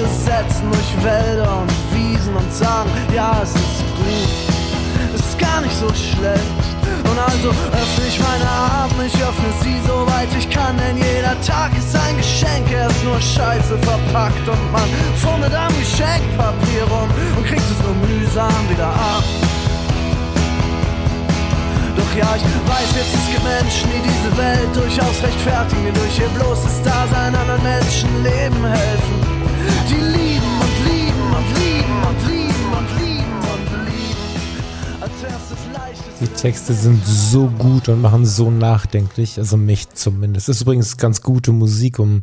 Schritte 0.00 0.08
setzen 0.08 0.70
durch 0.70 1.04
Wälder 1.04 1.60
und 1.60 1.70
Wiesen 1.92 2.34
und 2.34 2.52
sagen, 2.52 2.90
ja, 3.14 3.40
es 3.42 3.50
ist 3.50 3.84
gut, 3.96 5.14
es 5.14 5.20
ist 5.20 5.38
gar 5.38 5.60
nicht 5.60 5.76
so 5.76 5.88
schlecht. 5.88 6.68
Und 7.04 7.18
also 7.18 7.48
öffne 7.50 8.06
ich 8.08 8.18
meine 8.18 8.48
Arme, 8.48 9.06
ich 9.06 9.14
öffne 9.14 9.52
sie 9.62 9.76
soweit 9.86 10.28
ich 10.38 10.48
kann, 10.48 10.76
denn 10.78 10.96
jeder 10.96 11.38
Tag 11.42 11.76
ist 11.76 11.94
ein 11.94 12.16
Geschenk, 12.16 12.70
er 12.72 12.88
ist 12.88 13.04
nur 13.04 13.20
scheiße 13.20 13.76
verpackt 13.78 14.48
und 14.48 14.72
man 14.72 14.88
fummelt 15.16 15.54
am 15.54 15.72
Geschenkpapier 15.78 16.84
rum 16.88 17.08
und 17.36 17.46
kriegt 17.46 17.62
es 17.62 17.80
nur 17.84 17.94
mühsam 18.08 18.68
wieder 18.70 18.88
ab. 18.88 19.24
Doch 21.96 22.16
ja, 22.16 22.36
ich 22.36 22.44
weiß 22.44 22.90
jetzt, 22.96 23.14
es 23.14 23.26
gibt 23.28 23.44
Menschen, 23.44 23.90
die 23.90 24.02
diese 24.08 24.38
Welt 24.38 24.70
durchaus 24.74 25.22
rechtfertigen, 25.22 25.84
die 25.86 25.92
durch 25.92 26.18
ihr 26.18 26.28
bloßes 26.28 26.82
Dasein 26.82 27.34
anderen 27.34 27.62
Menschen 27.62 28.22
Leben 28.22 28.64
helfen. 28.64 29.29
Die 36.20 36.28
Texte 36.28 36.74
sind 36.74 37.02
so 37.06 37.46
gut 37.48 37.88
und 37.88 38.02
machen 38.02 38.26
so 38.26 38.50
nachdenklich, 38.50 39.38
also 39.38 39.56
mich 39.56 39.88
zumindest. 39.88 40.48
Das 40.48 40.56
ist 40.56 40.62
übrigens 40.62 40.98
ganz 40.98 41.22
gute 41.22 41.50
Musik, 41.50 41.98
um 41.98 42.22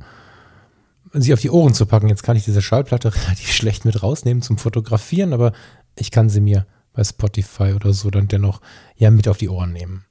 sie 1.13 1.33
auf 1.33 1.41
die 1.41 1.49
Ohren 1.49 1.73
zu 1.73 1.87
packen. 1.87 2.07
Jetzt 2.07 2.21
kann 2.21 2.37
ich 2.37 2.45
diese 2.45 2.61
Schallplatte 2.61 3.13
relativ 3.23 3.51
schlecht 3.51 3.85
mit 3.85 4.03
rausnehmen 4.03 4.43
zum 4.43 4.59
Fotografieren, 4.59 5.33
aber 5.33 5.51
ich 5.95 6.11
kann 6.11 6.29
sie 6.29 6.41
mir 6.41 6.67
bei 6.93 7.03
Spotify 7.03 7.73
oder 7.73 7.91
so 7.91 8.11
dann 8.11 8.27
dennoch 8.27 8.61
ja 8.95 9.09
mit 9.09 9.27
auf 9.27 9.37
die 9.37 9.49
Ohren 9.49 9.73
nehmen. 9.73 10.05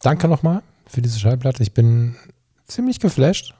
Danke 0.00 0.26
nochmal 0.26 0.62
für 0.86 1.00
diese 1.00 1.20
Schallplatte. 1.20 1.62
Ich 1.62 1.72
bin 1.72 2.16
ziemlich 2.66 2.98
geflasht. 2.98 3.54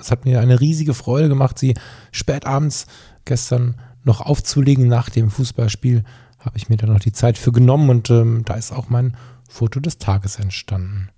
Es 0.00 0.10
hat 0.10 0.24
mir 0.24 0.40
eine 0.40 0.60
riesige 0.60 0.94
Freude 0.94 1.28
gemacht, 1.28 1.58
sie 1.58 1.74
spät 2.12 2.46
abends 2.46 2.86
gestern 3.24 3.76
noch 4.04 4.20
aufzulegen 4.20 4.88
nach 4.88 5.10
dem 5.10 5.30
Fußballspiel 5.30 6.04
habe 6.46 6.56
ich 6.56 6.68
mir 6.68 6.76
dann 6.76 6.92
noch 6.92 7.00
die 7.00 7.12
Zeit 7.12 7.36
für 7.36 7.52
genommen 7.52 7.90
und 7.90 8.08
ähm, 8.08 8.42
da 8.44 8.54
ist 8.54 8.72
auch 8.72 8.88
mein 8.88 9.16
Foto 9.48 9.80
des 9.80 9.98
Tages 9.98 10.36
entstanden. 10.36 11.10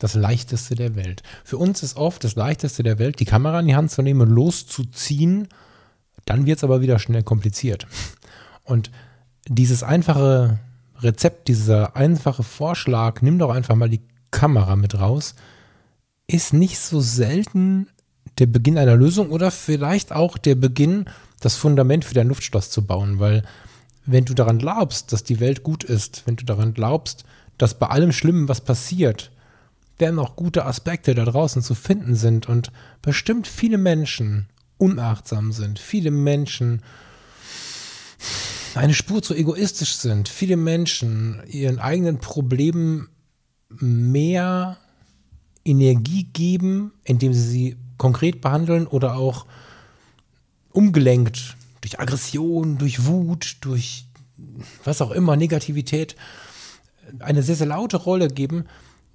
Das 0.00 0.14
leichteste 0.14 0.74
der 0.74 0.96
Welt. 0.96 1.22
Für 1.44 1.58
uns 1.58 1.84
ist 1.84 1.96
oft 1.96 2.24
das 2.24 2.34
leichteste 2.34 2.82
der 2.82 2.98
Welt, 2.98 3.20
die 3.20 3.24
Kamera 3.24 3.60
in 3.60 3.68
die 3.68 3.76
Hand 3.76 3.92
zu 3.92 4.02
nehmen 4.02 4.20
und 4.20 4.30
loszuziehen. 4.30 5.46
Dann 6.24 6.44
wird 6.44 6.58
es 6.58 6.64
aber 6.64 6.80
wieder 6.80 6.98
schnell 6.98 7.22
kompliziert. 7.22 7.86
Und 8.64 8.90
dieses 9.46 9.84
einfache 9.84 10.58
Rezept, 10.98 11.46
dieser 11.46 11.94
einfache 11.94 12.42
Vorschlag, 12.42 13.22
nimm 13.22 13.38
doch 13.38 13.50
einfach 13.50 13.76
mal 13.76 13.88
die 13.88 14.02
Kamera 14.32 14.74
mit 14.74 14.98
raus, 14.98 15.36
ist 16.32 16.52
nicht 16.52 16.78
so 16.78 17.00
selten 17.00 17.88
der 18.38 18.46
Beginn 18.46 18.78
einer 18.78 18.96
Lösung 18.96 19.30
oder 19.30 19.50
vielleicht 19.50 20.12
auch 20.12 20.38
der 20.38 20.54
Beginn 20.54 21.06
das 21.40 21.56
Fundament 21.56 22.04
für 22.04 22.14
dein 22.14 22.28
Luftschloss 22.28 22.70
zu 22.70 22.86
bauen, 22.86 23.18
weil 23.18 23.42
wenn 24.06 24.24
du 24.24 24.34
daran 24.34 24.58
glaubst, 24.58 25.12
dass 25.12 25.24
die 25.24 25.40
Welt 25.40 25.62
gut 25.62 25.84
ist, 25.84 26.22
wenn 26.26 26.36
du 26.36 26.44
daran 26.44 26.74
glaubst, 26.74 27.24
dass 27.58 27.78
bei 27.78 27.86
allem 27.88 28.12
Schlimmen, 28.12 28.48
was 28.48 28.62
passiert, 28.62 29.30
dennoch 30.00 30.34
gute 30.34 30.64
Aspekte 30.64 31.14
da 31.14 31.24
draußen 31.24 31.62
zu 31.62 31.74
finden 31.74 32.14
sind 32.14 32.48
und 32.48 32.72
bestimmt 33.02 33.46
viele 33.46 33.78
Menschen 33.78 34.48
unachtsam 34.78 35.52
sind, 35.52 35.78
viele 35.78 36.10
Menschen 36.10 36.82
eine 38.74 38.94
Spur 38.94 39.22
zu 39.22 39.34
egoistisch 39.34 39.96
sind, 39.96 40.28
viele 40.28 40.56
Menschen 40.56 41.42
ihren 41.46 41.78
eigenen 41.78 42.18
Problemen 42.18 43.08
mehr 43.68 44.78
Energie 45.64 46.24
geben, 46.24 46.92
indem 47.04 47.32
sie 47.32 47.42
sie 47.42 47.76
konkret 47.96 48.40
behandeln 48.40 48.86
oder 48.86 49.16
auch 49.16 49.46
umgelenkt 50.70 51.56
durch 51.80 52.00
Aggression, 52.00 52.78
durch 52.78 53.06
Wut, 53.06 53.58
durch 53.60 54.06
was 54.84 55.02
auch 55.02 55.10
immer, 55.10 55.36
Negativität, 55.36 56.16
eine 57.18 57.42
sehr, 57.42 57.56
sehr 57.56 57.66
laute 57.66 57.96
Rolle 57.96 58.28
geben, 58.28 58.64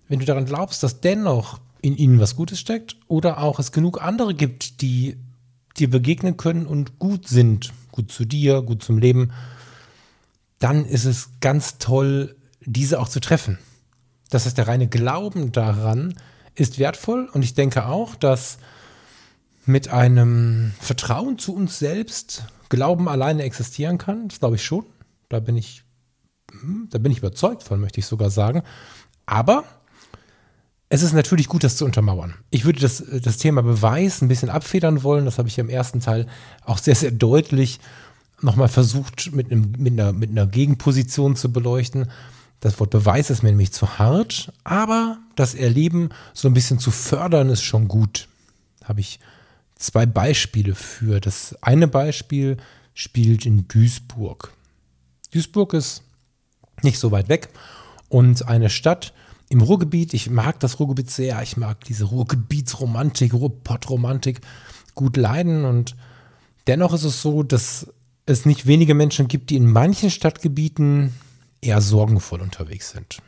wenn 0.08 0.20
du 0.20 0.26
daran 0.26 0.46
glaubst, 0.46 0.84
dass 0.84 1.02
dennoch 1.02 1.60
in 1.82 1.98
ihnen 1.98 2.20
was 2.20 2.36
Gutes 2.36 2.60
steckt 2.60 2.98
oder 3.08 3.40
auch 3.40 3.60
es 3.60 3.72
genug 3.72 4.02
andere 4.02 4.34
gibt, 4.34 4.82
die 4.82 5.18
dir 5.78 5.90
begegnen 5.90 6.38
können 6.38 6.66
und 6.66 7.00
gut 7.00 7.28
sind, 7.28 7.72
gut 7.92 8.12
zu 8.12 8.26
dir, 8.26 8.62
gut 8.62 8.84
zum 8.84 8.98
Leben, 8.98 9.32
dann 10.60 10.86
ist 10.86 11.06
es 11.06 11.30
ganz 11.40 11.78
toll, 11.78 12.36
diese 12.62 13.00
auch 13.00 13.10
zu 13.10 13.20
treffen. 13.20 13.60
Das 14.30 14.46
heißt, 14.46 14.58
der 14.58 14.68
reine 14.68 14.88
Glauben 14.88 15.52
daran 15.52 16.16
ist 16.58 16.80
wertvoll 16.80 17.30
und 17.32 17.44
ich 17.44 17.54
denke 17.54 17.86
auch, 17.86 18.16
dass 18.16 18.58
mit 19.66 19.90
einem 19.90 20.74
Vertrauen 20.80 21.38
zu 21.38 21.54
uns 21.54 21.80
selbst 21.80 22.46
Glauben 22.70 23.08
alleine 23.08 23.44
existieren 23.44 23.98
kann. 23.98 24.28
Das 24.28 24.40
glaube 24.40 24.56
ich 24.56 24.66
schon. 24.66 24.86
Da 25.30 25.40
bin 25.40 25.56
ich, 25.56 25.84
hm, 26.52 26.88
da 26.90 26.98
bin 26.98 27.12
ich 27.12 27.20
überzeugt 27.20 27.64
von, 27.64 27.80
möchte 27.80 28.00
ich 28.00 28.06
sogar 28.06 28.30
sagen. 28.30 28.64
Aber 29.26 29.66
es 30.90 31.04
ist 31.04 31.14
natürlich 31.14 31.48
gut, 31.48 31.64
das 31.64 31.78
zu 31.78 31.86
untermauern. 31.86 32.36
Ich 32.50 32.66
würde 32.66 32.80
das, 32.80 33.04
das 33.22 33.38
Thema 33.38 33.62
Beweis 33.62 34.22
ein 34.22 34.30
bisschen 34.30 34.50
abfedern 34.50 35.04
wollen. 35.04 35.26
Das 35.26 35.38
habe 35.38 35.50
ich 35.50 35.60
im 35.60 35.70
ersten 35.70 36.00
Teil 36.00 36.28
auch 36.64 36.78
sehr, 36.78 36.96
sehr 36.96 37.12
deutlich 37.12 37.80
nochmal 38.42 38.70
versucht, 38.70 39.34
mit, 39.34 39.52
einem, 39.52 39.74
mit, 39.78 39.94
einer, 39.94 40.14
mit 40.14 40.30
einer 40.30 40.48
Gegenposition 40.48 41.36
zu 41.36 41.52
beleuchten. 41.52 42.10
Das 42.62 42.80
Wort 42.80 42.90
Beweis 42.90 43.30
ist 43.30 43.44
mir 43.44 43.50
nämlich 43.50 43.74
zu 43.74 44.00
hart, 44.00 44.52
aber 44.64 45.20
das 45.38 45.54
Erleben 45.54 46.10
so 46.34 46.48
ein 46.48 46.54
bisschen 46.54 46.80
zu 46.80 46.92
fördern 46.92 47.50
ist 47.50 47.64
schon 47.64 47.88
gut. 47.88 48.28
Habe 48.84 49.00
ich 49.00 49.20
zwei 49.76 50.06
Beispiele 50.06 50.76
für. 50.76 51.22
Das 51.22 51.56
eine 51.62 51.88
Beispiel 51.88 52.58
spielt 52.94 53.46
in 53.46 53.68
Duisburg. 53.68 54.54
Duisburg 55.32 55.74
ist 55.74 56.04
nicht 56.82 57.00
so 57.00 57.12
weit 57.12 57.30
weg 57.30 57.50
und 58.10 58.48
eine 58.48 58.70
Stadt 58.70 59.14
im 59.50 59.62
Ruhrgebiet. 59.62 60.14
Ich 60.14 60.30
mag 60.30 60.60
das 60.60 60.80
Ruhrgebiet 60.80 61.12
sehr. 61.12 61.42
Ich 61.44 61.58
mag 61.58 61.84
diese 61.86 62.06
Ruhrgebietsromantik, 62.06 63.34
Ruhrpottromantik 63.34 64.42
gut 64.96 65.16
leiden 65.18 65.64
und 65.66 65.96
dennoch 66.66 66.94
ist 66.94 67.04
es 67.04 67.22
so, 67.22 67.44
dass 67.44 67.88
es 68.26 68.46
nicht 68.46 68.66
wenige 68.66 68.96
Menschen 68.96 69.28
gibt, 69.28 69.52
die 69.52 69.56
in 69.56 69.72
manchen 69.72 70.10
Stadtgebieten 70.10 71.14
eher 71.62 71.82
sorgenvoll 71.82 72.42
unterwegs 72.42 72.92
sind. 72.92 73.22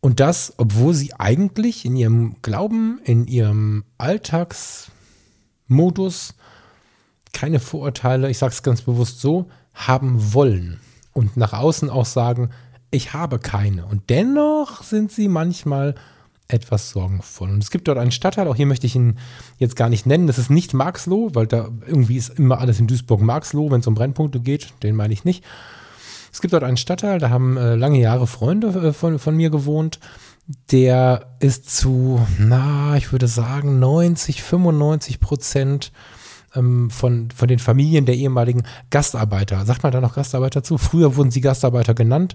Und 0.00 0.20
das, 0.20 0.54
obwohl 0.58 0.94
sie 0.94 1.12
eigentlich 1.14 1.84
in 1.84 1.96
ihrem 1.96 2.36
Glauben, 2.42 3.00
in 3.04 3.26
ihrem 3.26 3.84
Alltags, 3.98 4.90
Modus, 5.66 6.34
keine 7.32 7.60
Vorurteile, 7.60 8.30
ich 8.30 8.38
sage 8.38 8.52
es 8.52 8.62
ganz 8.62 8.82
bewusst 8.82 9.20
so, 9.20 9.48
haben 9.74 10.34
wollen 10.34 10.80
und 11.12 11.36
nach 11.36 11.52
außen 11.52 11.90
auch 11.90 12.06
sagen, 12.06 12.50
ich 12.90 13.12
habe 13.12 13.38
keine. 13.38 13.86
Und 13.86 14.08
dennoch 14.08 14.82
sind 14.82 15.12
sie 15.12 15.28
manchmal 15.28 15.94
etwas 16.46 16.90
sorgenvoll. 16.90 17.50
Und 17.50 17.62
es 17.62 17.70
gibt 17.70 17.88
dort 17.88 17.98
einen 17.98 18.10
Stadtteil, 18.10 18.48
auch 18.48 18.56
hier 18.56 18.66
möchte 18.66 18.86
ich 18.86 18.96
ihn 18.96 19.18
jetzt 19.58 19.76
gar 19.76 19.90
nicht 19.90 20.06
nennen, 20.06 20.26
das 20.26 20.38
ist 20.38 20.48
nicht 20.48 20.72
Marxloh, 20.72 21.30
weil 21.34 21.46
da 21.46 21.68
irgendwie 21.86 22.16
ist 22.16 22.38
immer 22.38 22.58
alles 22.58 22.80
in 22.80 22.86
Duisburg 22.86 23.20
Marxloh, 23.20 23.70
wenn 23.70 23.80
es 23.80 23.86
um 23.86 23.94
Brennpunkte 23.94 24.40
geht, 24.40 24.72
den 24.82 24.96
meine 24.96 25.12
ich 25.12 25.24
nicht. 25.24 25.44
Es 26.32 26.40
gibt 26.40 26.52
dort 26.52 26.64
einen 26.64 26.76
Stadtteil, 26.76 27.18
da 27.18 27.30
haben 27.30 27.56
äh, 27.56 27.74
lange 27.74 28.00
Jahre 28.00 28.26
Freunde 28.26 28.68
äh, 28.68 28.92
von, 28.92 29.18
von 29.18 29.36
mir 29.36 29.50
gewohnt 29.50 29.98
der 30.70 31.36
ist 31.40 31.76
zu, 31.76 32.26
na, 32.38 32.96
ich 32.96 33.12
würde 33.12 33.28
sagen, 33.28 33.78
90, 33.78 34.42
95 34.42 35.20
Prozent 35.20 35.92
ähm, 36.54 36.90
von, 36.90 37.30
von 37.30 37.48
den 37.48 37.58
Familien 37.58 38.06
der 38.06 38.16
ehemaligen 38.16 38.62
Gastarbeiter, 38.90 39.66
sagt 39.66 39.82
man 39.82 39.92
da 39.92 40.00
noch 40.00 40.14
Gastarbeiter 40.14 40.62
zu? 40.62 40.78
Früher 40.78 41.16
wurden 41.16 41.30
sie 41.30 41.42
Gastarbeiter 41.42 41.92
genannt, 41.92 42.34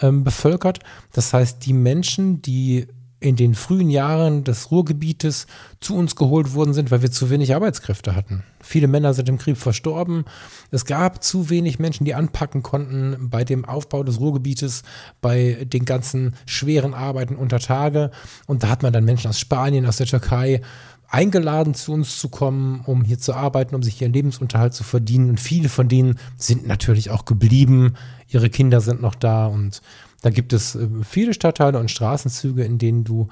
ähm, 0.00 0.22
bevölkert. 0.22 0.78
Das 1.12 1.32
heißt, 1.32 1.66
die 1.66 1.72
Menschen, 1.72 2.40
die 2.40 2.86
in 3.20 3.36
den 3.36 3.54
frühen 3.54 3.90
Jahren 3.90 4.44
des 4.44 4.70
Ruhrgebietes 4.70 5.46
zu 5.78 5.94
uns 5.94 6.16
geholt 6.16 6.54
worden 6.54 6.72
sind, 6.72 6.90
weil 6.90 7.02
wir 7.02 7.10
zu 7.10 7.28
wenig 7.28 7.54
Arbeitskräfte 7.54 8.16
hatten. 8.16 8.42
Viele 8.62 8.88
Männer 8.88 9.12
sind 9.12 9.28
im 9.28 9.38
Krieg 9.38 9.58
verstorben. 9.58 10.24
Es 10.70 10.86
gab 10.86 11.22
zu 11.22 11.50
wenig 11.50 11.78
Menschen, 11.78 12.06
die 12.06 12.14
anpacken 12.14 12.62
konnten 12.62 13.28
bei 13.30 13.44
dem 13.44 13.66
Aufbau 13.66 14.02
des 14.02 14.20
Ruhrgebietes, 14.20 14.82
bei 15.20 15.66
den 15.70 15.84
ganzen 15.84 16.34
schweren 16.46 16.94
Arbeiten 16.94 17.36
unter 17.36 17.58
Tage. 17.58 18.10
Und 18.46 18.62
da 18.62 18.68
hat 18.68 18.82
man 18.82 18.92
dann 18.92 19.04
Menschen 19.04 19.28
aus 19.28 19.38
Spanien, 19.38 19.86
aus 19.86 19.98
der 19.98 20.06
Türkei 20.06 20.62
eingeladen, 21.10 21.74
zu 21.74 21.92
uns 21.92 22.18
zu 22.18 22.28
kommen, 22.28 22.82
um 22.86 23.02
hier 23.02 23.18
zu 23.18 23.34
arbeiten, 23.34 23.74
um 23.74 23.82
sich 23.82 24.00
ihren 24.00 24.12
Lebensunterhalt 24.12 24.72
zu 24.72 24.84
verdienen. 24.84 25.28
Und 25.28 25.40
viele 25.40 25.68
von 25.68 25.88
denen 25.88 26.18
sind 26.36 26.66
natürlich 26.66 27.10
auch 27.10 27.24
geblieben. 27.24 27.94
Ihre 28.28 28.48
Kinder 28.48 28.80
sind 28.80 29.02
noch 29.02 29.14
da 29.14 29.46
und 29.46 29.82
da 30.22 30.30
gibt 30.30 30.52
es 30.52 30.74
äh, 30.74 30.88
viele 31.02 31.34
Stadtteile 31.34 31.78
und 31.78 31.90
Straßenzüge, 31.90 32.64
in 32.64 32.78
denen 32.78 33.04
du 33.04 33.28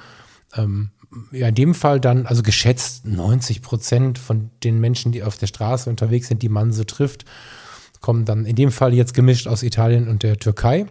ähm, 0.54 0.90
ja, 1.32 1.48
in 1.48 1.54
dem 1.54 1.74
Fall 1.74 2.00
dann, 2.00 2.26
also 2.26 2.42
geschätzt 2.42 3.06
90 3.06 3.62
Prozent 3.62 4.18
von 4.18 4.50
den 4.62 4.78
Menschen, 4.78 5.12
die 5.12 5.22
auf 5.22 5.36
der 5.36 5.46
Straße 5.46 5.88
unterwegs 5.88 6.28
sind, 6.28 6.42
die 6.42 6.48
man 6.48 6.72
so 6.72 6.84
trifft, 6.84 7.24
kommen 8.00 8.24
dann 8.24 8.44
in 8.44 8.56
dem 8.56 8.70
Fall 8.70 8.94
jetzt 8.94 9.14
gemischt 9.14 9.46
aus 9.46 9.62
Italien 9.62 10.08
und 10.08 10.22
der 10.22 10.36
Türkei. 10.36 10.86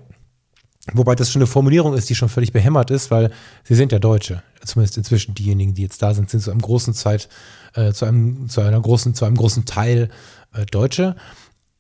Wobei 0.94 1.16
das 1.16 1.32
schon 1.32 1.42
eine 1.42 1.48
Formulierung 1.48 1.94
ist, 1.94 2.10
die 2.10 2.16
schon 2.16 2.30
völlig 2.30 2.54
behämmert 2.54 2.92
ist, 2.92 3.12
weil 3.12 3.32
sie 3.64 3.76
sind 3.76 3.92
ja 3.92 4.00
Deutsche. 4.00 4.42
Zumindest 4.64 4.98
inzwischen 4.98 5.36
diejenigen, 5.36 5.74
die 5.74 5.82
jetzt 5.82 6.02
da 6.02 6.14
sind, 6.14 6.30
sind 6.30 6.42
zu 6.42 6.50
einem 6.50 6.62
großen 6.62 6.94
Zeit, 6.94 7.30
äh, 7.74 7.92
zu 7.92 8.06
einem, 8.06 8.50
zu 8.50 8.62
einer 8.62 8.80
großen, 8.80 9.14
zu 9.14 9.26
einem 9.26 9.36
großen 9.36 9.66
Teil 9.66 10.10
äh, 10.54 10.66
Deutsche. 10.66 11.16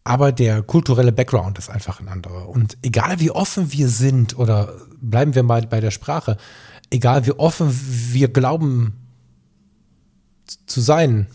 Aber 0.08 0.32
der 0.32 0.64
kulturelle 0.64 1.12
Background 1.12 1.60
ist 1.60 1.70
einfach 1.70 1.99
ein 1.99 2.08
anderer. 2.08 2.47
Und 2.47 2.78
egal 2.82 3.20
wie 3.20 3.30
offen 3.30 3.74
wir 3.74 3.89
sind, 3.89 4.39
oder 4.39 4.74
bleiben 5.01 5.36
wir 5.36 5.43
mal 5.43 5.68
bei 5.68 5.82
der 5.82 5.91
Sprache, 5.91 6.38
egal 6.89 7.26
wie 7.26 7.34
offen 7.34 7.78
wir 8.14 8.30
glauben 8.30 8.93
zu 10.66 10.80
sein, 10.80 11.28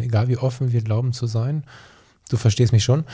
egal 0.00 0.26
wie 0.26 0.36
offen 0.36 0.72
wir 0.72 0.82
glauben 0.82 1.12
zu 1.12 1.28
sein, 1.28 1.62
du 2.28 2.36
verstehst 2.36 2.72
mich 2.72 2.82
schon, 2.82 3.04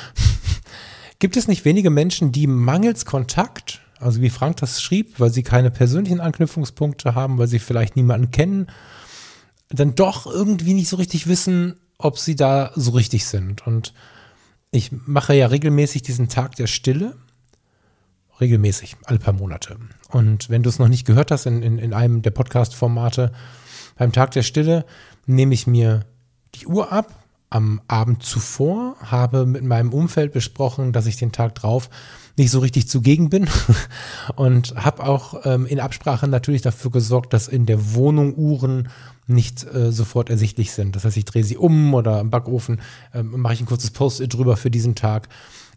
gibt 1.19 1.37
es 1.37 1.49
nicht 1.49 1.67
wenige 1.67 1.91
Menschen, 1.91 2.33
die 2.33 2.47
mangels 2.47 3.05
Kontakt, 3.05 3.83
also 3.99 4.23
wie 4.23 4.31
Frank 4.31 4.57
das 4.57 4.81
schrieb, 4.81 5.21
weil 5.21 5.31
sie 5.31 5.43
keine 5.43 5.71
persönlichen 5.71 6.21
Anknüpfungspunkte 6.21 7.15
haben, 7.15 7.37
weil 7.37 7.47
sie 7.47 7.59
vielleicht 7.59 7.95
niemanden 7.95 8.31
kennen, 8.31 8.69
dann 9.69 9.95
doch 9.95 10.25
irgendwie 10.25 10.73
nicht 10.73 10.89
so 10.89 10.97
richtig 10.97 11.27
wissen, 11.27 11.79
ob 11.99 12.19
sie 12.19 12.37
da 12.37 12.73
so 12.75 12.93
richtig 12.93 13.27
sind. 13.27 13.67
Und 13.67 13.93
ich 14.73 14.91
mache 15.07 15.35
ja 15.35 15.47
regelmäßig 15.47 16.03
diesen 16.03 16.29
Tag 16.29 16.57
der 16.57 16.67
Stille. 16.67 17.15
Regelmäßig, 18.41 18.97
alle 19.05 19.19
paar 19.19 19.35
Monate. 19.35 19.77
Und 20.09 20.49
wenn 20.49 20.63
du 20.63 20.71
es 20.71 20.79
noch 20.79 20.89
nicht 20.89 21.07
gehört 21.07 21.31
hast 21.31 21.47
in, 21.47 21.63
in, 21.63 21.79
in 21.79 21.93
einem 21.93 22.23
der 22.23 22.31
Podcast-Formate, 22.31 23.31
beim 23.97 24.13
Tag 24.13 24.33
der 24.33 24.43
Stille 24.43 24.85
nehme 25.27 25.55
ich 25.55 25.67
mir 25.67 26.07
die 26.55 26.67
Uhr 26.67 26.91
ab 26.91 27.22
am 27.53 27.83
Abend 27.87 28.23
zuvor, 28.23 28.97
habe 29.03 29.45
mit 29.45 29.63
meinem 29.63 29.93
Umfeld 29.93 30.33
besprochen, 30.33 30.93
dass 30.93 31.05
ich 31.05 31.19
den 31.19 31.33
Tag 31.33 31.55
drauf 31.55 31.91
nicht 32.39 32.51
so 32.51 32.61
richtig 32.61 32.89
zugegen 32.89 33.29
bin 33.29 33.47
und 34.37 34.75
habe 34.75 35.05
auch 35.05 35.45
ähm, 35.45 35.67
in 35.67 35.79
Absprache 35.79 36.27
natürlich 36.29 36.63
dafür 36.63 36.91
gesorgt, 36.91 37.35
dass 37.35 37.49
in 37.49 37.67
der 37.67 37.95
Wohnung 37.95 38.35
Uhren 38.37 38.89
nicht 39.27 39.65
äh, 39.65 39.93
sofort 39.93 40.31
ersichtlich 40.31 40.73
sind. 40.73 40.97
Das 40.97 41.05
heißt, 41.05 41.19
ich 41.19 41.27
drehe 41.27 41.45
sie 41.45 41.59
um 41.59 41.93
oder 41.93 42.21
im 42.21 42.31
Backofen 42.31 42.81
äh, 43.13 43.23
mache 43.23 43.53
ich 43.53 43.61
ein 43.61 43.67
kurzes 43.67 43.91
Post-it 43.91 44.33
drüber 44.33 44.57
für 44.57 44.71
diesen 44.71 44.95
Tag 44.95 45.29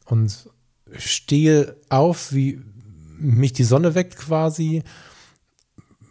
und 0.06 0.50
stehe 0.98 1.76
auf, 1.90 2.32
wie 2.32 2.62
mich 3.18 3.52
die 3.52 3.66
Sonne 3.66 3.96
weckt 3.96 4.16
quasi, 4.16 4.84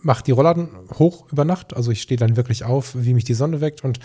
mache 0.02 0.24
die 0.24 0.32
Rollladen 0.32 0.68
hoch 0.98 1.32
über 1.32 1.46
Nacht. 1.46 1.74
Also 1.74 1.90
ich 1.90 2.02
stehe 2.02 2.18
dann 2.18 2.36
wirklich 2.36 2.64
auf, 2.64 2.94
wie 2.94 3.14
mich 3.14 3.24
die 3.24 3.34
Sonne 3.34 3.62
weckt 3.62 3.82
und 3.82 3.98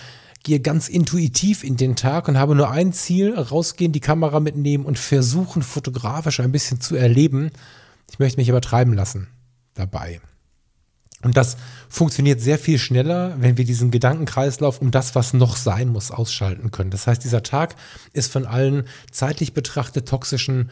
gehe 0.44 0.60
ganz 0.60 0.88
intuitiv 0.88 1.64
in 1.64 1.78
den 1.78 1.96
Tag 1.96 2.28
und 2.28 2.38
habe 2.38 2.56
nur 2.56 2.72
ein 2.72 2.94
Ziel, 2.94 3.38
rausgehen, 3.38 3.92
die 3.92 4.00
Kamera 4.00 4.40
mitnehmen 4.40 4.86
und 4.86 4.98
versuchen, 4.98 5.62
fotografisch 5.62 6.40
ein 6.40 6.52
bisschen 6.52 6.80
zu 6.80 6.96
erleben. 6.96 7.52
Ich 8.12 8.20
möchte 8.20 8.40
mich 8.40 8.50
übertreiben 8.50 8.94
lassen 8.94 9.28
dabei. 9.74 10.22
Und 11.22 11.36
das 11.36 11.58
funktioniert 11.90 12.40
sehr 12.40 12.58
viel 12.58 12.80
schneller, 12.80 13.36
wenn 13.40 13.58
wir 13.58 13.66
diesen 13.66 13.92
Gedankenkreislauf 13.92 14.82
um 14.82 14.90
das, 14.92 15.16
was 15.16 15.34
noch 15.34 15.58
sein 15.58 15.90
muss, 15.90 16.12
ausschalten 16.12 16.72
können. 16.72 16.92
Das 16.92 17.08
heißt, 17.08 17.24
dieser 17.24 17.44
Tag 17.44 17.76
ist 18.14 18.32
von 18.32 18.46
allen 18.46 18.86
zeitlich 19.12 19.54
betrachtet 19.54 20.08
toxischen 20.08 20.72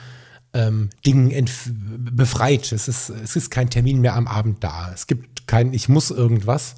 ähm, 0.53 0.89
Dingen 1.05 1.49
befreit. 1.97 2.72
Es 2.72 2.88
ist, 2.88 3.09
es 3.09 3.36
ist 3.36 3.51
kein 3.51 3.70
Termin 3.70 3.99
mehr 3.99 4.15
am 4.15 4.28
Abend 4.28 4.63
da. 4.63 4.91
Es 4.93 5.07
gibt 5.07 5.47
kein, 5.47 5.74
ich 5.74 5.89
muss 5.89 6.11
irgendwas. 6.11 6.76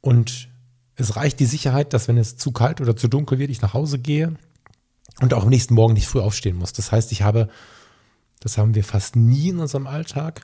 Und 0.00 0.48
es 0.96 1.16
reicht 1.16 1.40
die 1.40 1.46
Sicherheit, 1.46 1.92
dass 1.92 2.08
wenn 2.08 2.18
es 2.18 2.36
zu 2.36 2.52
kalt 2.52 2.80
oder 2.80 2.96
zu 2.96 3.08
dunkel 3.08 3.38
wird, 3.38 3.50
ich 3.50 3.62
nach 3.62 3.74
Hause 3.74 3.98
gehe 3.98 4.34
und 5.20 5.34
auch 5.34 5.42
am 5.42 5.50
nächsten 5.50 5.74
Morgen 5.74 5.94
nicht 5.94 6.08
früh 6.08 6.20
aufstehen 6.20 6.56
muss. 6.56 6.72
Das 6.72 6.90
heißt, 6.90 7.12
ich 7.12 7.22
habe, 7.22 7.48
das 8.40 8.58
haben 8.58 8.74
wir 8.74 8.84
fast 8.84 9.14
nie 9.14 9.50
in 9.50 9.58
unserem 9.58 9.86
Alltag, 9.86 10.42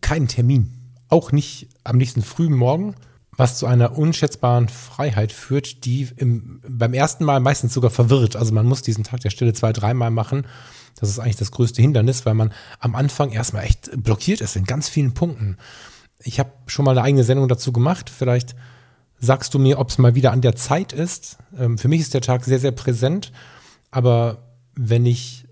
keinen 0.00 0.28
Termin. 0.28 0.72
Auch 1.08 1.32
nicht 1.32 1.68
am 1.84 1.98
nächsten 1.98 2.22
frühen 2.22 2.54
Morgen, 2.54 2.94
was 3.36 3.58
zu 3.58 3.66
einer 3.66 3.96
unschätzbaren 3.96 4.68
Freiheit 4.68 5.32
führt, 5.32 5.84
die 5.84 6.08
im, 6.16 6.60
beim 6.66 6.92
ersten 6.92 7.24
Mal 7.24 7.40
meistens 7.40 7.72
sogar 7.72 7.90
verwirrt. 7.90 8.34
Also 8.34 8.52
man 8.52 8.66
muss 8.66 8.82
diesen 8.82 9.04
Tag 9.04 9.20
der 9.20 9.30
Stille 9.30 9.52
zwei, 9.52 9.72
dreimal 9.72 10.10
machen. 10.10 10.46
Das 10.98 11.08
ist 11.08 11.18
eigentlich 11.18 11.36
das 11.36 11.52
größte 11.52 11.80
Hindernis, 11.80 12.26
weil 12.26 12.34
man 12.34 12.52
am 12.80 12.94
Anfang 12.94 13.30
erstmal 13.30 13.64
echt 13.64 13.90
blockiert 14.02 14.40
ist 14.40 14.56
in 14.56 14.64
ganz 14.64 14.88
vielen 14.88 15.14
Punkten. 15.14 15.56
Ich 16.20 16.40
habe 16.40 16.50
schon 16.66 16.84
mal 16.84 16.92
eine 16.92 17.02
eigene 17.02 17.24
Sendung 17.24 17.46
dazu 17.46 17.72
gemacht. 17.72 18.10
Vielleicht 18.10 18.56
sagst 19.20 19.54
du 19.54 19.58
mir, 19.58 19.78
ob 19.78 19.90
es 19.90 19.98
mal 19.98 20.14
wieder 20.14 20.32
an 20.32 20.40
der 20.40 20.56
Zeit 20.56 20.92
ist. 20.92 21.38
Ähm, 21.58 21.78
für 21.78 21.88
mich 21.88 22.00
ist 22.00 22.14
der 22.14 22.20
Tag 22.20 22.44
sehr, 22.44 22.58
sehr 22.58 22.72
präsent, 22.72 23.32
aber 23.90 24.54
wenn 24.74 25.06
ich 25.06 25.46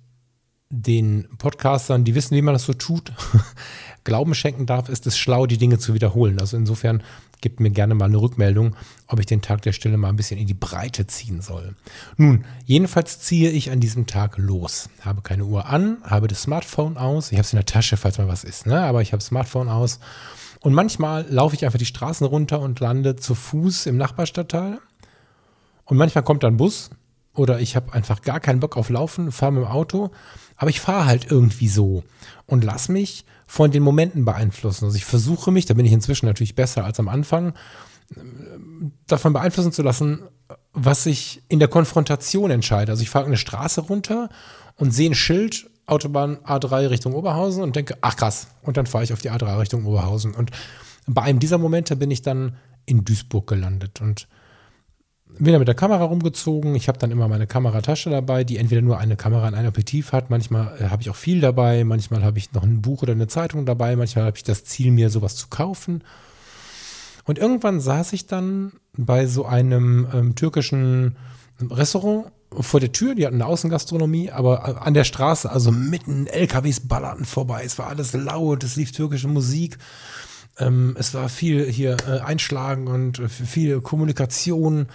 den 0.69 1.29
Podcastern, 1.39 2.05
die 2.05 2.15
wissen, 2.15 2.37
wie 2.37 2.43
man 2.43 2.55
das 2.55 2.65
so 2.65 2.75
tut, 2.75 3.13
Glauben 4.05 4.35
schenken 4.35 4.67
darf, 4.67 4.89
ist 4.89 5.07
es 5.09 5.19
schlau, 5.19 5.47
die 5.47 5.59
Dinge 5.59 5.79
zu 5.79 5.93
wiederholen. 5.93 6.39
Also 6.39 6.57
insofern 6.57 7.03
gibt 7.41 7.59
mir 7.59 7.71
gerne 7.71 7.97
mal 7.97 8.05
eine 8.05 8.19
Rückmeldung, 8.19 8.77
ob 9.09 9.19
ich 9.19 9.27
den 9.27 9.43
Tag 9.43 9.63
der 9.63 9.73
Stille 9.73 9.97
mal 9.97 10.11
ein 10.11 10.17
bisschen 10.17 10.39
in 10.39 10.47
die 10.47 10.55
Breite 10.55 11.09
ziehen 11.09 11.41
soll. 11.41 11.75
Nun, 12.17 12.45
jedenfalls 12.65 13.19
ziehe 13.19 13.51
ich 13.51 13.73
an 13.73 13.81
diesem 13.81 14.07
Tag 14.07 14.39
los. 14.39 14.89
Habe 15.01 15.23
keine 15.23 15.45
Uhr 15.45 15.67
an, 15.67 15.99
habe 16.05 16.29
das 16.29 16.43
Smartphone 16.43 16.97
aus. 16.97 17.33
Ich 17.33 17.39
habe 17.39 17.47
es 17.47 17.53
in 17.53 17.57
der 17.57 17.67
Tasche, 17.67 17.97
falls 17.97 18.19
mal 18.19 18.29
was 18.29 18.45
ist, 18.45 18.67
ne? 18.67 18.81
aber 18.81 19.03
ich 19.03 19.13
habe 19.13 19.19
das 19.19 19.27
Smartphone 19.27 19.69
aus 19.69 19.99
und 20.67 20.75
manchmal 20.75 21.25
laufe 21.31 21.55
ich 21.55 21.65
einfach 21.65 21.79
die 21.79 21.87
Straßen 21.87 22.27
runter 22.27 22.59
und 22.59 22.81
lande 22.81 23.15
zu 23.15 23.37
Fuß 23.37 23.87
im 23.87 23.97
Nachbarstadtteil. 23.97 24.81
Und 25.85 25.97
manchmal 25.97 26.25
kommt 26.25 26.43
dann 26.43 26.57
Bus 26.57 26.91
oder 27.35 27.61
ich 27.61 27.77
habe 27.77 27.93
einfach 27.93 28.21
gar 28.21 28.41
keinen 28.41 28.59
Bock 28.59 28.77
auf 28.77 28.91
Laufen, 28.91 29.31
fahre 29.31 29.53
mit 29.53 29.63
dem 29.63 29.69
Auto, 29.69 30.11
aber 30.57 30.69
ich 30.69 30.81
fahre 30.81 31.07
halt 31.07 31.31
irgendwie 31.31 31.69
so 31.69 32.03
und 32.47 32.65
lass 32.65 32.89
mich 32.89 33.25
von 33.47 33.71
den 33.71 33.85
Momenten 33.85 34.25
beeinflussen. 34.25 34.87
Also 34.87 34.97
ich 34.97 35.05
versuche 35.05 35.53
mich, 35.53 35.67
da 35.67 35.75
bin 35.75 35.87
ich 35.87 35.93
inzwischen 35.93 36.27
natürlich 36.27 36.57
besser 36.57 36.85
als 36.85 36.99
am 36.99 37.07
Anfang, 37.07 37.55
davon 39.07 39.35
beeinflussen 39.35 39.71
zu 39.71 39.85
lassen, 39.85 40.23
was 40.73 41.07
ich 41.07 41.45
in 41.49 41.61
der 41.61 41.69
Konfrontation 41.69 42.51
entscheide. 42.51 42.91
Also 42.91 43.05
ich 43.05 43.11
fahre 43.11 43.27
eine 43.27 43.37
Straße 43.37 43.83
runter 43.83 44.31
und 44.75 44.91
sehe 44.91 45.11
ein 45.11 45.15
Schild 45.15 45.71
Autobahn 45.87 46.39
A3 46.39 46.91
Richtung 46.91 47.15
Oberhausen 47.15 47.63
und 47.63 47.77
denke, 47.77 47.97
ach 48.01 48.17
krass, 48.17 48.49
und 48.63 48.77
dann 48.77 48.87
fahre 48.87 49.05
ich 49.05 49.13
auf 49.13 49.23
die 49.23 49.31
A3 49.31 49.59
Richtung 49.59 49.85
Oberhausen. 49.85 50.35
Und 50.35 50.51
bei 51.07 51.23
einem 51.23 51.39
dieser 51.39 51.59
Momente 51.59 51.97
bin 51.97 52.11
ich 52.11 52.23
dann 52.23 52.57
in 52.87 53.05
Duisburg 53.05 53.47
gelandet 53.47 54.01
und 54.01 54.29
bin 55.39 55.53
da 55.53 55.59
mit 55.59 55.69
der 55.69 55.75
Kamera 55.75 56.05
rumgezogen. 56.05 56.75
Ich 56.75 56.89
habe 56.89 56.99
dann 56.99 57.11
immer 57.11 57.29
meine 57.29 57.47
Kameratasche 57.47 58.11
dabei, 58.11 58.45
die 58.45 58.57
entweder 58.57 58.81
nur 58.81 58.99
eine 58.99 59.17
Kamera 59.17 59.49
und 59.49 59.55
ein 59.55 59.67
Objektiv 59.67 60.13
hat. 60.13 60.31
Manchmal 60.31 60.77
äh, 60.81 60.89
habe 60.89 61.03
ich 61.03 61.11
auch 61.11 61.17
viel 61.17 61.41
dabei. 61.41 61.85
Manchmal 61.85 62.23
habe 62.23 62.39
ich 62.39 62.53
noch 62.53 62.63
ein 62.63 62.81
Buch 62.81 63.03
oder 63.03 63.13
eine 63.13 63.27
Zeitung 63.27 63.67
dabei. 63.67 63.97
Manchmal 63.97 64.25
habe 64.25 64.37
ich 64.37 64.45
das 64.45 64.65
Ziel, 64.65 64.93
mir 64.93 65.11
sowas 65.11 65.37
zu 65.37 65.49
kaufen. 65.49 66.03
Und 67.25 67.39
irgendwann 67.39 67.81
saß 67.81 68.13
ich 68.13 68.27
dann 68.27 68.73
bei 68.97 69.27
so 69.27 69.45
einem 69.45 70.07
ähm, 70.13 70.35
türkischen 70.37 71.17
Restaurant 71.61 72.27
vor 72.53 72.81
der 72.81 72.93
Tür, 72.93 73.15
die 73.15 73.27
hatten 73.27 73.37
eine 73.37 73.47
Außengastronomie, 73.47 74.31
aber 74.31 74.83
an 74.83 74.95
der 74.95 75.05
Straße, 75.05 75.51
also 75.51 75.73
mitten 75.73 76.27
LKWs 76.27 76.81
ballerten 76.81 77.25
vorbei. 77.25 77.65
Es 77.65 77.79
war 77.79 77.89
alles 77.89 78.13
laut, 78.13 78.65
es 78.65 78.77
lief 78.77 78.93
türkische 78.93 79.29
Musik. 79.29 79.79
Ähm, 80.59 80.97
es 80.99 81.13
war 81.15 81.29
viel 81.29 81.71
hier 81.71 81.97
äh, 82.09 82.21
Einschlagen 82.21 82.87
und 82.89 83.19
äh, 83.19 83.29
viel 83.29 83.81
Kommunikation. 83.81 84.87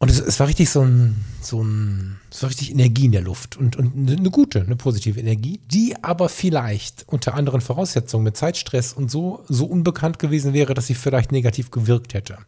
Und 0.00 0.10
es, 0.10 0.20
es, 0.20 0.38
war 0.38 0.46
richtig 0.46 0.70
so 0.70 0.82
ein, 0.82 1.24
so 1.40 1.60
ein, 1.62 2.20
es 2.30 2.42
war 2.42 2.50
richtig 2.50 2.70
Energie 2.70 3.06
in 3.06 3.12
der 3.12 3.22
Luft 3.22 3.56
und, 3.56 3.74
und 3.74 4.08
eine 4.08 4.30
gute, 4.30 4.60
eine 4.60 4.76
positive 4.76 5.18
Energie, 5.18 5.60
die 5.66 5.96
aber 6.02 6.28
vielleicht 6.28 7.04
unter 7.08 7.34
anderen 7.34 7.60
Voraussetzungen 7.60 8.22
mit 8.22 8.36
Zeitstress 8.36 8.92
und 8.92 9.10
so, 9.10 9.44
so 9.48 9.66
unbekannt 9.66 10.20
gewesen 10.20 10.52
wäre, 10.52 10.74
dass 10.74 10.86
sie 10.86 10.94
vielleicht 10.94 11.32
negativ 11.32 11.72
gewirkt 11.72 12.14
hätte. 12.14 12.38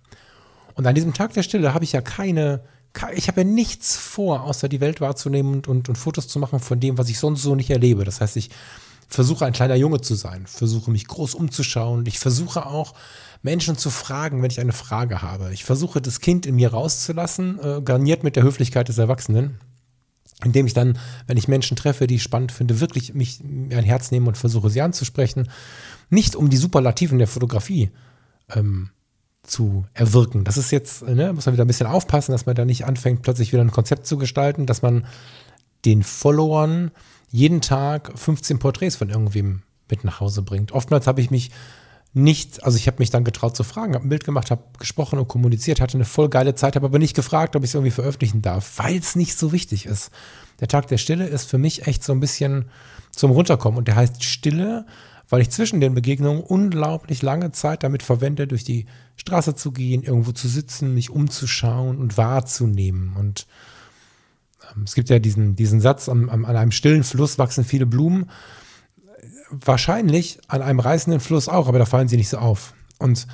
Und 0.74 0.86
an 0.86 0.94
diesem 0.94 1.12
Tag 1.12 1.32
der 1.32 1.42
Stille 1.42 1.74
habe 1.74 1.82
ich 1.82 1.90
ja 1.90 2.00
keine, 2.00 2.62
ich 3.14 3.28
habe 3.28 3.42
ja 3.42 3.46
nichts 3.46 3.96
vor, 3.96 4.42
außer 4.42 4.68
die 4.68 4.80
Welt 4.80 5.00
wahrzunehmen 5.00 5.54
und, 5.54 5.68
und, 5.68 5.88
und, 5.88 5.96
Fotos 5.96 6.28
zu 6.28 6.38
machen 6.38 6.60
von 6.60 6.80
dem, 6.80 6.98
was 6.98 7.08
ich 7.08 7.18
sonst 7.18 7.42
so 7.42 7.54
nicht 7.54 7.70
erlebe. 7.70 8.04
Das 8.04 8.20
heißt, 8.20 8.36
ich 8.36 8.50
versuche 9.08 9.44
ein 9.44 9.52
kleiner 9.52 9.74
Junge 9.74 10.00
zu 10.00 10.14
sein, 10.14 10.46
versuche 10.46 10.90
mich 10.90 11.06
groß 11.06 11.34
umzuschauen. 11.34 12.04
Ich 12.06 12.18
versuche 12.18 12.66
auch 12.66 12.94
Menschen 13.42 13.76
zu 13.76 13.90
fragen, 13.90 14.42
wenn 14.42 14.50
ich 14.50 14.60
eine 14.60 14.72
Frage 14.72 15.22
habe. 15.22 15.52
Ich 15.52 15.64
versuche 15.64 16.00
das 16.00 16.20
Kind 16.20 16.46
in 16.46 16.56
mir 16.56 16.72
rauszulassen, 16.72 17.58
äh, 17.60 17.82
garniert 17.82 18.22
mit 18.22 18.36
der 18.36 18.42
Höflichkeit 18.42 18.88
des 18.88 18.98
Erwachsenen, 18.98 19.58
indem 20.44 20.66
ich 20.66 20.74
dann, 20.74 20.98
wenn 21.26 21.36
ich 21.36 21.48
Menschen 21.48 21.76
treffe, 21.76 22.06
die 22.06 22.16
ich 22.16 22.22
spannend 22.22 22.52
finde, 22.52 22.80
wirklich 22.80 23.14
mich 23.14 23.40
ein 23.40 23.84
Herz 23.84 24.10
nehme 24.10 24.28
und 24.28 24.38
versuche 24.38 24.70
sie 24.70 24.80
anzusprechen. 24.80 25.48
Nicht 26.08 26.36
um 26.36 26.50
die 26.50 26.56
Superlativen 26.56 27.18
der 27.18 27.28
Fotografie 27.28 27.90
ähm, 28.54 28.90
zu 29.42 29.84
erwirken. 29.94 30.44
Das 30.44 30.56
ist 30.56 30.70
jetzt, 30.70 31.02
ne, 31.02 31.32
muss 31.32 31.46
man 31.46 31.54
wieder 31.54 31.64
ein 31.64 31.68
bisschen 31.68 31.86
aufpassen, 31.86 32.32
dass 32.32 32.46
man 32.46 32.54
da 32.54 32.64
nicht 32.64 32.84
anfängt, 32.84 33.22
plötzlich 33.22 33.52
wieder 33.52 33.62
ein 33.62 33.70
Konzept 33.70 34.06
zu 34.06 34.18
gestalten, 34.18 34.66
dass 34.66 34.82
man 34.82 35.06
den 35.84 36.02
Followern 36.02 36.90
jeden 37.30 37.60
Tag 37.60 38.12
15 38.14 38.58
Porträts 38.58 38.96
von 38.96 39.08
irgendwem 39.08 39.62
mit 39.88 40.04
nach 40.04 40.20
Hause 40.20 40.42
bringt. 40.42 40.72
Oftmals 40.72 41.06
habe 41.06 41.20
ich 41.20 41.30
mich 41.30 41.50
nicht, 42.12 42.64
also 42.64 42.76
ich 42.76 42.86
habe 42.88 42.98
mich 42.98 43.10
dann 43.10 43.24
getraut 43.24 43.56
zu 43.56 43.62
fragen, 43.62 43.94
habe 43.94 44.04
ein 44.06 44.08
Bild 44.08 44.24
gemacht, 44.24 44.50
habe 44.50 44.62
gesprochen 44.78 45.18
und 45.18 45.28
kommuniziert, 45.28 45.80
hatte 45.80 45.96
eine 45.96 46.04
voll 46.04 46.28
geile 46.28 46.54
Zeit, 46.54 46.74
habe 46.74 46.86
aber 46.86 46.98
nicht 46.98 47.14
gefragt, 47.14 47.54
ob 47.54 47.62
ich 47.62 47.70
es 47.70 47.74
irgendwie 47.74 47.92
veröffentlichen 47.92 48.42
darf, 48.42 48.78
weil 48.78 48.96
es 48.96 49.14
nicht 49.14 49.38
so 49.38 49.52
wichtig 49.52 49.86
ist. 49.86 50.10
Der 50.58 50.68
Tag 50.68 50.88
der 50.88 50.98
Stille 50.98 51.26
ist 51.26 51.48
für 51.48 51.58
mich 51.58 51.86
echt 51.86 52.02
so 52.02 52.12
ein 52.12 52.20
bisschen 52.20 52.68
zum 53.12 53.30
Runterkommen 53.30 53.78
und 53.78 53.86
der 53.86 53.96
heißt 53.96 54.24
Stille, 54.24 54.86
weil 55.30 55.40
ich 55.40 55.50
zwischen 55.50 55.80
den 55.80 55.94
Begegnungen 55.94 56.42
unglaublich 56.42 57.22
lange 57.22 57.52
Zeit 57.52 57.82
damit 57.82 58.02
verwende, 58.02 58.46
durch 58.46 58.64
die 58.64 58.86
Straße 59.16 59.54
zu 59.54 59.72
gehen, 59.72 60.02
irgendwo 60.02 60.32
zu 60.32 60.48
sitzen, 60.48 60.92
mich 60.92 61.10
umzuschauen 61.10 61.98
und 61.98 62.18
wahrzunehmen. 62.18 63.16
Und 63.16 63.46
ähm, 64.76 64.82
es 64.82 64.94
gibt 64.94 65.08
ja 65.08 65.18
diesen, 65.18 65.56
diesen 65.56 65.80
Satz, 65.80 66.08
an, 66.08 66.28
an 66.28 66.44
einem 66.44 66.72
stillen 66.72 67.04
Fluss 67.04 67.38
wachsen 67.38 67.64
viele 67.64 67.86
Blumen 67.86 68.28
wahrscheinlich 69.50 70.38
an 70.48 70.62
einem 70.62 70.80
reißenden 70.80 71.20
Fluss 71.20 71.48
auch, 71.48 71.68
aber 71.68 71.78
da 71.78 71.86
fallen 71.86 72.08
sie 72.08 72.16
nicht 72.16 72.28
so 72.28 72.38
auf. 72.38 72.74
Und 72.98 73.26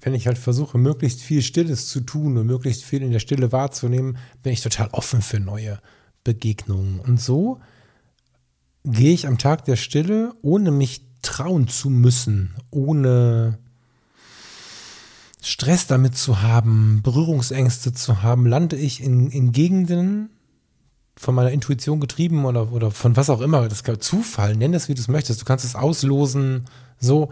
wenn 0.00 0.14
ich 0.14 0.26
halt 0.26 0.38
versuche, 0.38 0.78
möglichst 0.78 1.20
viel 1.20 1.42
Stilles 1.42 1.88
zu 1.88 2.00
tun 2.00 2.36
und 2.36 2.46
möglichst 2.46 2.84
viel 2.84 3.02
in 3.02 3.12
der 3.12 3.18
Stille 3.18 3.52
wahrzunehmen, 3.52 4.18
bin 4.42 4.52
ich 4.52 4.62
total 4.62 4.88
offen 4.92 5.22
für 5.22 5.40
neue 5.40 5.80
Begegnungen. 6.24 7.00
Und 7.00 7.20
so 7.20 7.60
gehe 8.84 9.12
ich 9.12 9.26
am 9.26 9.38
Tag 9.38 9.64
der 9.64 9.76
Stille, 9.76 10.34
ohne 10.40 10.70
mich 10.70 11.07
trauen 11.22 11.68
zu 11.68 11.90
müssen, 11.90 12.54
ohne 12.70 13.58
Stress 15.42 15.86
damit 15.86 16.16
zu 16.16 16.42
haben, 16.42 17.00
Berührungsängste 17.02 17.92
zu 17.92 18.22
haben, 18.22 18.46
lande 18.46 18.76
ich 18.76 19.02
in, 19.02 19.30
in 19.30 19.52
Gegenden, 19.52 20.30
von 21.16 21.34
meiner 21.34 21.50
Intuition 21.50 21.98
getrieben 21.98 22.44
oder, 22.44 22.72
oder 22.72 22.90
von 22.92 23.16
was 23.16 23.28
auch 23.28 23.40
immer, 23.40 23.68
das 23.68 23.82
kann 23.82 24.00
Zufall, 24.00 24.54
nenn 24.56 24.72
es 24.72 24.88
wie 24.88 24.94
du 24.94 25.00
es 25.00 25.08
möchtest. 25.08 25.40
Du 25.40 25.44
kannst 25.44 25.64
es 25.64 25.74
auslosen, 25.74 26.66
so, 27.00 27.30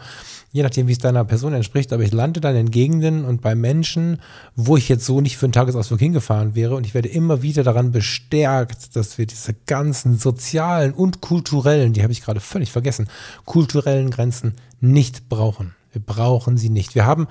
je 0.53 0.63
nachdem, 0.63 0.89
wie 0.89 0.93
es 0.93 0.99
deiner 0.99 1.25
Person 1.25 1.53
entspricht. 1.53 1.93
Aber 1.93 2.03
ich 2.03 2.13
lande 2.13 2.41
dann 2.41 2.57
in 2.57 2.71
Gegenden 2.71 3.25
und 3.25 3.43
bei 3.43 3.55
Menschen, 3.55 4.21
wo 4.55 4.77
ich 4.77 4.89
jetzt 4.89 5.05
so 5.05 5.21
nicht 5.21 5.37
für 5.37 5.47
einen 5.47 5.53
Tagesausflug 5.53 5.99
hingefahren 5.99 6.55
wäre. 6.55 6.77
Und 6.77 6.87
ich 6.87 6.95
werde 6.95 7.09
immer 7.09 7.43
wieder 7.43 7.63
daran 7.63 7.93
bestärkt, 7.93 8.97
dass 8.97 9.19
wir 9.19 9.27
diese 9.27 9.55
ganzen 9.67 10.19
sozialen 10.19 10.93
und 10.93 11.21
kulturellen, 11.21 11.93
die 11.93 12.03
habe 12.03 12.13
ich 12.13 12.23
gerade 12.23 12.41
völlig 12.41 12.73
vergessen, 12.73 13.09
kulturellen 13.45 14.11
Grenzen 14.11 14.55
nicht 14.81 15.29
brauchen. 15.29 15.75
Wir 15.93 16.03
brauchen 16.03 16.57
sie 16.57 16.71
nicht. 16.71 16.95
Wir 16.95 17.07
haben 17.07 17.27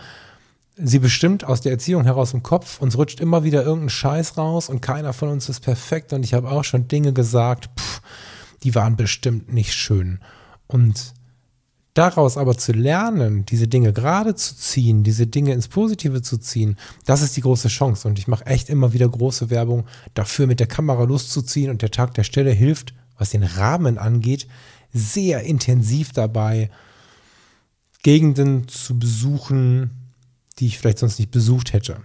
sie 0.77 0.99
bestimmt 0.99 1.43
aus 1.43 1.61
der 1.61 1.71
Erziehung 1.71 2.03
heraus 2.03 2.33
im 2.33 2.43
Kopf. 2.43 2.81
Uns 2.81 2.97
rutscht 2.97 3.19
immer 3.19 3.43
wieder 3.43 3.63
irgendein 3.63 3.89
Scheiß 3.89 4.37
raus 4.37 4.69
und 4.69 4.81
keiner 4.81 5.13
von 5.13 5.29
uns 5.29 5.49
ist 5.49 5.61
perfekt. 5.61 6.13
Und 6.13 6.23
ich 6.23 6.33
habe 6.33 6.49
auch 6.49 6.63
schon 6.63 6.87
Dinge 6.87 7.13
gesagt, 7.13 7.69
pff, 7.79 8.01
die 8.63 8.75
waren 8.75 8.95
bestimmt 8.95 9.53
nicht 9.53 9.73
schön. 9.73 10.19
Und 10.67 11.13
daraus 11.95 12.37
aber 12.37 12.57
zu 12.57 12.73
lernen, 12.73 13.45
diese 13.45 13.67
Dinge 13.67 13.91
gerade 13.93 14.35
zu 14.35 14.55
ziehen, 14.55 15.03
diese 15.03 15.25
Dinge 15.25 15.53
ins 15.53 15.67
Positive 15.67 16.21
zu 16.21 16.37
ziehen, 16.37 16.77
das 17.05 17.23
ist 17.23 17.35
die 17.35 17.41
große 17.41 17.69
Chance. 17.69 18.07
Und 18.07 18.19
ich 18.19 18.27
mache 18.27 18.45
echt 18.45 18.69
immer 18.69 18.93
wieder 18.93 19.09
große 19.09 19.49
Werbung 19.49 19.85
dafür, 20.13 20.45
mit 20.45 20.59
der 20.59 20.67
Kamera 20.67 21.03
loszuziehen. 21.03 21.71
Und 21.71 21.81
der 21.81 21.91
Tag 21.91 22.13
der 22.13 22.23
Stelle 22.23 22.51
hilft, 22.51 22.93
was 23.17 23.31
den 23.31 23.43
Rahmen 23.43 23.97
angeht, 23.97 24.47
sehr 24.93 25.43
intensiv 25.43 26.11
dabei, 26.11 26.69
Gegenden 28.03 28.67
zu 28.67 28.99
besuchen, 28.99 29.89
die 30.59 30.67
ich 30.67 30.77
vielleicht 30.77 30.99
sonst 30.99 31.17
nicht 31.17 31.31
besucht 31.31 31.73
hätte. 31.73 31.97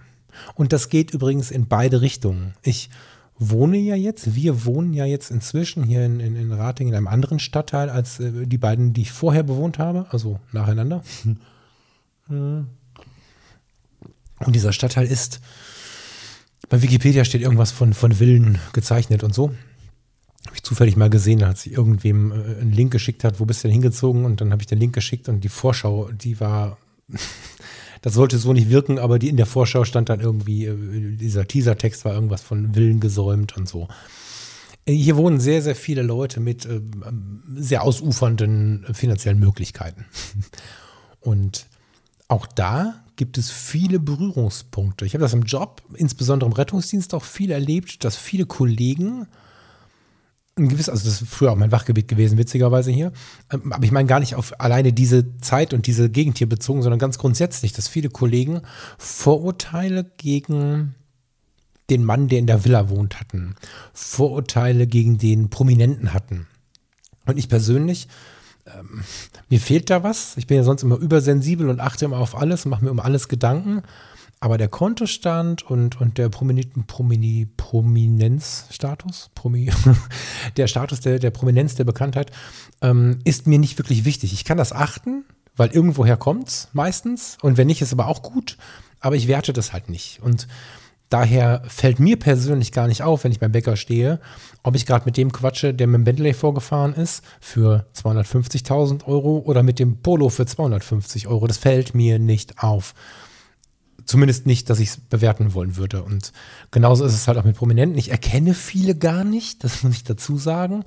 Und 0.55 0.73
das 0.73 0.89
geht 0.89 1.11
übrigens 1.11 1.51
in 1.51 1.67
beide 1.67 2.01
Richtungen. 2.01 2.53
Ich 2.63 2.89
wohne 3.49 3.77
ja 3.77 3.95
jetzt, 3.95 4.35
wir 4.35 4.65
wohnen 4.65 4.93
ja 4.93 5.05
jetzt 5.05 5.31
inzwischen 5.31 5.83
hier 5.83 6.05
in, 6.05 6.19
in, 6.19 6.35
in 6.35 6.51
Rating 6.51 6.87
in 6.87 6.95
einem 6.95 7.07
anderen 7.07 7.39
Stadtteil 7.39 7.89
als 7.89 8.19
äh, 8.19 8.45
die 8.45 8.57
beiden, 8.57 8.93
die 8.93 9.01
ich 9.01 9.11
vorher 9.11 9.43
bewohnt 9.43 9.79
habe, 9.79 10.05
also 10.11 10.39
nacheinander. 10.51 11.03
Und 12.27 12.67
dieser 14.47 14.71
Stadtteil 14.73 15.05
ist, 15.05 15.41
bei 16.69 16.81
Wikipedia 16.81 17.25
steht 17.25 17.41
irgendwas 17.41 17.71
von, 17.71 17.93
von 17.93 18.13
Villen 18.13 18.59
gezeichnet 18.73 19.23
und 19.23 19.33
so. 19.33 19.49
Habe 20.45 20.55
ich 20.55 20.63
zufällig 20.63 20.95
mal 20.95 21.09
gesehen, 21.09 21.43
als 21.43 21.63
sich 21.63 21.73
irgendwem 21.73 22.31
äh, 22.31 22.61
einen 22.61 22.71
Link 22.71 22.91
geschickt 22.91 23.23
hat, 23.23 23.39
wo 23.39 23.45
bist 23.45 23.63
du 23.63 23.67
denn 23.67 23.73
hingezogen? 23.73 24.25
Und 24.25 24.41
dann 24.41 24.51
habe 24.51 24.61
ich 24.61 24.67
den 24.67 24.79
Link 24.79 24.93
geschickt 24.93 25.29
und 25.29 25.43
die 25.43 25.49
Vorschau, 25.49 26.09
die 26.11 26.39
war 26.39 26.77
das 28.01 28.13
sollte 28.13 28.37
so 28.37 28.53
nicht 28.53 28.69
wirken, 28.69 28.99
aber 28.99 29.19
die 29.19 29.29
in 29.29 29.37
der 29.37 29.45
Vorschau 29.45 29.83
stand 29.83 30.09
dann 30.09 30.19
irgendwie, 30.19 30.65
äh, 30.65 31.15
dieser 31.15 31.47
Teasertext 31.47 32.03
war 32.05 32.13
irgendwas 32.13 32.41
von 32.41 32.75
Willen 32.75 32.99
gesäumt 32.99 33.55
und 33.57 33.69
so. 33.69 33.87
Äh, 34.85 34.93
hier 34.93 35.17
wohnen 35.17 35.39
sehr, 35.39 35.61
sehr 35.61 35.75
viele 35.75 36.01
Leute 36.01 36.39
mit 36.39 36.65
äh, 36.65 36.81
sehr 37.55 37.83
ausufernden 37.83 38.85
finanziellen 38.93 39.39
Möglichkeiten. 39.39 40.05
Und 41.19 41.67
auch 42.27 42.47
da 42.47 43.03
gibt 43.15 43.37
es 43.37 43.51
viele 43.51 43.99
Berührungspunkte. 43.99 45.05
Ich 45.05 45.13
habe 45.13 45.21
das 45.21 45.33
im 45.33 45.43
Job, 45.43 45.83
insbesondere 45.93 46.49
im 46.49 46.55
Rettungsdienst, 46.55 47.13
auch 47.13 47.23
viel 47.23 47.51
erlebt, 47.51 48.03
dass 48.03 48.17
viele 48.17 48.47
Kollegen 48.47 49.27
ein 50.57 50.67
gewiss, 50.67 50.89
also 50.89 51.05
das 51.05 51.21
ist 51.21 51.29
früher 51.29 51.51
auch 51.51 51.57
mein 51.57 51.71
Wachgebiet 51.71 52.07
gewesen, 52.07 52.37
witzigerweise 52.37 52.91
hier. 52.91 53.11
Ähm, 53.51 53.71
aber 53.71 53.83
ich 53.83 53.91
meine 53.91 54.07
gar 54.07 54.19
nicht 54.19 54.35
auf 54.35 54.59
alleine 54.59 54.93
diese 54.93 55.37
Zeit 55.37 55.73
und 55.73 55.87
diese 55.87 56.09
Gegend 56.09 56.37
hier 56.37 56.49
bezogen, 56.49 56.81
sondern 56.81 56.99
ganz 56.99 57.17
grundsätzlich, 57.17 57.73
dass 57.73 57.87
viele 57.87 58.09
Kollegen 58.09 58.61
Vorurteile 58.97 60.11
gegen 60.17 60.95
den 61.89 62.03
Mann, 62.03 62.27
der 62.27 62.39
in 62.39 62.47
der 62.47 62.63
Villa 62.63 62.89
wohnt, 62.89 63.19
hatten. 63.19 63.55
Vorurteile 63.93 64.87
gegen 64.87 65.17
den 65.17 65.49
Prominenten 65.49 66.13
hatten. 66.13 66.47
Und 67.25 67.37
ich 67.37 67.49
persönlich, 67.49 68.07
ähm, 68.65 69.03
mir 69.49 69.59
fehlt 69.59 69.89
da 69.89 70.03
was. 70.03 70.37
Ich 70.37 70.47
bin 70.47 70.57
ja 70.57 70.63
sonst 70.63 70.83
immer 70.83 70.97
übersensibel 70.97 71.69
und 71.69 71.79
achte 71.79 72.05
immer 72.05 72.17
auf 72.17 72.35
alles, 72.37 72.65
mache 72.65 72.83
mir 72.83 72.91
um 72.91 72.99
alles 72.99 73.27
Gedanken. 73.27 73.83
Aber 74.43 74.57
der 74.57 74.69
Kontostand 74.69 75.61
und, 75.61 76.01
und 76.01 76.17
der 76.17 76.27
Prominenten, 76.29 76.87
Promini, 76.87 77.47
Prominenzstatus, 77.57 79.29
Promi, 79.35 79.71
der 80.57 80.65
Status 80.65 80.99
der, 80.99 81.19
der 81.19 81.29
Prominenz, 81.29 81.75
der 81.75 81.83
Bekanntheit, 81.83 82.31
ähm, 82.81 83.19
ist 83.23 83.45
mir 83.45 83.59
nicht 83.59 83.77
wirklich 83.77 84.03
wichtig. 84.03 84.33
Ich 84.33 84.43
kann 84.43 84.57
das 84.57 84.73
achten, 84.73 85.25
weil 85.55 85.69
irgendwoher 85.69 86.17
kommt's 86.17 86.69
meistens. 86.73 87.37
Und 87.43 87.57
wenn 87.57 87.67
nicht, 87.67 87.83
ist 87.83 87.93
aber 87.93 88.07
auch 88.07 88.23
gut. 88.23 88.57
Aber 88.99 89.15
ich 89.15 89.27
werte 89.27 89.53
das 89.53 89.73
halt 89.73 89.89
nicht. 89.89 90.19
Und 90.23 90.47
daher 91.09 91.61
fällt 91.67 91.99
mir 91.99 92.17
persönlich 92.17 92.71
gar 92.71 92.87
nicht 92.87 93.03
auf, 93.03 93.23
wenn 93.23 93.31
ich 93.31 93.39
beim 93.39 93.51
Bäcker 93.51 93.75
stehe, 93.75 94.19
ob 94.63 94.75
ich 94.75 94.87
gerade 94.87 95.05
mit 95.05 95.17
dem 95.17 95.31
quatsche, 95.31 95.71
der 95.71 95.85
mit 95.85 95.99
dem 95.99 96.03
Bentley 96.03 96.33
vorgefahren 96.33 96.95
ist, 96.95 97.23
für 97.39 97.85
250.000 97.95 99.05
Euro 99.05 99.43
oder 99.45 99.61
mit 99.61 99.77
dem 99.77 100.01
Polo 100.01 100.29
für 100.29 100.47
250 100.47 101.27
Euro. 101.27 101.45
Das 101.45 101.59
fällt 101.59 101.93
mir 101.93 102.17
nicht 102.17 102.63
auf. 102.63 102.95
Zumindest 104.05 104.45
nicht, 104.45 104.69
dass 104.69 104.79
ich 104.79 104.89
es 104.89 104.97
bewerten 104.97 105.53
wollen 105.53 105.75
würde. 105.75 106.03
Und 106.03 106.31
genauso 106.71 107.05
ist 107.05 107.13
es 107.13 107.27
halt 107.27 107.37
auch 107.37 107.43
mit 107.43 107.55
Prominenten. 107.55 107.97
Ich 107.97 108.11
erkenne 108.11 108.53
viele 108.53 108.95
gar 108.95 109.23
nicht, 109.23 109.63
das 109.63 109.83
muss 109.83 109.93
ich 109.93 110.03
dazu 110.03 110.37
sagen. 110.37 110.85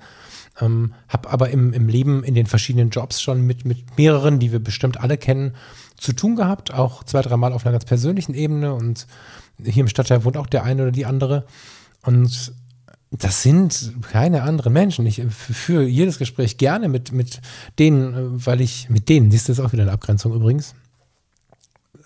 Ähm, 0.61 0.95
habe 1.09 1.31
aber 1.31 1.51
im, 1.51 1.73
im 1.73 1.89
Leben 1.89 2.23
in 2.25 2.35
den 2.35 2.47
verschiedenen 2.47 2.91
Jobs 2.91 3.21
schon 3.21 3.43
mit, 3.43 3.65
mit 3.65 3.97
mehreren, 3.99 4.39
die 4.39 4.53
wir 4.53 4.61
bestimmt 4.61 5.01
alle 5.01 5.19
kennen, 5.19 5.55
zu 5.97 6.13
tun 6.13 6.37
gehabt. 6.37 6.73
Auch 6.73 7.05
zwei, 7.05 7.23
dreimal 7.23 7.53
auf 7.53 7.65
einer 7.65 7.73
ganz 7.73 7.85
persönlichen 7.85 8.35
Ebene. 8.35 8.75
Und 8.75 9.07
hier 9.63 9.83
im 9.83 9.89
Stadtteil 9.89 10.25
wohnt 10.25 10.37
auch 10.37 10.47
der 10.47 10.65
eine 10.65 10.83
oder 10.83 10.93
die 10.93 11.07
andere. 11.07 11.47
Und 12.03 12.53
das 13.11 13.43
sind 13.43 13.95
keine 14.11 14.43
anderen 14.43 14.73
Menschen. 14.73 15.07
Ich 15.07 15.23
führe 15.29 15.85
jedes 15.85 16.19
Gespräch 16.19 16.57
gerne 16.59 16.89
mit, 16.89 17.13
mit 17.13 17.41
denen, 17.79 18.15
äh, 18.15 18.47
weil 18.47 18.61
ich, 18.61 18.91
mit 18.91 19.09
denen, 19.09 19.31
siehst 19.31 19.49
du, 19.49 19.53
ist 19.53 19.61
auch 19.61 19.73
wieder 19.73 19.83
eine 19.83 19.93
Abgrenzung 19.93 20.35
übrigens 20.35 20.75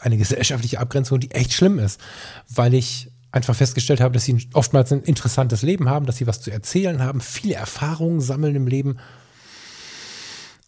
eine 0.00 0.16
gesellschaftliche 0.16 0.80
Abgrenzung, 0.80 1.20
die 1.20 1.30
echt 1.30 1.52
schlimm 1.52 1.78
ist, 1.78 2.00
weil 2.48 2.74
ich 2.74 3.10
einfach 3.30 3.54
festgestellt 3.54 4.00
habe, 4.00 4.14
dass 4.14 4.24
sie 4.24 4.48
oftmals 4.54 4.92
ein 4.92 5.02
interessantes 5.02 5.62
Leben 5.62 5.88
haben, 5.88 6.06
dass 6.06 6.16
sie 6.16 6.26
was 6.26 6.40
zu 6.40 6.50
erzählen 6.50 7.02
haben, 7.02 7.20
viele 7.20 7.54
Erfahrungen 7.54 8.20
sammeln 8.20 8.56
im 8.56 8.66
Leben. 8.66 8.98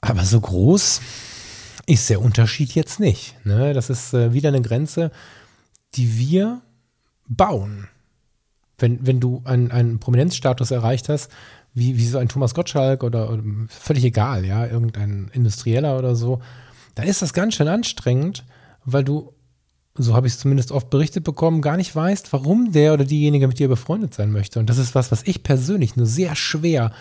Aber 0.00 0.24
so 0.24 0.40
groß 0.40 1.00
ist 1.86 2.10
der 2.10 2.20
Unterschied 2.20 2.74
jetzt 2.74 3.00
nicht. 3.00 3.34
Ne? 3.44 3.72
Das 3.72 3.90
ist 3.90 4.14
äh, 4.14 4.32
wieder 4.32 4.48
eine 4.48 4.62
Grenze, 4.62 5.10
die 5.94 6.18
wir 6.18 6.60
bauen. 7.26 7.88
Wenn, 8.78 9.06
wenn 9.06 9.20
du 9.20 9.42
einen, 9.44 9.70
einen 9.70 9.98
Prominenzstatus 9.98 10.70
erreicht 10.70 11.08
hast, 11.08 11.30
wie, 11.74 11.96
wie 11.96 12.06
so 12.06 12.18
ein 12.18 12.28
Thomas 12.28 12.54
Gottschalk 12.54 13.02
oder, 13.04 13.30
oder 13.30 13.42
völlig 13.68 14.04
egal, 14.04 14.44
ja, 14.44 14.66
irgendein 14.66 15.30
Industrieller 15.32 15.98
oder 15.98 16.16
so, 16.16 16.40
dann 16.94 17.06
ist 17.06 17.22
das 17.22 17.32
ganz 17.32 17.54
schön 17.54 17.68
anstrengend, 17.68 18.44
weil 18.84 19.04
du, 19.04 19.32
so 19.94 20.14
habe 20.14 20.26
ich 20.26 20.34
es 20.34 20.38
zumindest 20.38 20.72
oft 20.72 20.90
berichtet 20.90 21.24
bekommen, 21.24 21.62
gar 21.62 21.76
nicht 21.76 21.94
weißt, 21.94 22.32
warum 22.32 22.72
der 22.72 22.94
oder 22.94 23.04
diejenige 23.04 23.48
mit 23.48 23.58
dir 23.58 23.68
befreundet 23.68 24.14
sein 24.14 24.32
möchte. 24.32 24.58
Und 24.58 24.70
das 24.70 24.78
ist 24.78 24.94
was, 24.94 25.10
was 25.12 25.22
ich 25.24 25.42
persönlich 25.42 25.96
nur 25.96 26.06
sehr 26.06 26.36
schwer 26.36 26.92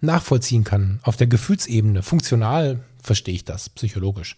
nachvollziehen 0.00 0.64
kann. 0.64 1.00
Auf 1.02 1.16
der 1.16 1.28
Gefühlsebene. 1.28 2.02
Funktional 2.02 2.80
verstehe 3.02 3.34
ich 3.34 3.44
das, 3.44 3.68
psychologisch. 3.68 4.36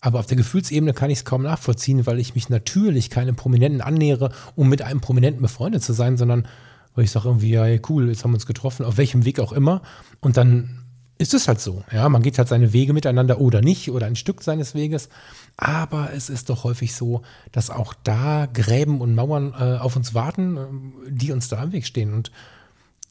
Aber 0.00 0.18
auf 0.18 0.26
der 0.26 0.36
Gefühlsebene 0.36 0.94
kann 0.94 1.10
ich 1.10 1.18
es 1.18 1.24
kaum 1.24 1.42
nachvollziehen, 1.42 2.06
weil 2.06 2.18
ich 2.18 2.34
mich 2.34 2.48
natürlich 2.48 3.10
keinem 3.10 3.36
Prominenten 3.36 3.80
annähere, 3.80 4.32
um 4.56 4.68
mit 4.68 4.82
einem 4.82 5.00
Prominenten 5.00 5.42
befreundet 5.42 5.82
zu 5.82 5.92
sein, 5.92 6.16
sondern 6.16 6.48
weil 6.94 7.04
ich 7.04 7.10
sage 7.10 7.28
irgendwie, 7.28 7.50
ja, 7.50 7.64
cool, 7.88 8.08
jetzt 8.08 8.24
haben 8.24 8.32
wir 8.32 8.36
uns 8.36 8.46
getroffen, 8.46 8.84
auf 8.84 8.96
welchem 8.96 9.24
Weg 9.24 9.40
auch 9.40 9.52
immer. 9.52 9.82
Und 10.20 10.36
dann 10.36 10.81
ist 11.22 11.34
es 11.34 11.48
halt 11.48 11.60
so. 11.60 11.84
Ja, 11.92 12.08
man 12.08 12.22
geht 12.22 12.38
halt 12.38 12.48
seine 12.48 12.72
Wege 12.72 12.92
miteinander 12.92 13.40
oder 13.40 13.60
nicht 13.60 13.90
oder 13.90 14.06
ein 14.06 14.16
Stück 14.16 14.42
seines 14.42 14.74
Weges. 14.74 15.08
Aber 15.56 16.10
es 16.14 16.28
ist 16.28 16.50
doch 16.50 16.64
häufig 16.64 16.94
so, 16.94 17.22
dass 17.52 17.70
auch 17.70 17.94
da 18.04 18.46
Gräben 18.52 19.00
und 19.00 19.14
Mauern 19.14 19.54
äh, 19.58 19.78
auf 19.78 19.96
uns 19.96 20.14
warten, 20.14 20.56
äh, 20.56 21.10
die 21.10 21.32
uns 21.32 21.48
da 21.48 21.60
am 21.60 21.72
Weg 21.72 21.86
stehen. 21.86 22.12
Und 22.12 22.32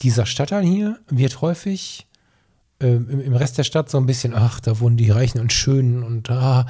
dieser 0.01 0.26
Stadtteil 0.26 0.64
hier 0.64 0.99
wird 1.09 1.41
häufig 1.41 2.07
äh, 2.80 2.93
im, 2.93 3.34
Rest 3.34 3.57
der 3.57 3.64
Stadt 3.64 3.89
so 3.89 3.97
ein 3.97 4.05
bisschen, 4.05 4.34
ach, 4.36 4.59
da 4.59 4.80
wohnen 4.80 4.97
die 4.97 5.09
Reichen 5.09 5.39
und 5.39 5.53
Schönen 5.53 6.03
und 6.03 6.30
ah, 6.30 6.66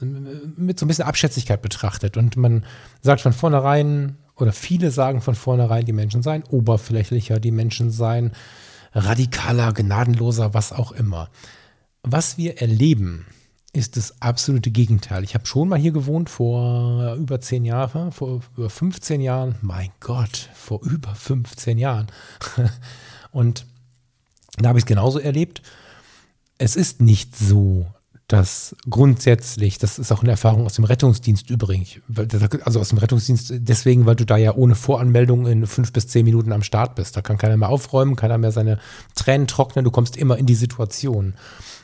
mit 0.00 0.78
so 0.78 0.86
ein 0.86 0.88
bisschen 0.88 1.06
Abschätzigkeit 1.06 1.62
betrachtet. 1.62 2.16
Und 2.16 2.36
man 2.36 2.64
sagt 3.02 3.20
von 3.20 3.32
vornherein, 3.32 4.16
oder 4.36 4.52
viele 4.52 4.90
sagen 4.90 5.20
von 5.20 5.34
vornherein, 5.34 5.84
die 5.84 5.92
Menschen 5.92 6.22
seien 6.22 6.44
oberflächlicher, 6.44 7.40
die 7.40 7.50
Menschen 7.50 7.90
seien 7.90 8.32
radikaler, 8.96 9.72
gnadenloser, 9.72 10.54
was 10.54 10.72
auch 10.72 10.92
immer. 10.92 11.30
Was 12.02 12.38
wir 12.38 12.60
erleben, 12.60 13.26
ist 13.72 13.96
das 13.96 14.22
absolute 14.22 14.70
Gegenteil. 14.70 15.22
Ich 15.22 15.34
habe 15.34 15.44
schon 15.44 15.68
mal 15.68 15.78
hier 15.78 15.92
gewohnt 15.92 16.30
vor 16.30 17.14
über 17.14 17.40
zehn 17.40 17.64
Jahren, 17.66 18.10
vor 18.10 18.40
über 18.56 18.70
15 18.70 19.20
Jahren. 19.20 19.56
Mein 19.60 19.90
Gott, 20.00 20.48
vor 20.54 20.82
über 20.82 21.14
15 21.14 21.76
Jahren. 21.76 22.06
Und 23.32 23.66
da 24.56 24.70
habe 24.70 24.78
ich 24.78 24.84
es 24.84 24.88
genauso 24.88 25.18
erlebt. 25.18 25.60
Es 26.56 26.74
ist 26.74 27.02
nicht 27.02 27.36
so, 27.36 27.86
dass 28.28 28.74
grundsätzlich, 28.90 29.78
das 29.78 30.00
ist 30.00 30.10
auch 30.10 30.22
eine 30.22 30.32
Erfahrung 30.32 30.66
aus 30.66 30.74
dem 30.74 30.84
Rettungsdienst 30.84 31.48
übrigens, 31.48 32.00
also 32.64 32.80
aus 32.80 32.88
dem 32.88 32.98
Rettungsdienst 32.98 33.52
deswegen, 33.58 34.04
weil 34.04 34.16
du 34.16 34.26
da 34.26 34.36
ja 34.36 34.54
ohne 34.54 34.74
Voranmeldung 34.74 35.46
in 35.46 35.66
fünf 35.66 35.92
bis 35.92 36.08
zehn 36.08 36.24
Minuten 36.24 36.52
am 36.52 36.64
Start 36.64 36.96
bist. 36.96 37.16
Da 37.16 37.22
kann 37.22 37.38
keiner 37.38 37.56
mehr 37.56 37.68
aufräumen, 37.68 38.16
keiner 38.16 38.38
mehr 38.38 38.50
seine 38.50 38.78
Tränen 39.14 39.46
trocknen, 39.46 39.84
du 39.84 39.92
kommst 39.92 40.16
immer 40.16 40.38
in 40.38 40.46
die 40.46 40.56
Situation. 40.56 41.34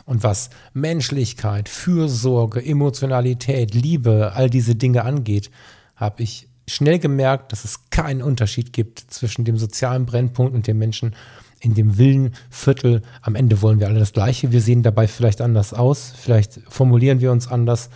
Und 0.05 0.25
was 0.25 0.51
Menschlichkeit, 0.75 1.69
Fürsorge, 1.69 2.65
Emotionalität, 2.65 3.73
Liebe, 3.75 4.33
all 4.35 4.51
diese 4.51 4.75
Dinge 4.75 5.05
angeht, 5.05 5.51
habe 5.95 6.25
ich 6.25 6.49
schnell 6.67 6.99
gemerkt, 6.99 7.53
dass 7.53 7.65
es 7.65 7.91
keinen 7.91 8.23
Unterschied 8.23 8.73
gibt 8.73 8.99
zwischen 8.99 9.45
dem 9.45 9.59
sozialen 9.59 10.07
Brennpunkt 10.07 10.55
und 10.55 10.67
dem 10.67 10.79
Menschen, 10.79 11.15
in 11.63 11.75
dem 11.75 11.97
Villenviertel, 11.97 13.03
am 13.23 13.37
Ende 13.37 13.63
wollen 13.63 13.79
wir 13.79 13.87
alle 13.87 14.01
das 14.01 14.13
Gleiche. 14.13 14.51
Wir 14.51 14.61
sehen 14.61 14.83
dabei 14.83 15.07
vielleicht 15.07 15.41
anders 15.41 15.73
aus, 15.73 16.13
vielleicht 16.17 16.61
formulieren 16.69 17.21
wir 17.21 17.31
uns 17.31 17.47
anders, 17.47 17.89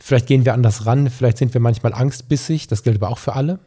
vielleicht 0.00 0.26
gehen 0.26 0.46
wir 0.46 0.54
anders 0.54 0.86
ran, 0.86 1.10
vielleicht 1.10 1.36
sind 1.36 1.52
wir 1.52 1.60
manchmal 1.60 1.92
angstbissig, 1.92 2.66
das 2.66 2.82
gilt 2.82 2.96
aber 2.96 3.10
auch 3.10 3.18
für 3.18 3.34
alle. 3.34 3.60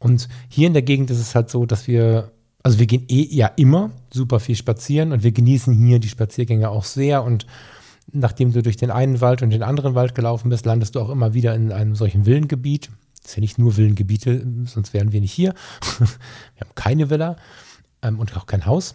Und 0.00 0.28
hier 0.48 0.66
in 0.66 0.72
der 0.72 0.82
Gegend 0.82 1.10
ist 1.10 1.20
es 1.20 1.36
halt 1.36 1.50
so, 1.50 1.66
dass 1.66 1.86
wir, 1.86 2.32
also 2.64 2.80
wir 2.80 2.86
gehen 2.86 3.04
eh 3.08 3.28
ja 3.30 3.46
immer 3.46 3.90
super 4.12 4.40
viel 4.40 4.56
spazieren 4.56 5.12
und 5.12 5.22
wir 5.22 5.32
genießen 5.32 5.72
hier 5.72 6.00
die 6.00 6.08
Spaziergänge 6.08 6.68
auch 6.68 6.84
sehr 6.84 7.22
und 7.22 7.46
nachdem 8.10 8.52
du 8.52 8.62
durch 8.62 8.76
den 8.76 8.90
einen 8.90 9.20
Wald 9.20 9.42
und 9.42 9.50
den 9.50 9.62
anderen 9.62 9.94
Wald 9.94 10.16
gelaufen 10.16 10.48
bist, 10.48 10.66
landest 10.66 10.96
du 10.96 11.00
auch 11.00 11.10
immer 11.10 11.32
wieder 11.32 11.54
in 11.54 11.70
einem 11.70 11.94
solchen 11.94 12.26
Villengebiet. 12.26 12.90
Das 13.22 13.32
ist 13.32 13.36
ja 13.36 13.40
nicht 13.40 13.58
nur 13.58 13.76
Villengebiete, 13.76 14.44
sonst 14.64 14.94
wären 14.94 15.12
wir 15.12 15.20
nicht 15.20 15.32
hier. 15.32 15.54
wir 15.98 16.60
haben 16.60 16.74
keine 16.74 17.10
Villa 17.10 17.36
ähm, 18.02 18.18
und 18.18 18.36
auch 18.36 18.46
kein 18.46 18.66
Haus. 18.66 18.94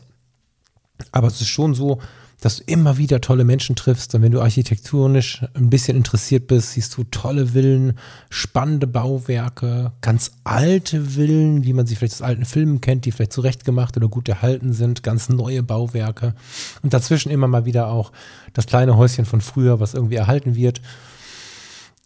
Aber 1.11 1.27
es 1.27 1.41
ist 1.41 1.47
schon 1.47 1.73
so, 1.73 1.99
dass 2.43 2.57
du 2.57 2.63
immer 2.65 2.97
wieder 2.97 3.21
tolle 3.21 3.45
Menschen 3.45 3.75
triffst. 3.75 4.13
Und 4.15 4.21
wenn 4.21 4.33
du 4.33 4.41
architektonisch 4.41 5.45
ein 5.53 5.69
bisschen 5.69 5.95
interessiert 5.95 6.47
bist, 6.47 6.73
siehst 6.73 6.95
du 6.97 7.05
tolle 7.05 7.47
Villen, 7.47 7.97
spannende 8.29 8.85
Bauwerke, 8.85 9.93
ganz 10.01 10.31
alte 10.43 11.01
Villen, 11.01 11.63
wie 11.63 11.71
man 11.71 11.87
sie 11.87 11.95
vielleicht 11.95 12.15
aus 12.15 12.21
alten 12.21 12.43
Filmen 12.43 12.81
kennt, 12.81 13.05
die 13.05 13.11
vielleicht 13.11 13.31
zurechtgemacht 13.31 13.95
oder 13.95 14.09
gut 14.09 14.27
erhalten 14.27 14.73
sind, 14.73 15.03
ganz 15.03 15.29
neue 15.29 15.63
Bauwerke. 15.63 16.35
Und 16.81 16.93
dazwischen 16.93 17.31
immer 17.31 17.47
mal 17.47 17.63
wieder 17.63 17.87
auch 17.87 18.11
das 18.51 18.65
kleine 18.65 18.97
Häuschen 18.97 19.25
von 19.25 19.39
früher, 19.39 19.79
was 19.79 19.93
irgendwie 19.93 20.15
erhalten 20.15 20.55
wird. 20.55 20.81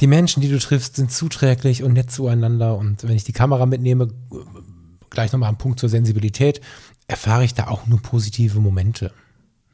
Die 0.02 0.08
Menschen, 0.08 0.42
die 0.42 0.50
du 0.50 0.60
triffst, 0.60 0.98
sind 0.98 1.12
zuträglich 1.12 1.82
und 1.82 1.94
nett 1.94 2.12
zueinander. 2.12 2.78
Und 2.78 3.08
wenn 3.08 3.16
ich 3.16 3.24
die 3.24 3.34
Kamera 3.34 3.66
mitnehme, 3.66 4.10
gleich 5.10 5.32
nochmal 5.32 5.50
ein 5.50 5.58
Punkt 5.58 5.80
zur 5.80 5.90
Sensibilität, 5.90 6.62
erfahre 7.08 7.46
ich 7.46 7.54
da 7.54 7.68
auch 7.68 7.88
nur 7.88 8.02
positive 8.02 8.60
Momente. 8.60 9.14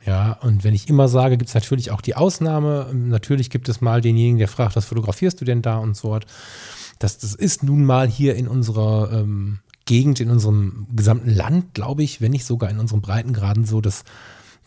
Ja, 0.06 0.34
und 0.34 0.64
wenn 0.64 0.74
ich 0.74 0.90
immer 0.90 1.08
sage, 1.08 1.38
gibt 1.38 1.50
es 1.50 1.56
natürlich 1.56 1.92
auch 1.92 2.02
die 2.02 2.16
Ausnahme. 2.16 2.90
Natürlich 2.94 3.50
gibt 3.50 3.70
es 3.70 3.80
mal 3.80 4.02
denjenigen, 4.02 4.38
der 4.38 4.50
fragt, 4.50 4.76
was 4.76 4.86
fotografierst 4.86 5.40
du 5.40 5.46
denn 5.46 5.62
da 5.62 5.78
und 5.78 5.96
so. 5.96 6.20
Das, 7.00 7.18
das 7.18 7.34
ist 7.34 7.64
nun 7.64 7.86
mal 7.86 8.08
hier 8.08 8.36
in 8.36 8.48
unserer 8.48 9.12
ähm, 9.14 9.60
Gegend, 9.86 10.20
in 10.20 10.30
unserem 10.30 10.88
gesamten 10.94 11.30
Land, 11.30 11.74
glaube 11.74 12.04
ich, 12.04 12.22
wenn 12.22 12.32
nicht 12.32 12.46
sogar 12.46 12.70
in 12.70 12.80
unseren 12.80 13.02
Breitengraden 13.02 13.66
so, 13.66 13.82
dass, 13.82 14.04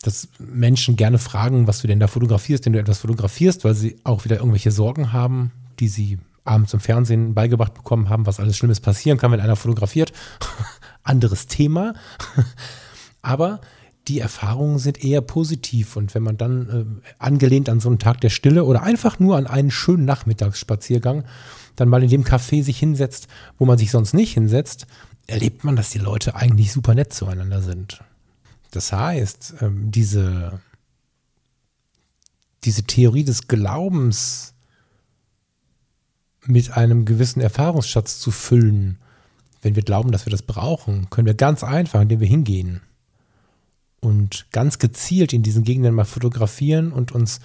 dass 0.02 0.28
Menschen 0.38 0.96
gerne 0.96 1.18
fragen, 1.18 1.66
was 1.66 1.80
du 1.82 1.86
denn 1.86 2.00
da 2.00 2.06
fotografierst, 2.06 2.64
wenn 2.64 2.72
du 2.72 2.80
etwas 2.80 2.98
fotografierst, 2.98 3.64
weil 3.64 3.74
sie 3.74 3.96
auch 4.04 4.24
wieder 4.24 4.36
irgendwelche 4.36 4.70
Sorgen 4.70 5.12
haben, 5.12 5.52
die 5.80 5.88
sie 5.88 6.18
abends 6.44 6.72
im 6.72 6.80
Fernsehen 6.80 7.34
beigebracht 7.34 7.74
bekommen 7.74 8.08
haben, 8.08 8.26
was 8.26 8.40
alles 8.40 8.56
Schlimmes 8.56 8.80
passieren 8.80 9.18
kann, 9.18 9.32
wenn 9.32 9.40
einer 9.40 9.56
fotografiert. 9.56 10.12
Anderes 11.06 11.46
Thema. 11.46 11.94
Aber 13.22 13.60
die 14.08 14.20
Erfahrungen 14.20 14.78
sind 14.78 15.02
eher 15.02 15.20
positiv. 15.20 15.96
Und 15.96 16.14
wenn 16.14 16.22
man 16.22 16.36
dann 16.36 16.68
äh, 17.02 17.08
angelehnt 17.18 17.68
an 17.68 17.80
so 17.80 17.88
einen 17.88 17.98
Tag 17.98 18.20
der 18.20 18.30
Stille 18.30 18.64
oder 18.64 18.82
einfach 18.82 19.18
nur 19.18 19.36
an 19.36 19.46
einen 19.46 19.70
schönen 19.70 20.04
Nachmittagsspaziergang 20.04 21.24
dann 21.74 21.88
mal 21.88 22.02
in 22.02 22.10
dem 22.10 22.24
Café 22.24 22.62
sich 22.62 22.78
hinsetzt, 22.78 23.28
wo 23.58 23.66
man 23.66 23.78
sich 23.78 23.90
sonst 23.90 24.14
nicht 24.14 24.32
hinsetzt, 24.34 24.86
erlebt 25.26 25.64
man, 25.64 25.76
dass 25.76 25.90
die 25.90 25.98
Leute 25.98 26.34
eigentlich 26.34 26.72
super 26.72 26.94
nett 26.94 27.12
zueinander 27.12 27.60
sind. 27.60 28.00
Das 28.70 28.92
heißt, 28.92 29.56
ähm, 29.60 29.90
diese, 29.90 30.60
diese 32.64 32.84
Theorie 32.84 33.24
des 33.24 33.48
Glaubens 33.48 34.54
mit 36.46 36.76
einem 36.76 37.04
gewissen 37.04 37.40
Erfahrungsschatz 37.40 38.20
zu 38.20 38.30
füllen, 38.30 38.98
wenn 39.66 39.74
wir 39.74 39.82
glauben, 39.82 40.12
dass 40.12 40.24
wir 40.24 40.30
das 40.30 40.42
brauchen, 40.42 41.10
können 41.10 41.26
wir 41.26 41.34
ganz 41.34 41.64
einfach, 41.64 42.00
indem 42.00 42.20
wir 42.20 42.28
hingehen 42.28 42.82
und 43.98 44.46
ganz 44.52 44.78
gezielt 44.78 45.32
in 45.32 45.42
diesen 45.42 45.64
Gegenden 45.64 45.92
mal 45.92 46.04
fotografieren 46.04 46.92
und 46.92 47.10
uns, 47.10 47.40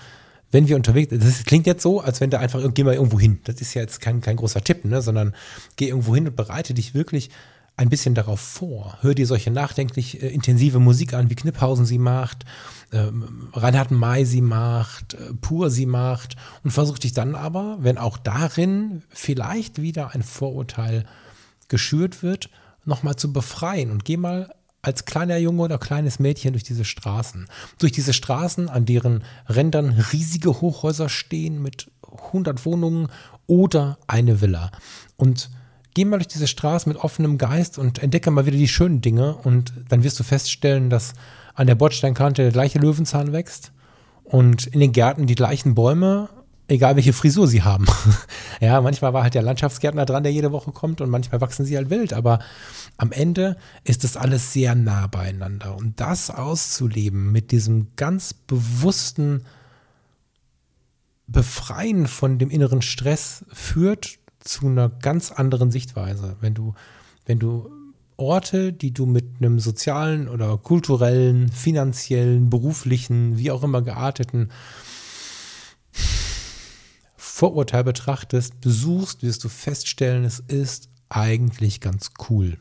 wenn 0.51 0.67
wir 0.67 0.75
unterwegs, 0.75 1.11
das 1.17 1.45
klingt 1.45 1.65
jetzt 1.65 1.81
so, 1.81 1.99
als 1.99 2.21
wenn 2.21 2.29
da 2.29 2.37
einfach, 2.37 2.61
geh 2.75 2.83
mal 2.83 2.93
irgendwo 2.93 3.19
hin. 3.19 3.39
Das 3.45 3.59
ist 3.59 3.73
ja 3.73 3.81
jetzt 3.81 4.01
kein, 4.01 4.21
kein 4.21 4.35
großer 4.35 4.63
Tipp, 4.63 4.85
ne? 4.85 5.01
sondern 5.01 5.33
geh 5.77 5.87
irgendwo 5.87 6.13
hin 6.13 6.27
und 6.27 6.35
bereite 6.35 6.75
dich 6.75 6.93
wirklich 6.93 7.31
ein 7.75 7.89
bisschen 7.89 8.13
darauf 8.13 8.39
vor. 8.39 8.99
Hör 9.01 9.15
dir 9.15 9.25
solche 9.25 9.49
nachdenklich 9.49 10.21
äh, 10.21 10.27
intensive 10.27 10.77
Musik 10.77 11.15
an, 11.15 11.31
wie 11.31 11.35
Kniphausen 11.35 11.87
sie 11.87 11.97
macht, 11.97 12.45
äh, 12.91 13.07
Reinhard 13.53 13.89
May 13.89 14.25
sie 14.25 14.41
macht, 14.41 15.15
äh, 15.15 15.33
Pur 15.41 15.71
sie 15.71 15.87
macht 15.87 16.35
und 16.63 16.69
versuch 16.69 16.99
dich 16.99 17.13
dann 17.13 17.33
aber, 17.33 17.77
wenn 17.79 17.97
auch 17.97 18.19
darin 18.19 19.01
vielleicht 19.09 19.81
wieder 19.81 20.13
ein 20.13 20.21
Vorurteil 20.21 21.05
geschürt 21.71 22.21
wird, 22.21 22.51
nochmal 22.85 23.15
zu 23.15 23.33
befreien 23.33 23.89
und 23.89 24.05
geh 24.05 24.17
mal 24.17 24.53
als 24.83 25.05
kleiner 25.05 25.37
Junge 25.37 25.63
oder 25.63 25.77
kleines 25.77 26.19
Mädchen 26.19 26.53
durch 26.53 26.63
diese 26.63 26.85
Straßen. 26.85 27.47
Durch 27.79 27.91
diese 27.91 28.13
Straßen, 28.13 28.69
an 28.69 28.85
deren 28.85 29.23
Rändern 29.47 29.89
riesige 30.11 30.61
Hochhäuser 30.61 31.09
stehen 31.09 31.61
mit 31.61 31.91
100 32.31 32.65
Wohnungen 32.65 33.07
oder 33.47 33.97
eine 34.07 34.41
Villa. 34.41 34.71
Und 35.17 35.49
geh 35.93 36.05
mal 36.05 36.17
durch 36.17 36.27
diese 36.27 36.47
Straße 36.47 36.89
mit 36.89 36.97
offenem 36.97 37.37
Geist 37.37 37.77
und 37.77 37.99
entdecke 37.99 38.31
mal 38.31 38.45
wieder 38.45 38.57
die 38.57 38.67
schönen 38.67 39.01
Dinge 39.01 39.35
und 39.35 39.73
dann 39.89 40.03
wirst 40.03 40.19
du 40.19 40.23
feststellen, 40.23 40.89
dass 40.89 41.13
an 41.53 41.67
der 41.67 41.75
Bordsteinkante 41.75 42.41
der 42.41 42.51
gleiche 42.51 42.79
Löwenzahn 42.79 43.33
wächst 43.33 43.71
und 44.23 44.67
in 44.67 44.79
den 44.79 44.93
Gärten 44.93 45.27
die 45.27 45.35
gleichen 45.35 45.75
Bäume, 45.75 46.29
egal 46.71 46.95
welche 46.95 47.13
Frisur 47.13 47.47
sie 47.47 47.63
haben. 47.63 47.85
ja, 48.61 48.79
manchmal 48.81 49.13
war 49.13 49.23
halt 49.23 49.33
der 49.33 49.41
Landschaftsgärtner 49.41 50.05
dran, 50.05 50.23
der 50.23 50.31
jede 50.31 50.51
Woche 50.51 50.71
kommt 50.71 51.01
und 51.01 51.09
manchmal 51.09 51.41
wachsen 51.41 51.65
sie 51.65 51.75
halt 51.75 51.89
wild, 51.89 52.13
aber 52.13 52.39
am 52.97 53.11
Ende 53.11 53.57
ist 53.83 54.03
das 54.03 54.15
alles 54.15 54.53
sehr 54.53 54.73
nah 54.73 55.07
beieinander 55.07 55.75
und 55.75 55.99
das 55.99 56.29
auszuleben 56.29 57.31
mit 57.31 57.51
diesem 57.51 57.87
ganz 57.95 58.33
bewussten 58.33 59.43
Befreien 61.27 62.07
von 62.07 62.39
dem 62.39 62.49
inneren 62.49 62.81
Stress 62.81 63.45
führt 63.51 64.19
zu 64.39 64.67
einer 64.67 64.89
ganz 64.89 65.31
anderen 65.31 65.71
Sichtweise. 65.71 66.37
Wenn 66.41 66.53
du, 66.53 66.73
wenn 67.25 67.39
du 67.39 67.69
Orte, 68.17 68.73
die 68.73 68.93
du 68.93 69.05
mit 69.05 69.25
einem 69.39 69.59
sozialen 69.59 70.27
oder 70.27 70.57
kulturellen, 70.57 71.49
finanziellen, 71.49 72.49
beruflichen, 72.49 73.37
wie 73.37 73.51
auch 73.51 73.63
immer 73.63 73.81
gearteten 73.81 74.49
Vorurteil 77.31 77.83
betrachtest, 77.83 78.61
besuchst, 78.61 79.23
wirst 79.23 79.43
du 79.43 79.49
feststellen, 79.49 80.25
es 80.25 80.39
ist 80.39 80.89
eigentlich 81.09 81.79
ganz 81.81 82.11
cool. 82.29 82.57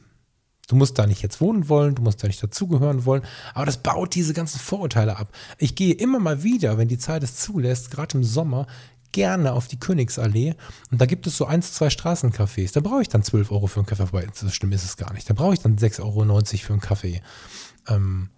Du 0.69 0.77
musst 0.77 0.99
da 0.99 1.07
nicht 1.07 1.23
jetzt 1.23 1.41
wohnen 1.41 1.69
wollen, 1.69 1.97
du 1.97 2.03
musst 2.03 2.23
da 2.23 2.29
nicht 2.29 2.43
dazugehören 2.43 3.05
wollen, 3.05 3.23
aber 3.53 3.67
das 3.67 3.83
baut 3.83 4.15
diese 4.15 4.33
ganzen 4.33 4.61
Vorurteile 4.61 5.17
ab. 5.17 5.33
Ich 5.59 5.75
gehe 5.75 5.93
immer 5.93 6.21
mal 6.21 6.45
wieder, 6.45 6.79
wenn 6.79 6.89
die 6.89 6.99
Zeit 6.99 7.25
es 7.25 7.37
zulässt, 7.37 7.91
gerade 7.91 8.17
im 8.17 8.25
Sommer, 8.25 8.69
gerne 9.13 9.53
auf 9.53 9.67
die 9.67 9.81
Königsallee 9.81 10.55
und 10.93 11.01
da 11.01 11.07
gibt 11.07 11.27
es 11.27 11.37
so 11.37 11.45
eins, 11.45 11.73
zwei 11.75 11.89
Straßencafés. 11.89 12.73
Da 12.73 12.81
brauche 12.81 13.03
ich 13.03 13.09
dann 13.09 13.25
12 13.25 13.51
Euro 13.51 13.67
für 13.67 13.81
einen 13.81 13.87
Kaffee, 13.87 14.13
wobei 14.13 14.29
so 14.33 14.49
schlimm 14.49 14.73
ist 14.73 14.85
es 14.85 14.97
gar 14.97 15.13
nicht. 15.13 15.29
Da 15.29 15.35
brauche 15.35 15.55
ich 15.55 15.61
dann 15.61 15.77
6,90 15.77 16.01
Euro 16.05 16.41
für 16.45 16.73
einen 16.73 16.81
Kaffee. 16.81 17.23
Ähm, 17.89 18.31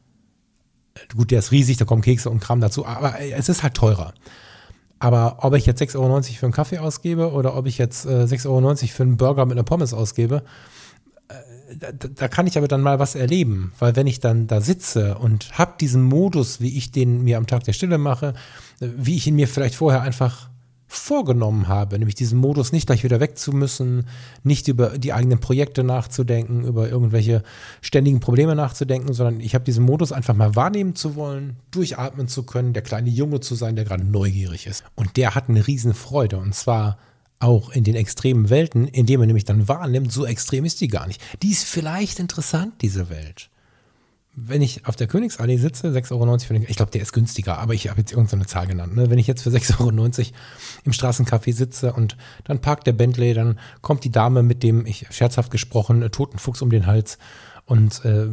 Gut, 1.15 1.31
der 1.31 1.39
ist 1.39 1.53
riesig, 1.53 1.77
da 1.77 1.85
kommen 1.85 2.03
Kekse 2.03 2.31
und 2.31 2.41
Kram 2.41 2.61
dazu, 2.61 2.87
aber 2.87 3.19
es 3.21 3.49
ist 3.49 3.63
halt 3.63 3.75
teurer. 3.75 4.15
Aber 5.03 5.39
ob 5.41 5.55
ich 5.55 5.67
jetzt 5.67 5.83
6,90 5.83 5.99
Euro 5.99 6.23
für 6.23 6.47
einen 6.47 6.53
Kaffee 6.53 6.79
ausgebe 6.79 7.33
oder 7.33 7.57
ob 7.57 7.67
ich 7.67 7.77
jetzt 7.77 8.07
äh, 8.07 8.23
6,90 8.23 8.47
Euro 8.47 8.77
für 8.77 9.03
einen 9.03 9.17
Burger 9.17 9.47
mit 9.47 9.55
einer 9.55 9.65
Pommes 9.65 9.93
ausgebe, 9.93 10.45
äh, 11.27 11.35
da, 11.77 11.91
da, 11.91 12.29
kann 12.29 12.47
ich 12.47 12.57
aber 12.57 12.69
dann 12.69 12.83
mal 12.83 13.01
was 13.01 13.17
erleben. 13.17 13.73
Weil 13.81 13.97
wenn 13.97 14.07
ich 14.07 14.21
dann 14.21 14.47
da 14.47 14.61
sitze 14.61 15.19
und 15.19 15.59
habe 15.59 15.73
diesen 15.81 16.05
Modus, 16.05 16.61
wie 16.61 16.79
ich 16.79 16.93
den 16.93 17.25
mir 17.25 17.39
am 17.39 17.49
Tag 17.49 17.65
der 17.65 17.73
Stille 17.73 17.99
mache, 17.99 18.35
äh, 18.79 18.87
wie 18.97 19.17
ich 19.17 19.27
ihn 19.27 19.35
mir 19.35 19.49
vielleicht 19.49 19.75
vorher 19.75 20.03
einfach 20.03 20.51
vorgenommen 20.93 21.69
habe, 21.69 21.99
nämlich 21.99 22.15
diesen 22.15 22.39
Modus 22.39 22.73
nicht 22.73 22.87
gleich 22.87 23.05
wieder 23.05 23.21
weg 23.21 23.39
zu 23.39 23.53
müssen, 23.53 24.07
nicht 24.43 24.69
über 24.69 24.99
die 24.99 25.13
eigenen 25.13 25.41
Projekte 25.41 25.85
nachzudenken, 25.85 26.65
über 26.65 26.89
irgendwelche 26.89 27.43
ständigen 27.81 28.21
Probleme 28.21 28.55
nachzudenken, 28.55 29.13
sondern 29.13 29.41
ich 29.41 29.55
habe 29.55 29.65
diesen 29.65 29.85
Modus 29.85 30.13
einfach 30.13 30.35
mal 30.35 30.55
wahrnehmen 30.55 30.95
zu 30.95 31.15
wollen, 31.17 31.57
durchatmen 31.71 32.29
zu 32.29 32.45
können, 32.45 32.73
der 32.73 32.83
kleine 32.83 33.11
Junge 33.11 33.41
zu 33.41 33.55
sein, 33.55 33.77
der 33.77 33.85
gerade 33.85 34.05
neugierig 34.05 34.67
ist. 34.67 34.85
Und 34.95 35.17
der 35.17 35.35
hat 35.35 35.49
eine 35.49 35.67
Riesenfreude 35.67 36.37
und 36.37 36.55
zwar 36.55 36.99
auch 37.39 37.71
in 37.71 37.85
den 37.85 37.97
extremen 37.97 38.51
Welten, 38.51 38.87
indem 38.87 39.21
er 39.21 39.27
nämlich 39.27 39.45
dann 39.45 39.69
wahrnimmt, 39.69 40.13
so 40.13 40.27
extrem 40.27 40.65
ist 40.65 40.81
die 40.81 40.89
gar 40.89 41.07
nicht. 41.07 41.21
Die 41.43 41.51
ist 41.51 41.65
vielleicht 41.65 42.21
interessant, 42.21 42.75
diese 42.83 43.09
Welt 43.09 43.51
wenn 44.35 44.63
ich 44.63 44.87
auf 44.87 44.97
der 44.97 45.09
Königsallee 45.09 45.59
sitze, 45.59 45.89
6,90 45.89 46.13
Euro 46.13 46.39
für 46.39 46.55
den, 46.55 46.63
ich 46.63 46.77
glaube, 46.77 46.91
der 46.91 47.03
ist 47.03 47.13
günstiger, 47.13 47.59
aber 47.59 47.75
ich 47.75 47.91
habe 47.91 48.01
jetzt 48.01 48.13
irgendeine 48.13 48.47
Zahl 48.47 48.67
genannt. 48.67 48.97
Ne? 48.97 49.11
Wenn 49.11 49.19
ich 49.19 49.27
jetzt 49.27 49.43
für 49.43 49.51
6,90 49.51 49.81
Euro 49.81 49.91
im 50.85 50.93
Straßencafé 50.93 51.53
sitze 51.53 51.93
und 51.93 52.17
dann 52.45 52.61
parkt 52.61 52.87
der 52.87 52.95
Bentley, 52.95 53.35
dann 53.35 53.59
kommt 53.83 54.05
die 54.05 54.11
Dame 54.11 54.43
mit 54.43 54.63
dem, 54.63 54.87
ich 54.87 55.07
scherzhaft 55.11 55.51
gesprochen, 55.51 56.09
toten 56.11 56.39
Fuchs 56.39 56.63
um 56.63 56.71
den 56.71 56.87
Hals 56.87 57.19
und 57.67 58.05
äh, 58.05 58.27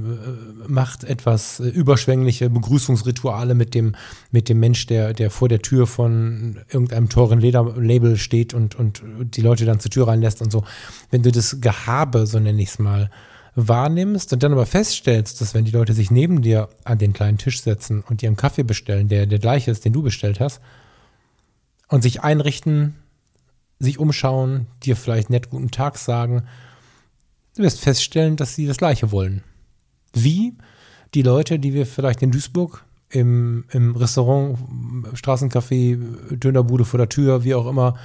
macht 0.67 1.03
etwas 1.03 1.59
äh, 1.59 1.67
überschwängliche 1.67 2.49
Begrüßungsrituale 2.49 3.53
mit 3.53 3.75
dem, 3.75 3.95
mit 4.31 4.49
dem 4.49 4.59
Mensch, 4.59 4.87
der, 4.87 5.13
der 5.13 5.29
vor 5.29 5.49
der 5.49 5.61
Tür 5.61 5.85
von 5.85 6.59
irgendeinem 6.69 7.09
teuren 7.09 7.39
Lederlabel 7.39 8.17
steht 8.17 8.53
und, 8.53 8.75
und 8.75 9.03
die 9.21 9.41
Leute 9.41 9.65
dann 9.65 9.79
zur 9.79 9.91
Tür 9.91 10.07
reinlässt 10.07 10.41
und 10.41 10.51
so. 10.51 10.63
Wenn 11.11 11.23
du 11.23 11.31
das 11.31 11.61
Gehabe, 11.61 12.25
so 12.25 12.39
nenne 12.39 12.61
ich 12.61 12.69
es 12.69 12.79
mal, 12.79 13.11
wahrnimmst 13.67 14.31
und 14.33 14.43
dann 14.43 14.51
aber 14.51 14.65
feststellst, 14.65 15.41
dass 15.41 15.53
wenn 15.53 15.65
die 15.65 15.71
Leute 15.71 15.93
sich 15.93 16.11
neben 16.11 16.41
dir 16.41 16.69
an 16.83 16.97
den 16.97 17.13
kleinen 17.13 17.37
Tisch 17.37 17.61
setzen 17.61 18.03
und 18.07 18.23
ihren 18.23 18.35
Kaffee 18.35 18.63
bestellen, 18.63 19.07
der 19.07 19.25
der 19.25 19.39
gleiche 19.39 19.71
ist, 19.71 19.85
den 19.85 19.93
du 19.93 20.01
bestellt 20.01 20.39
hast, 20.39 20.61
und 21.87 22.03
sich 22.03 22.21
einrichten, 22.21 22.95
sich 23.79 23.97
umschauen, 23.99 24.67
dir 24.83 24.95
vielleicht 24.95 25.29
nett 25.29 25.49
guten 25.49 25.71
Tag 25.71 25.97
sagen, 25.97 26.43
du 27.55 27.63
wirst 27.63 27.79
feststellen, 27.79 28.35
dass 28.35 28.55
sie 28.55 28.67
das 28.67 28.77
gleiche 28.77 29.11
wollen. 29.11 29.43
Wie 30.13 30.53
die 31.13 31.21
Leute, 31.23 31.59
die 31.59 31.73
wir 31.73 31.85
vielleicht 31.85 32.21
in 32.21 32.31
Duisburg 32.31 32.85
im, 33.09 33.65
im 33.71 33.95
Restaurant, 33.95 34.57
Straßencafé, 35.13 36.35
Dönerbude 36.35 36.85
vor 36.85 36.99
der 36.99 37.09
Tür, 37.09 37.43
wie 37.43 37.55
auch 37.55 37.67
immer, 37.67 37.97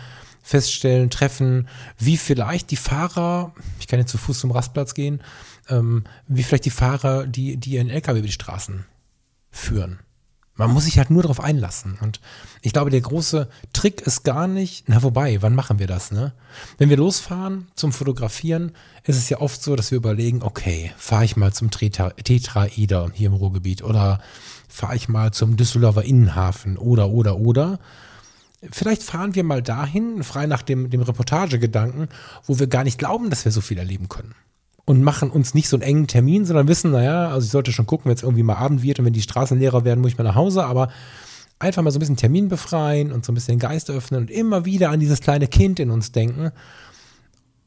feststellen, 0.44 1.08
treffen, 1.08 1.68
wie 1.98 2.18
vielleicht 2.18 2.70
die 2.70 2.76
Fahrer, 2.76 3.52
ich 3.80 3.88
kann 3.88 3.98
jetzt 3.98 4.10
zu 4.10 4.18
Fuß 4.18 4.40
zum 4.40 4.50
Rastplatz 4.50 4.92
gehen, 4.92 5.22
ähm, 5.70 6.04
wie 6.28 6.42
vielleicht 6.42 6.66
die 6.66 6.70
Fahrer, 6.70 7.26
die, 7.26 7.56
die 7.56 7.72
ihren 7.72 7.88
LKW 7.88 8.18
über 8.18 8.26
die 8.26 8.32
Straßen 8.32 8.84
führen. 9.50 10.00
Man 10.56 10.70
muss 10.70 10.84
sich 10.84 10.98
halt 10.98 11.10
nur 11.10 11.22
darauf 11.22 11.40
einlassen. 11.40 11.98
Und 12.00 12.20
ich 12.60 12.72
glaube, 12.72 12.90
der 12.90 13.00
große 13.00 13.48
Trick 13.72 14.02
ist 14.02 14.22
gar 14.22 14.46
nicht, 14.46 14.84
na 14.86 15.02
wobei, 15.02 15.42
wann 15.42 15.54
machen 15.54 15.78
wir 15.80 15.88
das, 15.88 16.12
ne? 16.12 16.32
Wenn 16.78 16.90
wir 16.90 16.98
losfahren 16.98 17.66
zum 17.74 17.92
Fotografieren, 17.92 18.72
ist 19.02 19.16
es 19.16 19.28
ja 19.30 19.40
oft 19.40 19.60
so, 19.62 19.74
dass 19.74 19.90
wir 19.90 19.96
überlegen, 19.96 20.42
okay, 20.42 20.92
fahre 20.96 21.24
ich 21.24 21.36
mal 21.36 21.52
zum 21.52 21.70
Tetraeder 21.70 23.10
hier 23.12 23.26
im 23.26 23.34
Ruhrgebiet 23.34 23.82
oder 23.82 24.20
fahre 24.68 24.94
ich 24.94 25.08
mal 25.08 25.32
zum 25.32 25.56
Düsseldorfer 25.56 26.04
Innenhafen 26.04 26.76
oder, 26.76 27.08
oder, 27.08 27.38
oder 27.38 27.80
vielleicht 28.70 29.02
fahren 29.02 29.34
wir 29.34 29.44
mal 29.44 29.62
dahin, 29.62 30.22
frei 30.22 30.46
nach 30.46 30.62
dem, 30.62 30.90
dem 30.90 31.02
Reportagegedanken, 31.02 32.08
wo 32.46 32.58
wir 32.58 32.66
gar 32.66 32.84
nicht 32.84 32.98
glauben, 32.98 33.30
dass 33.30 33.44
wir 33.44 33.52
so 33.52 33.60
viel 33.60 33.78
erleben 33.78 34.08
können. 34.08 34.34
Und 34.86 35.02
machen 35.02 35.30
uns 35.30 35.54
nicht 35.54 35.68
so 35.68 35.76
einen 35.76 35.82
engen 35.82 36.06
Termin, 36.06 36.44
sondern 36.44 36.68
wissen, 36.68 36.90
naja, 36.90 37.28
also 37.28 37.46
ich 37.46 37.50
sollte 37.50 37.72
schon 37.72 37.86
gucken, 37.86 38.06
wenn 38.06 38.16
es 38.16 38.22
irgendwie 38.22 38.42
mal 38.42 38.56
Abend 38.56 38.82
wird 38.82 38.98
und 38.98 39.06
wenn 39.06 39.12
die 39.14 39.22
Straßen 39.22 39.58
leerer 39.58 39.84
werden, 39.84 40.00
muss 40.00 40.12
ich 40.12 40.18
mal 40.18 40.24
nach 40.24 40.34
Hause, 40.34 40.64
aber 40.64 40.90
einfach 41.58 41.82
mal 41.82 41.90
so 41.90 41.98
ein 41.98 42.00
bisschen 42.00 42.16
Termin 42.16 42.48
befreien 42.48 43.10
und 43.10 43.24
so 43.24 43.32
ein 43.32 43.34
bisschen 43.34 43.54
den 43.54 43.60
Geist 43.60 43.90
öffnen 43.90 44.20
und 44.20 44.30
immer 44.30 44.64
wieder 44.64 44.90
an 44.90 45.00
dieses 45.00 45.20
kleine 45.20 45.46
Kind 45.46 45.80
in 45.80 45.90
uns 45.90 46.12
denken 46.12 46.52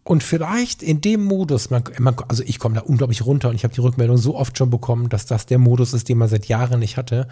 und 0.07 0.23
vielleicht 0.23 0.83
in 0.83 1.01
dem 1.01 1.21
Modus, 1.21 1.69
man, 1.69 1.83
man, 1.99 2.15
also 2.29 2.41
ich 2.45 2.59
komme 2.59 2.75
da 2.75 2.81
unglaublich 2.81 3.25
runter 3.25 3.49
und 3.49 3.55
ich 3.55 3.65
habe 3.65 3.73
die 3.73 3.81
Rückmeldung 3.81 4.15
so 4.15 4.37
oft 4.37 4.57
schon 4.57 4.69
bekommen, 4.69 5.09
dass 5.09 5.25
das 5.25 5.47
der 5.47 5.57
Modus 5.57 5.91
ist, 5.91 6.07
den 6.07 6.17
man 6.17 6.29
seit 6.29 6.45
Jahren 6.45 6.79
nicht 6.79 6.95
hatte. 6.95 7.27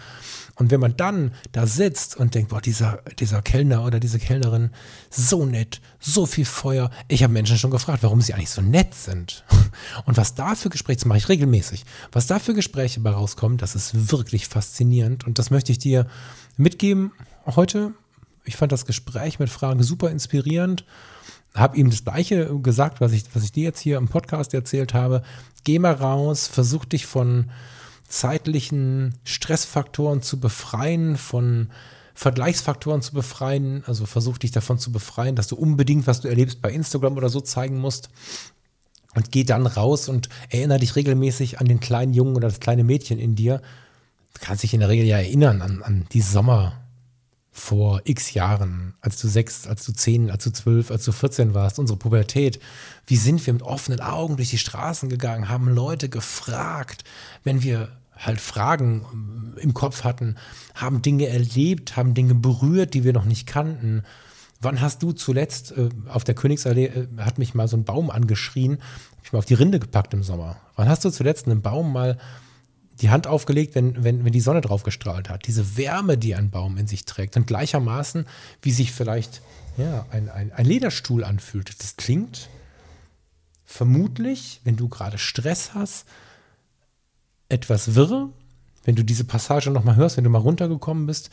Und 0.56 0.70
wenn 0.70 0.80
man 0.80 0.94
dann 0.94 1.32
da 1.52 1.66
sitzt 1.66 2.18
und 2.18 2.34
denkt, 2.34 2.50
boah, 2.50 2.60
dieser, 2.60 2.98
dieser 3.18 3.40
Kellner 3.40 3.82
oder 3.86 3.98
diese 3.98 4.18
Kellnerin, 4.18 4.72
so 5.08 5.46
nett, 5.46 5.80
so 6.00 6.26
viel 6.26 6.44
Feuer. 6.44 6.90
Ich 7.08 7.22
habe 7.22 7.32
Menschen 7.32 7.56
schon 7.56 7.70
gefragt, 7.70 8.02
warum 8.02 8.20
sie 8.20 8.34
eigentlich 8.34 8.50
so 8.50 8.60
nett 8.60 8.94
sind. 8.94 9.46
Und 10.04 10.18
was 10.18 10.34
da 10.34 10.54
für 10.54 10.68
Gespräche, 10.68 10.98
das 10.98 11.06
mache 11.06 11.16
ich 11.16 11.30
regelmäßig, 11.30 11.86
was 12.12 12.26
da 12.26 12.38
für 12.38 12.52
Gespräche 12.52 13.00
bei 13.00 13.10
rauskommen, 13.10 13.56
das 13.56 13.74
ist 13.74 14.10
wirklich 14.10 14.48
faszinierend. 14.48 15.26
Und 15.26 15.38
das 15.38 15.50
möchte 15.50 15.72
ich 15.72 15.78
dir 15.78 16.06
mitgeben 16.58 17.12
heute. 17.46 17.94
Ich 18.44 18.56
fand 18.56 18.70
das 18.70 18.84
Gespräch 18.84 19.38
mit 19.38 19.48
Fragen 19.48 19.82
super 19.82 20.10
inspirierend 20.10 20.84
habe 21.56 21.76
ihm 21.76 21.90
das 21.90 22.04
Gleiche 22.04 22.58
gesagt, 22.60 23.00
was 23.00 23.12
ich, 23.12 23.24
was 23.34 23.42
ich 23.42 23.52
dir 23.52 23.64
jetzt 23.64 23.80
hier 23.80 23.96
im 23.98 24.08
Podcast 24.08 24.54
erzählt 24.54 24.94
habe. 24.94 25.22
Geh 25.64 25.78
mal 25.78 25.94
raus, 25.94 26.46
versuch 26.46 26.84
dich 26.84 27.06
von 27.06 27.50
zeitlichen 28.08 29.14
Stressfaktoren 29.24 30.22
zu 30.22 30.38
befreien, 30.38 31.16
von 31.16 31.70
Vergleichsfaktoren 32.14 33.02
zu 33.02 33.12
befreien. 33.12 33.84
Also 33.86 34.06
versuch 34.06 34.38
dich 34.38 34.50
davon 34.50 34.78
zu 34.78 34.92
befreien, 34.92 35.36
dass 35.36 35.48
du 35.48 35.56
unbedingt, 35.56 36.06
was 36.06 36.20
du 36.20 36.28
erlebst, 36.28 36.62
bei 36.62 36.70
Instagram 36.70 37.16
oder 37.16 37.28
so 37.28 37.40
zeigen 37.40 37.78
musst. 37.78 38.08
Und 39.14 39.32
geh 39.32 39.44
dann 39.44 39.66
raus 39.66 40.08
und 40.08 40.28
erinnere 40.50 40.78
dich 40.78 40.94
regelmäßig 40.94 41.58
an 41.58 41.66
den 41.66 41.80
kleinen 41.80 42.12
Jungen 42.12 42.36
oder 42.36 42.48
das 42.48 42.60
kleine 42.60 42.84
Mädchen 42.84 43.18
in 43.18 43.34
dir. 43.34 43.62
Du 44.34 44.40
kannst 44.40 44.62
dich 44.62 44.74
in 44.74 44.80
der 44.80 44.90
Regel 44.90 45.06
ja 45.06 45.16
erinnern 45.16 45.62
an, 45.62 45.82
an 45.82 46.06
die 46.12 46.20
Sommer, 46.20 46.85
vor 47.56 48.02
x 48.04 48.34
Jahren, 48.34 48.92
als 49.00 49.18
du 49.18 49.28
sechs, 49.28 49.66
als 49.66 49.86
du 49.86 49.92
zehn, 49.92 50.30
als 50.30 50.44
du 50.44 50.52
zwölf, 50.52 50.90
als 50.90 51.04
du 51.06 51.12
14 51.12 51.54
warst, 51.54 51.78
unsere 51.78 51.98
Pubertät, 51.98 52.60
wie 53.06 53.16
sind 53.16 53.44
wir 53.46 53.54
mit 53.54 53.62
offenen 53.62 54.00
Augen 54.00 54.36
durch 54.36 54.50
die 54.50 54.58
Straßen 54.58 55.08
gegangen, 55.08 55.48
haben 55.48 55.74
Leute 55.74 56.10
gefragt, 56.10 57.04
wenn 57.44 57.62
wir 57.62 57.88
halt 58.14 58.42
Fragen 58.42 59.54
im 59.56 59.72
Kopf 59.72 60.04
hatten, 60.04 60.36
haben 60.74 61.00
Dinge 61.00 61.28
erlebt, 61.28 61.96
haben 61.96 62.12
Dinge 62.12 62.34
berührt, 62.34 62.92
die 62.92 63.04
wir 63.04 63.14
noch 63.14 63.24
nicht 63.24 63.46
kannten. 63.46 64.02
Wann 64.60 64.82
hast 64.82 65.02
du 65.02 65.12
zuletzt 65.12 65.72
äh, 65.72 65.88
auf 66.08 66.24
der 66.24 66.34
Königsallee, 66.34 66.86
äh, 66.86 67.06
hat 67.18 67.38
mich 67.38 67.54
mal 67.54 67.68
so 67.68 67.78
ein 67.78 67.84
Baum 67.84 68.10
angeschrien, 68.10 68.78
hab 69.16 69.24
ich 69.24 69.32
mal 69.32 69.38
auf 69.38 69.44
die 69.46 69.54
Rinde 69.54 69.80
gepackt 69.80 70.12
im 70.12 70.22
Sommer. 70.22 70.56
Wann 70.76 70.90
hast 70.90 71.06
du 71.06 71.10
zuletzt 71.10 71.46
einen 71.46 71.62
Baum 71.62 71.90
mal 71.90 72.18
die 73.00 73.10
Hand 73.10 73.26
aufgelegt, 73.26 73.74
wenn, 73.74 74.02
wenn, 74.04 74.24
wenn 74.24 74.32
die 74.32 74.40
Sonne 74.40 74.60
drauf 74.60 74.82
gestrahlt 74.82 75.28
hat. 75.28 75.46
Diese 75.46 75.76
Wärme, 75.76 76.16
die 76.16 76.34
ein 76.34 76.50
Baum 76.50 76.76
in 76.78 76.86
sich 76.86 77.04
trägt. 77.04 77.36
Und 77.36 77.46
gleichermaßen, 77.46 78.26
wie 78.62 78.72
sich 78.72 78.92
vielleicht 78.92 79.42
ja, 79.76 80.06
ein, 80.10 80.28
ein, 80.28 80.52
ein 80.52 80.64
Lederstuhl 80.64 81.24
anfühlt. 81.24 81.80
Das 81.80 81.96
klingt 81.96 82.48
vermutlich, 83.64 84.60
wenn 84.64 84.76
du 84.76 84.88
gerade 84.88 85.18
Stress 85.18 85.74
hast, 85.74 86.06
etwas 87.48 87.94
wirre. 87.94 88.30
Wenn 88.84 88.94
du 88.94 89.04
diese 89.04 89.24
Passage 89.24 89.70
nochmal 89.70 89.96
hörst, 89.96 90.16
wenn 90.16 90.24
du 90.24 90.30
mal 90.30 90.38
runtergekommen 90.38 91.06
bist, 91.06 91.30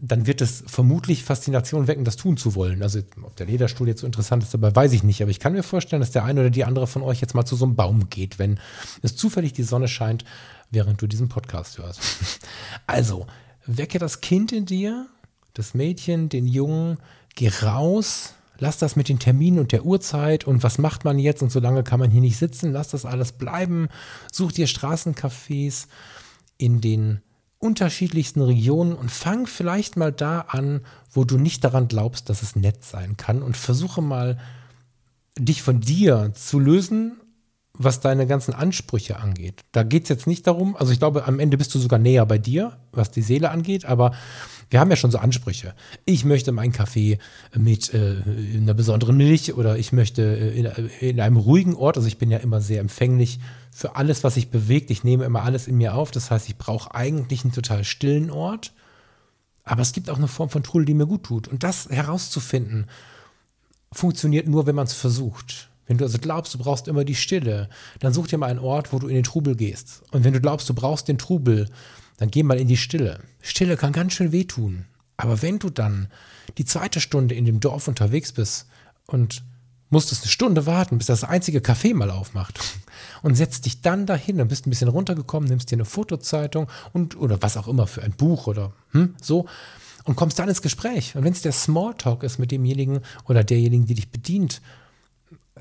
dann 0.00 0.26
wird 0.26 0.40
es 0.40 0.64
vermutlich 0.66 1.22
Faszination 1.22 1.86
wecken, 1.86 2.04
das 2.04 2.16
tun 2.16 2.36
zu 2.36 2.54
wollen. 2.54 2.82
Also 2.82 3.00
ob 3.22 3.36
der 3.36 3.46
Lederstuhl 3.46 3.88
jetzt 3.88 4.00
so 4.00 4.06
interessant 4.06 4.42
ist, 4.42 4.54
dabei 4.54 4.74
weiß 4.74 4.92
ich 4.92 5.02
nicht. 5.02 5.22
Aber 5.22 5.30
ich 5.30 5.40
kann 5.40 5.52
mir 5.52 5.62
vorstellen, 5.62 6.00
dass 6.00 6.10
der 6.10 6.24
eine 6.24 6.40
oder 6.40 6.50
die 6.50 6.64
andere 6.64 6.86
von 6.86 7.02
euch 7.02 7.20
jetzt 7.20 7.34
mal 7.34 7.44
zu 7.44 7.56
so 7.56 7.64
einem 7.64 7.76
Baum 7.76 8.08
geht, 8.08 8.38
wenn 8.38 8.58
es 9.02 9.16
zufällig 9.16 9.52
die 9.52 9.62
Sonne 9.62 9.88
scheint 9.88 10.24
während 10.72 11.00
du 11.00 11.06
diesen 11.06 11.28
Podcast 11.28 11.78
hörst. 11.78 12.00
Also, 12.86 13.26
wecke 13.64 13.98
das 13.98 14.20
Kind 14.20 14.50
in 14.50 14.66
dir, 14.66 15.06
das 15.54 15.72
Mädchen, 15.72 16.28
den 16.28 16.46
Jungen, 16.46 16.98
geh 17.36 17.48
raus, 17.62 18.34
lass 18.58 18.78
das 18.78 18.96
mit 18.96 19.08
den 19.08 19.18
Terminen 19.18 19.58
und 19.58 19.72
der 19.72 19.84
Uhrzeit 19.84 20.44
und 20.44 20.62
was 20.62 20.78
macht 20.78 21.04
man 21.04 21.18
jetzt 21.18 21.42
und 21.42 21.52
so 21.52 21.60
lange 21.60 21.84
kann 21.84 22.00
man 22.00 22.10
hier 22.10 22.20
nicht 22.20 22.38
sitzen, 22.38 22.72
lass 22.72 22.88
das 22.88 23.04
alles 23.04 23.32
bleiben, 23.32 23.88
such 24.32 24.52
dir 24.52 24.66
Straßencafés 24.66 25.86
in 26.58 26.80
den 26.80 27.20
unterschiedlichsten 27.58 28.42
Regionen 28.42 28.94
und 28.94 29.10
fang 29.10 29.46
vielleicht 29.46 29.96
mal 29.96 30.12
da 30.12 30.40
an, 30.48 30.80
wo 31.10 31.24
du 31.24 31.38
nicht 31.38 31.62
daran 31.62 31.88
glaubst, 31.88 32.28
dass 32.28 32.42
es 32.42 32.56
nett 32.56 32.84
sein 32.84 33.16
kann 33.16 33.42
und 33.42 33.56
versuche 33.56 34.02
mal 34.02 34.38
dich 35.38 35.62
von 35.62 35.80
dir 35.80 36.32
zu 36.34 36.58
lösen 36.58 37.21
was 37.74 38.00
deine 38.00 38.26
ganzen 38.26 38.52
Ansprüche 38.52 39.18
angeht. 39.18 39.62
Da 39.72 39.82
geht 39.82 40.04
es 40.04 40.08
jetzt 40.10 40.26
nicht 40.26 40.46
darum, 40.46 40.76
also 40.76 40.92
ich 40.92 40.98
glaube, 40.98 41.26
am 41.26 41.40
Ende 41.40 41.56
bist 41.56 41.74
du 41.74 41.78
sogar 41.78 41.98
näher 41.98 42.26
bei 42.26 42.38
dir, 42.38 42.78
was 42.92 43.10
die 43.10 43.22
Seele 43.22 43.50
angeht, 43.50 43.84
aber 43.84 44.12
Wir 44.72 44.80
haben 44.80 44.88
ja 44.88 44.96
schon 44.96 45.10
so 45.10 45.18
Ansprüche. 45.18 45.74
Ich 46.06 46.24
möchte 46.24 46.50
meinen 46.50 46.72
Kaffee 46.72 47.18
mit 47.54 47.92
äh, 47.92 48.22
einer 48.56 48.72
besonderen 48.72 49.18
Milch 49.18 49.52
oder 49.52 49.76
ich 49.76 49.92
möchte 49.92 50.22
äh, 50.22 50.58
in, 50.58 50.64
in, 51.00 51.20
einem 51.20 51.36
ruhigen 51.36 51.74
Ort, 51.74 51.98
also 51.98 52.08
ich 52.08 52.16
bin 52.16 52.30
ja 52.30 52.38
immer 52.38 52.62
sehr 52.62 52.80
empfänglich 52.80 53.38
für 53.70 53.96
alles, 53.96 54.24
was 54.24 54.32
sich 54.32 54.48
bewegt. 54.48 54.90
Ich 54.90 55.04
nehme 55.04 55.24
immer 55.24 55.42
alles 55.42 55.68
in 55.68 55.76
mir 55.76 55.94
auf. 55.94 56.10
Das 56.10 56.30
heißt, 56.30 56.48
ich 56.48 56.56
brauche 56.56 56.94
eigentlich 56.94 57.44
einen 57.44 57.52
total 57.52 57.84
stillen 57.84 58.30
Ort. 58.30 58.72
Aber 59.64 59.82
es 59.82 59.92
gibt 59.92 60.08
auch 60.08 60.16
eine 60.16 60.26
Form 60.26 60.48
von 60.48 60.62
Trudel, 60.62 60.86
die 60.86 60.94
mir 60.94 61.06
gut 61.06 61.24
tut. 61.24 61.48
Und 61.48 61.62
das 61.64 61.90
herauszufinden, 61.90 62.86
funktioniert 63.92 64.48
nur, 64.48 64.66
wenn 64.66 64.74
man 64.74 64.86
es 64.86 64.94
versucht. 64.94 65.68
Wenn 65.86 65.98
du 65.98 66.04
also 66.04 66.18
glaubst, 66.18 66.54
du 66.54 66.58
brauchst 66.58 66.88
immer 66.88 67.04
die 67.04 67.14
Stille, 67.14 67.68
dann 67.98 68.12
such 68.12 68.28
dir 68.28 68.38
mal 68.38 68.50
einen 68.50 68.58
Ort, 68.58 68.92
wo 68.92 68.98
du 68.98 69.08
in 69.08 69.14
den 69.14 69.24
Trubel 69.24 69.56
gehst. 69.56 70.02
Und 70.10 70.24
wenn 70.24 70.32
du 70.32 70.40
glaubst, 70.40 70.68
du 70.68 70.74
brauchst 70.74 71.08
den 71.08 71.18
Trubel, 71.18 71.68
dann 72.18 72.30
geh 72.30 72.42
mal 72.42 72.58
in 72.58 72.68
die 72.68 72.76
Stille. 72.76 73.20
Stille 73.40 73.76
kann 73.76 73.92
ganz 73.92 74.14
schön 74.14 74.32
wehtun. 74.32 74.84
Aber 75.16 75.42
wenn 75.42 75.58
du 75.58 75.70
dann 75.70 76.08
die 76.58 76.64
zweite 76.64 77.00
Stunde 77.00 77.34
in 77.34 77.44
dem 77.44 77.60
Dorf 77.60 77.88
unterwegs 77.88 78.32
bist 78.32 78.66
und 79.06 79.42
musstest 79.90 80.22
eine 80.22 80.30
Stunde 80.30 80.66
warten, 80.66 80.98
bis 80.98 81.08
das 81.08 81.24
einzige 81.24 81.58
Café 81.58 81.94
mal 81.94 82.10
aufmacht 82.10 82.60
und 83.22 83.34
setzt 83.34 83.66
dich 83.66 83.82
dann 83.82 84.06
dahin 84.06 84.40
und 84.40 84.48
bist 84.48 84.66
ein 84.66 84.70
bisschen 84.70 84.88
runtergekommen, 84.88 85.48
nimmst 85.48 85.70
dir 85.70 85.76
eine 85.76 85.84
Fotozeitung 85.84 86.68
und 86.92 87.16
oder 87.16 87.42
was 87.42 87.56
auch 87.56 87.68
immer 87.68 87.86
für 87.86 88.02
ein 88.02 88.12
Buch 88.12 88.46
oder 88.46 88.72
hm, 88.92 89.14
so 89.20 89.46
und 90.04 90.16
kommst 90.16 90.38
dann 90.38 90.48
ins 90.48 90.62
Gespräch. 90.62 91.14
Und 91.14 91.24
wenn 91.24 91.32
es 91.32 91.42
der 91.42 91.52
Smalltalk 91.52 92.22
ist 92.22 92.38
mit 92.38 92.50
demjenigen 92.50 93.00
oder 93.28 93.44
derjenigen, 93.44 93.86
die 93.86 93.94
dich 93.94 94.10
bedient, 94.10 94.60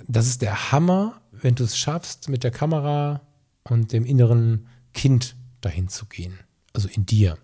das 0.07 0.27
ist 0.27 0.41
der 0.41 0.71
Hammer, 0.71 1.21
wenn 1.31 1.55
du 1.55 1.63
es 1.63 1.77
schaffst, 1.77 2.29
mit 2.29 2.43
der 2.43 2.51
Kamera 2.51 3.21
und 3.63 3.91
dem 3.93 4.05
inneren 4.05 4.67
Kind 4.93 5.35
dahin 5.61 5.87
zu 5.87 6.05
gehen. 6.05 6.39
Also 6.73 6.87
in 6.89 7.05
dir. 7.05 7.37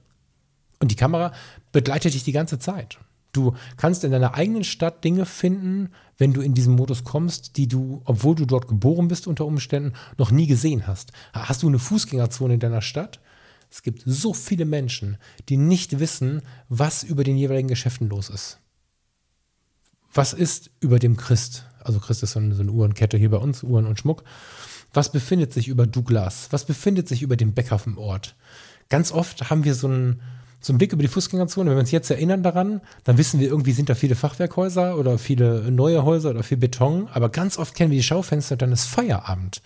Und 0.80 0.92
die 0.92 0.96
Kamera 0.96 1.34
begleitet 1.72 2.14
dich 2.14 2.24
die 2.24 2.32
ganze 2.32 2.60
Zeit. 2.60 3.00
Du 3.34 3.54
kannst 3.76 4.04
in 4.04 4.12
deiner 4.12 4.34
eigenen 4.34 4.64
Stadt 4.64 5.04
Dinge 5.04 5.26
finden, 5.26 5.90
wenn 6.18 6.34
du 6.34 6.42
in 6.42 6.54
diesen 6.54 6.76
Modus 6.76 7.04
kommst, 7.04 7.58
die 7.58 7.68
du, 7.68 8.02
obwohl 8.06 8.36
du 8.36 8.46
dort 8.46 8.68
geboren 8.68 9.08
bist 9.08 9.28
unter 9.28 9.46
Umständen, 9.46 9.94
noch 10.18 10.32
nie 10.32 10.48
gesehen 10.48 10.88
hast. 10.88 11.12
Hast 11.34 11.62
du 11.62 11.68
eine 11.68 11.80
Fußgängerzone 11.80 12.56
in 12.56 12.60
deiner 12.60 12.82
Stadt? 12.82 13.20
Es 13.70 13.84
gibt 13.84 14.02
so 14.06 14.34
viele 14.34 14.66
Menschen, 14.66 15.18
die 15.50 15.58
nicht 15.58 16.00
wissen, 16.00 16.42
was 16.70 17.04
über 17.04 17.24
den 17.24 17.38
jeweiligen 17.38 17.68
Geschäften 17.68 18.10
los 18.10 18.30
ist. 18.30 18.60
Was 20.14 20.34
ist 20.34 20.72
über 20.80 21.00
dem 21.00 21.18
Christ? 21.18 21.66
Also 21.88 22.00
Christ 22.00 22.24
ist 22.24 22.34
so 22.34 22.40
eine, 22.40 22.54
so 22.54 22.62
eine 22.62 22.72
Uhrenkette 22.72 23.18
hier 23.18 23.32
bei 23.32 23.38
uns, 23.38 23.64
Uhren 23.64 23.86
und 23.86 24.00
Schmuck. 24.00 24.24
Was 24.94 25.12
befindet 25.12 25.54
sich 25.54 25.68
über 25.68 25.88
Douglas? 25.88 26.48
Was 26.52 26.66
befindet 26.66 27.08
sich 27.08 27.22
über 27.22 27.36
den 27.36 27.54
Bäcker 27.54 27.80
vom 27.80 27.98
Ort? 27.98 28.36
Ganz 28.90 29.12
oft 29.12 29.50
haben 29.50 29.64
wir 29.64 29.76
so 29.76 29.88
einen, 29.88 30.22
so 30.60 30.72
einen 30.72 30.78
Blick 30.78 30.94
über 30.94 31.02
die 31.02 31.08
Fußgängerzone. 31.08 31.70
Wenn 31.70 31.78
wir 31.78 31.82
uns 31.82 31.92
jetzt 31.92 32.10
erinnern 32.10 32.44
daran, 32.44 32.82
dann 33.04 33.18
wissen 33.18 33.40
wir 33.40 33.48
irgendwie, 33.48 33.74
sind 33.74 33.90
da 33.90 33.96
viele 33.96 34.16
Fachwerkhäuser 34.16 34.98
oder 34.98 35.18
viele 35.18 35.72
neue 35.72 36.04
Häuser 36.04 36.30
oder 36.30 36.44
viel 36.44 36.58
Beton. 36.58 37.08
Aber 37.14 37.30
ganz 37.30 37.58
oft 37.58 37.76
kennen 37.76 37.92
wir 37.92 37.98
die 37.98 38.04
Schaufenster 38.04 38.54
und 38.54 38.62
dann 38.62 38.72
ist 38.72 38.86
Feierabend. 38.86 39.62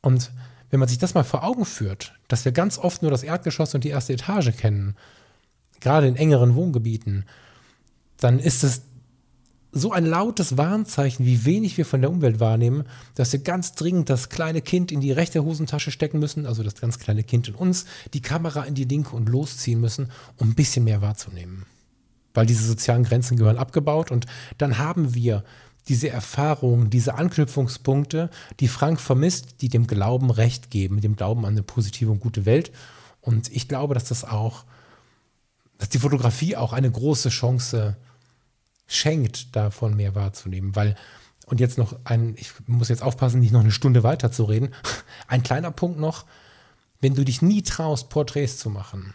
Und 0.00 0.30
wenn 0.70 0.80
man 0.80 0.88
sich 0.88 0.98
das 0.98 1.14
mal 1.14 1.24
vor 1.24 1.44
Augen 1.44 1.64
führt, 1.64 2.14
dass 2.28 2.44
wir 2.44 2.52
ganz 2.52 2.78
oft 2.78 3.02
nur 3.02 3.10
das 3.10 3.22
Erdgeschoss 3.22 3.74
und 3.74 3.84
die 3.84 3.88
erste 3.88 4.12
Etage 4.12 4.56
kennen, 4.56 4.96
gerade 5.80 6.08
in 6.08 6.16
engeren 6.16 6.54
Wohngebieten, 6.54 7.24
dann 8.18 8.38
ist 8.38 8.64
es 8.64 8.82
so 9.70 9.92
ein 9.92 10.06
lautes 10.06 10.56
Warnzeichen, 10.56 11.26
wie 11.26 11.44
wenig 11.44 11.76
wir 11.76 11.84
von 11.84 12.00
der 12.00 12.10
Umwelt 12.10 12.40
wahrnehmen, 12.40 12.84
dass 13.14 13.32
wir 13.32 13.40
ganz 13.40 13.74
dringend 13.74 14.08
das 14.08 14.30
kleine 14.30 14.62
Kind 14.62 14.90
in 14.90 15.00
die 15.00 15.12
rechte 15.12 15.44
Hosentasche 15.44 15.90
stecken 15.90 16.18
müssen, 16.18 16.46
also 16.46 16.62
das 16.62 16.80
ganz 16.80 16.98
kleine 16.98 17.22
Kind 17.22 17.48
in 17.48 17.54
uns, 17.54 17.84
die 18.14 18.22
Kamera 18.22 18.62
in 18.64 18.74
die 18.74 18.84
linke 18.84 19.14
und 19.14 19.28
losziehen 19.28 19.80
müssen, 19.80 20.10
um 20.36 20.50
ein 20.50 20.54
bisschen 20.54 20.84
mehr 20.84 21.02
wahrzunehmen. 21.02 21.66
Weil 22.32 22.46
diese 22.46 22.66
sozialen 22.66 23.04
Grenzen 23.04 23.36
gehören 23.36 23.58
abgebaut 23.58 24.10
und 24.10 24.26
dann 24.56 24.78
haben 24.78 25.14
wir 25.14 25.44
diese 25.88 26.10
Erfahrungen, 26.10 26.90
diese 26.90 27.14
Anknüpfungspunkte, 27.14 28.30
die 28.60 28.68
Frank 28.68 29.00
vermisst, 29.00 29.62
die 29.62 29.68
dem 29.68 29.86
Glauben 29.86 30.30
Recht 30.30 30.70
geben, 30.70 31.00
dem 31.00 31.16
Glauben 31.16 31.44
an 31.44 31.52
eine 31.52 31.62
positive 31.62 32.10
und 32.10 32.20
gute 32.20 32.44
Welt. 32.46 32.72
Und 33.20 33.50
ich 33.54 33.68
glaube, 33.68 33.94
dass 33.94 34.04
das 34.04 34.24
auch, 34.24 34.64
dass 35.78 35.88
die 35.88 35.98
Fotografie 35.98 36.56
auch 36.56 36.72
eine 36.72 36.90
große 36.90 37.30
Chance 37.30 37.96
schenkt, 38.88 39.54
davon 39.54 39.94
mehr 39.94 40.16
wahrzunehmen. 40.16 40.74
Weil, 40.74 40.96
und 41.46 41.60
jetzt 41.60 41.78
noch 41.78 41.96
ein, 42.04 42.34
ich 42.36 42.50
muss 42.66 42.88
jetzt 42.88 43.02
aufpassen, 43.02 43.38
nicht 43.38 43.52
noch 43.52 43.60
eine 43.60 43.70
Stunde 43.70 44.02
weiter 44.02 44.32
zu 44.32 44.44
reden. 44.44 44.70
Ein 45.28 45.44
kleiner 45.44 45.70
Punkt 45.70 46.00
noch, 46.00 46.24
wenn 47.00 47.14
du 47.14 47.24
dich 47.24 47.42
nie 47.42 47.62
traust, 47.62 48.08
Porträts 48.08 48.58
zu 48.58 48.70
machen 48.70 49.14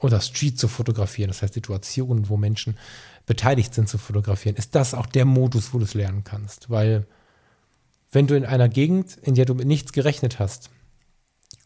oder 0.00 0.20
Street 0.20 0.58
zu 0.58 0.68
fotografieren, 0.68 1.28
das 1.28 1.42
heißt 1.42 1.54
Situationen, 1.54 2.28
wo 2.28 2.36
Menschen 2.36 2.78
beteiligt 3.26 3.74
sind 3.74 3.88
zu 3.88 3.98
fotografieren, 3.98 4.56
ist 4.56 4.74
das 4.74 4.94
auch 4.94 5.06
der 5.06 5.24
Modus, 5.24 5.74
wo 5.74 5.78
du 5.78 5.84
es 5.84 5.94
lernen 5.94 6.24
kannst. 6.24 6.70
Weil 6.70 7.06
wenn 8.10 8.26
du 8.26 8.36
in 8.36 8.44
einer 8.44 8.68
Gegend, 8.68 9.16
in 9.22 9.34
der 9.34 9.44
du 9.44 9.54
mit 9.54 9.66
nichts 9.66 9.92
gerechnet 9.92 10.38
hast, 10.38 10.70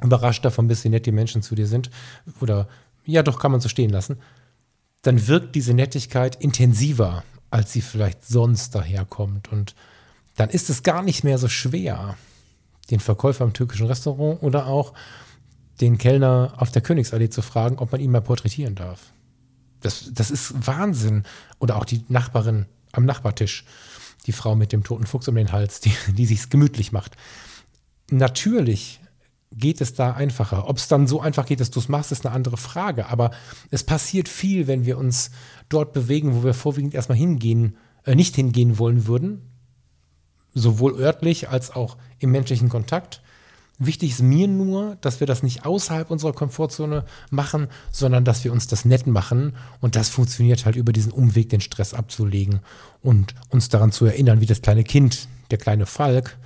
überrascht 0.02 0.44
davon 0.44 0.68
bist, 0.68 0.84
wie 0.84 0.88
nett 0.88 1.06
die 1.06 1.12
Menschen 1.12 1.42
zu 1.42 1.54
dir 1.54 1.66
sind, 1.66 1.90
oder 2.40 2.68
ja, 3.04 3.22
doch 3.22 3.38
kann 3.38 3.52
man 3.52 3.60
so 3.60 3.68
stehen 3.68 3.90
lassen, 3.90 4.18
dann 5.06 5.28
wirkt 5.28 5.54
diese 5.54 5.72
Nettigkeit 5.72 6.36
intensiver, 6.36 7.22
als 7.50 7.72
sie 7.72 7.80
vielleicht 7.80 8.26
sonst 8.26 8.74
daherkommt. 8.74 9.52
Und 9.52 9.76
dann 10.34 10.50
ist 10.50 10.68
es 10.68 10.82
gar 10.82 11.02
nicht 11.02 11.22
mehr 11.22 11.38
so 11.38 11.48
schwer, 11.48 12.16
den 12.90 13.00
Verkäufer 13.00 13.44
im 13.44 13.52
türkischen 13.52 13.86
Restaurant 13.86 14.42
oder 14.42 14.66
auch 14.66 14.94
den 15.80 15.98
Kellner 15.98 16.54
auf 16.56 16.72
der 16.72 16.82
Königsallee 16.82 17.28
zu 17.28 17.42
fragen, 17.42 17.78
ob 17.78 17.92
man 17.92 18.00
ihn 18.00 18.10
mal 18.10 18.20
porträtieren 18.20 18.74
darf. 18.74 19.12
Das, 19.80 20.10
das 20.12 20.30
ist 20.30 20.66
Wahnsinn. 20.66 21.22
Oder 21.58 21.76
auch 21.76 21.84
die 21.84 22.04
Nachbarin 22.08 22.66
am 22.92 23.04
Nachbartisch, 23.04 23.64
die 24.26 24.32
Frau 24.32 24.56
mit 24.56 24.72
dem 24.72 24.82
toten 24.82 25.06
Fuchs 25.06 25.28
um 25.28 25.36
den 25.36 25.52
Hals, 25.52 25.80
die, 25.80 25.92
die 26.08 26.26
sich's 26.26 26.50
gemütlich 26.50 26.90
macht. 26.90 27.16
Natürlich 28.10 29.00
geht 29.52 29.80
es 29.80 29.94
da 29.94 30.12
einfacher. 30.12 30.68
Ob 30.68 30.76
es 30.76 30.88
dann 30.88 31.06
so 31.06 31.20
einfach 31.20 31.46
geht, 31.46 31.60
dass 31.60 31.70
du 31.70 31.80
es 31.80 31.88
machst, 31.88 32.12
ist 32.12 32.26
eine 32.26 32.34
andere 32.34 32.56
Frage. 32.56 33.06
Aber 33.08 33.30
es 33.70 33.84
passiert 33.84 34.28
viel, 34.28 34.66
wenn 34.66 34.84
wir 34.84 34.98
uns 34.98 35.30
dort 35.68 35.92
bewegen, 35.92 36.34
wo 36.34 36.44
wir 36.44 36.54
vorwiegend 36.54 36.94
erstmal 36.94 37.18
hingehen, 37.18 37.76
äh, 38.04 38.14
nicht 38.14 38.34
hingehen 38.34 38.78
wollen 38.78 39.06
würden. 39.06 39.42
Sowohl 40.54 40.98
örtlich 40.98 41.48
als 41.48 41.70
auch 41.70 41.96
im 42.18 42.30
menschlichen 42.30 42.68
Kontakt. 42.68 43.22
Wichtig 43.78 44.12
ist 44.12 44.22
mir 44.22 44.48
nur, 44.48 44.96
dass 45.02 45.20
wir 45.20 45.26
das 45.26 45.42
nicht 45.42 45.66
außerhalb 45.66 46.10
unserer 46.10 46.32
Komfortzone 46.32 47.04
machen, 47.30 47.68
sondern 47.92 48.24
dass 48.24 48.42
wir 48.42 48.52
uns 48.52 48.66
das 48.66 48.86
nett 48.86 49.06
machen. 49.06 49.54
Und 49.80 49.96
das 49.96 50.08
funktioniert 50.08 50.64
halt 50.64 50.76
über 50.76 50.92
diesen 50.92 51.12
Umweg, 51.12 51.50
den 51.50 51.60
Stress 51.60 51.92
abzulegen 51.92 52.60
und 53.02 53.34
uns 53.50 53.68
daran 53.68 53.92
zu 53.92 54.06
erinnern, 54.06 54.40
wie 54.40 54.46
das 54.46 54.62
kleine 54.62 54.82
Kind, 54.82 55.28
der 55.50 55.58
kleine 55.58 55.84
Falk 55.84 56.38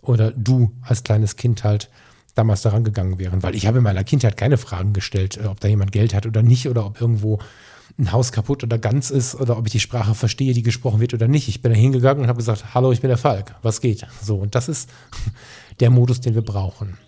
oder 0.00 0.30
du 0.30 0.72
als 0.80 1.04
kleines 1.04 1.36
Kind 1.36 1.64
halt 1.64 1.90
damals 2.34 2.62
daran 2.62 2.84
gegangen 2.84 3.18
wären. 3.18 3.42
Weil 3.42 3.54
ich 3.54 3.66
habe 3.66 3.78
in 3.78 3.84
meiner 3.84 4.04
Kindheit 4.04 4.36
keine 4.36 4.56
Fragen 4.56 4.92
gestellt, 4.92 5.36
äh, 5.36 5.46
ob 5.46 5.60
da 5.60 5.68
jemand 5.68 5.92
Geld 5.92 6.14
hat 6.14 6.26
oder 6.26 6.42
nicht 6.42 6.68
oder 6.68 6.86
ob 6.86 7.00
irgendwo 7.00 7.38
ein 7.98 8.12
Haus 8.12 8.32
kaputt 8.32 8.62
oder 8.62 8.78
ganz 8.78 9.10
ist 9.10 9.34
oder 9.34 9.58
ob 9.58 9.66
ich 9.66 9.72
die 9.72 9.80
Sprache 9.80 10.14
verstehe, 10.14 10.54
die 10.54 10.62
gesprochen 10.62 11.00
wird 11.00 11.14
oder 11.14 11.28
nicht. 11.28 11.48
Ich 11.48 11.62
bin 11.62 11.72
da 11.72 11.78
hingegangen 11.78 12.22
und 12.22 12.28
habe 12.28 12.38
gesagt, 12.38 12.74
hallo, 12.74 12.92
ich 12.92 13.00
bin 13.00 13.08
der 13.08 13.18
Falk, 13.18 13.54
was 13.62 13.80
geht? 13.80 14.06
So, 14.22 14.36
und 14.36 14.54
das 14.54 14.68
ist 14.68 14.90
der 15.80 15.90
Modus, 15.90 16.20
den 16.20 16.34
wir 16.34 16.42
brauchen. 16.42 16.98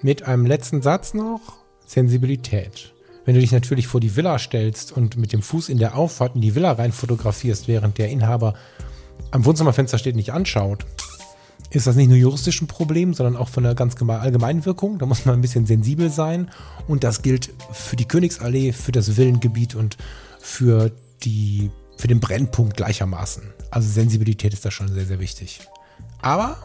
Mit 0.00 0.24
einem 0.24 0.46
letzten 0.46 0.82
Satz 0.82 1.14
noch, 1.14 1.40
Sensibilität. 1.86 2.92
Wenn 3.24 3.34
du 3.34 3.40
dich 3.40 3.52
natürlich 3.52 3.86
vor 3.86 4.00
die 4.00 4.16
Villa 4.16 4.38
stellst 4.38 4.90
und 4.92 5.16
mit 5.16 5.32
dem 5.32 5.42
Fuß 5.42 5.68
in 5.68 5.78
der 5.78 5.96
Auffahrt 5.96 6.34
in 6.34 6.40
die 6.40 6.54
Villa 6.54 6.72
rein 6.72 6.90
fotografierst, 6.90 7.68
während 7.68 7.98
der 7.98 8.08
Inhaber 8.08 8.54
am 9.30 9.44
Wohnzimmerfenster 9.44 9.98
steht 9.98 10.14
und 10.14 10.18
nicht 10.18 10.32
anschaut, 10.32 10.84
ist 11.72 11.86
das 11.86 11.96
nicht 11.96 12.08
nur 12.08 12.18
juristisch 12.18 12.60
ein 12.60 12.66
Problem, 12.66 13.14
sondern 13.14 13.36
auch 13.36 13.48
von 13.48 13.64
der 13.64 13.74
ganz 13.74 13.94
allgemeinen 14.00 14.66
Wirkung. 14.66 14.98
Da 14.98 15.06
muss 15.06 15.24
man 15.24 15.36
ein 15.36 15.40
bisschen 15.40 15.64
sensibel 15.64 16.10
sein. 16.10 16.50
Und 16.86 17.02
das 17.02 17.22
gilt 17.22 17.50
für 17.72 17.96
die 17.96 18.06
Königsallee, 18.06 18.72
für 18.72 18.92
das 18.92 19.16
Villengebiet 19.16 19.74
und 19.74 19.96
für, 20.38 20.92
die, 21.22 21.70
für 21.96 22.08
den 22.08 22.20
Brennpunkt 22.20 22.76
gleichermaßen. 22.76 23.42
Also 23.70 23.88
Sensibilität 23.88 24.52
ist 24.52 24.64
da 24.66 24.70
schon 24.70 24.88
sehr, 24.88 25.06
sehr 25.06 25.18
wichtig. 25.18 25.60
Aber 26.20 26.58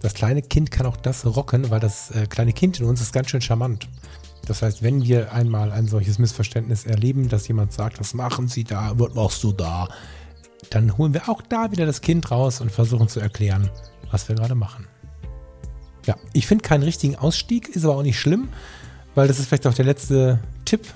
das 0.00 0.14
kleine 0.14 0.40
Kind 0.40 0.70
kann 0.70 0.86
auch 0.86 0.96
das 0.96 1.26
rocken, 1.26 1.70
weil 1.70 1.80
das 1.80 2.10
äh, 2.12 2.26
kleine 2.26 2.54
Kind 2.54 2.80
in 2.80 2.86
uns 2.86 3.02
ist 3.02 3.12
ganz 3.12 3.28
schön 3.28 3.42
charmant. 3.42 3.88
Das 4.46 4.62
heißt, 4.62 4.82
wenn 4.82 5.02
wir 5.02 5.32
einmal 5.32 5.70
ein 5.70 5.86
solches 5.86 6.18
Missverständnis 6.18 6.86
erleben, 6.86 7.28
dass 7.28 7.48
jemand 7.48 7.72
sagt, 7.72 8.00
was 8.00 8.14
machen 8.14 8.48
Sie 8.48 8.64
da, 8.64 8.92
was 8.96 9.12
machst 9.14 9.42
du 9.42 9.52
da, 9.52 9.88
dann 10.70 10.96
holen 10.96 11.12
wir 11.12 11.28
auch 11.28 11.42
da 11.42 11.70
wieder 11.72 11.84
das 11.84 12.00
Kind 12.00 12.30
raus 12.30 12.60
und 12.60 12.70
versuchen 12.70 13.08
zu 13.08 13.20
erklären, 13.20 13.70
was 14.10 14.28
wir 14.28 14.36
gerade 14.36 14.54
machen. 14.54 14.86
Ja, 16.06 16.16
ich 16.32 16.46
finde 16.46 16.62
keinen 16.62 16.82
richtigen 16.82 17.16
Ausstieg, 17.16 17.68
ist 17.68 17.84
aber 17.84 17.96
auch 17.96 18.02
nicht 18.02 18.20
schlimm, 18.20 18.48
weil 19.14 19.26
das 19.28 19.38
ist 19.38 19.48
vielleicht 19.48 19.66
auch 19.66 19.74
der 19.74 19.84
letzte 19.84 20.40
Tipp. 20.64 20.86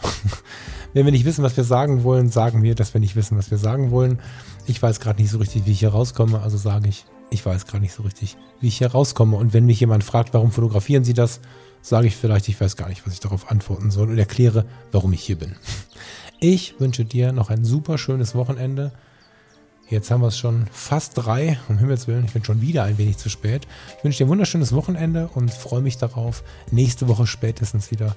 Wenn 0.93 1.05
wir 1.05 1.13
nicht 1.13 1.25
wissen, 1.25 1.45
was 1.45 1.57
wir 1.57 1.65
sagen 1.65 2.03
wollen, 2.03 2.31
sagen 2.31 2.63
wir, 2.63 2.75
dass 2.75 2.95
wir 2.95 3.01
nicht 3.01 3.15
wissen, 3.15 3.39
was 3.39 3.51
wir 3.51 3.59
sagen 3.59 3.91
wollen. 3.91 4.21
Ich 4.67 4.83
weiß 4.83 5.01
gerade 5.01 5.21
nicht 5.21 5.31
so 5.31 5.39
richtig, 5.39 5.67
wie 5.67 5.73
ich 5.73 5.81
hier 5.81 5.91
rauskomme, 5.91 6.41
also 6.41 6.57
sage 6.57 6.89
ich, 6.89 7.05
ich 7.31 7.47
weiß 7.47 7.67
gerade 7.67 7.83
nicht 7.83 7.95
so 7.95 8.03
richtig, 8.03 8.37
wie 8.61 8.69
ich 8.69 8.79
hier 8.79 8.91
rauskomme. 8.91 9.37
Und 9.37 9.53
wenn 9.53 9.67
mich 9.67 9.81
jemand 9.81 10.03
fragt, 10.03 10.35
warum 10.35 10.51
fotografieren 10.51 11.05
Sie 11.05 11.15
das, 11.15 11.41
sage 11.81 12.09
ich 12.09 12.17
vielleicht, 12.17 12.49
ich 12.49 12.61
weiß 12.61 12.77
gar 12.77 12.89
nicht, 12.89 13.07
was 13.07 13.15
ich 13.15 13.21
darauf 13.21 13.51
antworten 13.51 13.91
soll 13.91 14.11
und 14.11 14.19
erkläre, 14.19 14.67
warum 14.93 15.13
ich 15.13 15.23
hier 15.23 15.39
bin. 15.39 15.55
Ich 16.43 16.81
wünsche 16.81 17.05
dir 17.05 17.33
noch 17.33 17.51
ein 17.51 17.67
super 17.67 17.99
schönes 17.99 18.35
Wochenende. 18.35 18.93
Jetzt 19.91 20.12
haben 20.12 20.22
wir 20.22 20.28
es 20.28 20.38
schon 20.38 20.66
fast 20.70 21.12
drei, 21.16 21.59
um 21.68 21.78
Himmels 21.78 22.07
Willen. 22.07 22.24
Ich 22.24 22.32
bin 22.32 22.45
schon 22.45 22.61
wieder 22.62 22.84
ein 22.84 22.97
wenig 22.97 23.18
zu 23.18 23.28
spät. 23.28 23.66
Ich 23.99 24.05
wünsche 24.05 24.18
dir 24.18 24.26
ein 24.26 24.30
wunderschönes 24.30 24.72
Wochenende 24.72 25.28
und 25.34 25.53
freue 25.53 25.82
mich 25.82 25.99
darauf, 25.99 26.45
nächste 26.70 27.09
Woche 27.09 27.26
spätestens 27.26 27.91
wieder 27.91 28.14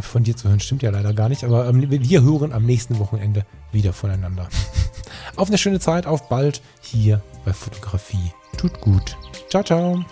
von 0.00 0.24
dir 0.24 0.36
zu 0.36 0.48
hören. 0.48 0.58
Stimmt 0.58 0.82
ja 0.82 0.90
leider 0.90 1.12
gar 1.12 1.28
nicht, 1.28 1.44
aber 1.44 1.68
ähm, 1.68 1.90
wir 1.90 2.22
hören 2.22 2.52
am 2.54 2.64
nächsten 2.64 2.98
Wochenende 2.98 3.44
wieder 3.72 3.92
voneinander. 3.92 4.48
auf 5.36 5.48
eine 5.48 5.58
schöne 5.58 5.80
Zeit, 5.80 6.06
auf 6.06 6.30
bald 6.30 6.62
hier 6.80 7.22
bei 7.44 7.52
Fotografie. 7.52 8.32
Tut 8.56 8.80
gut. 8.80 9.18
Ciao, 9.50 9.62
ciao. 9.62 10.02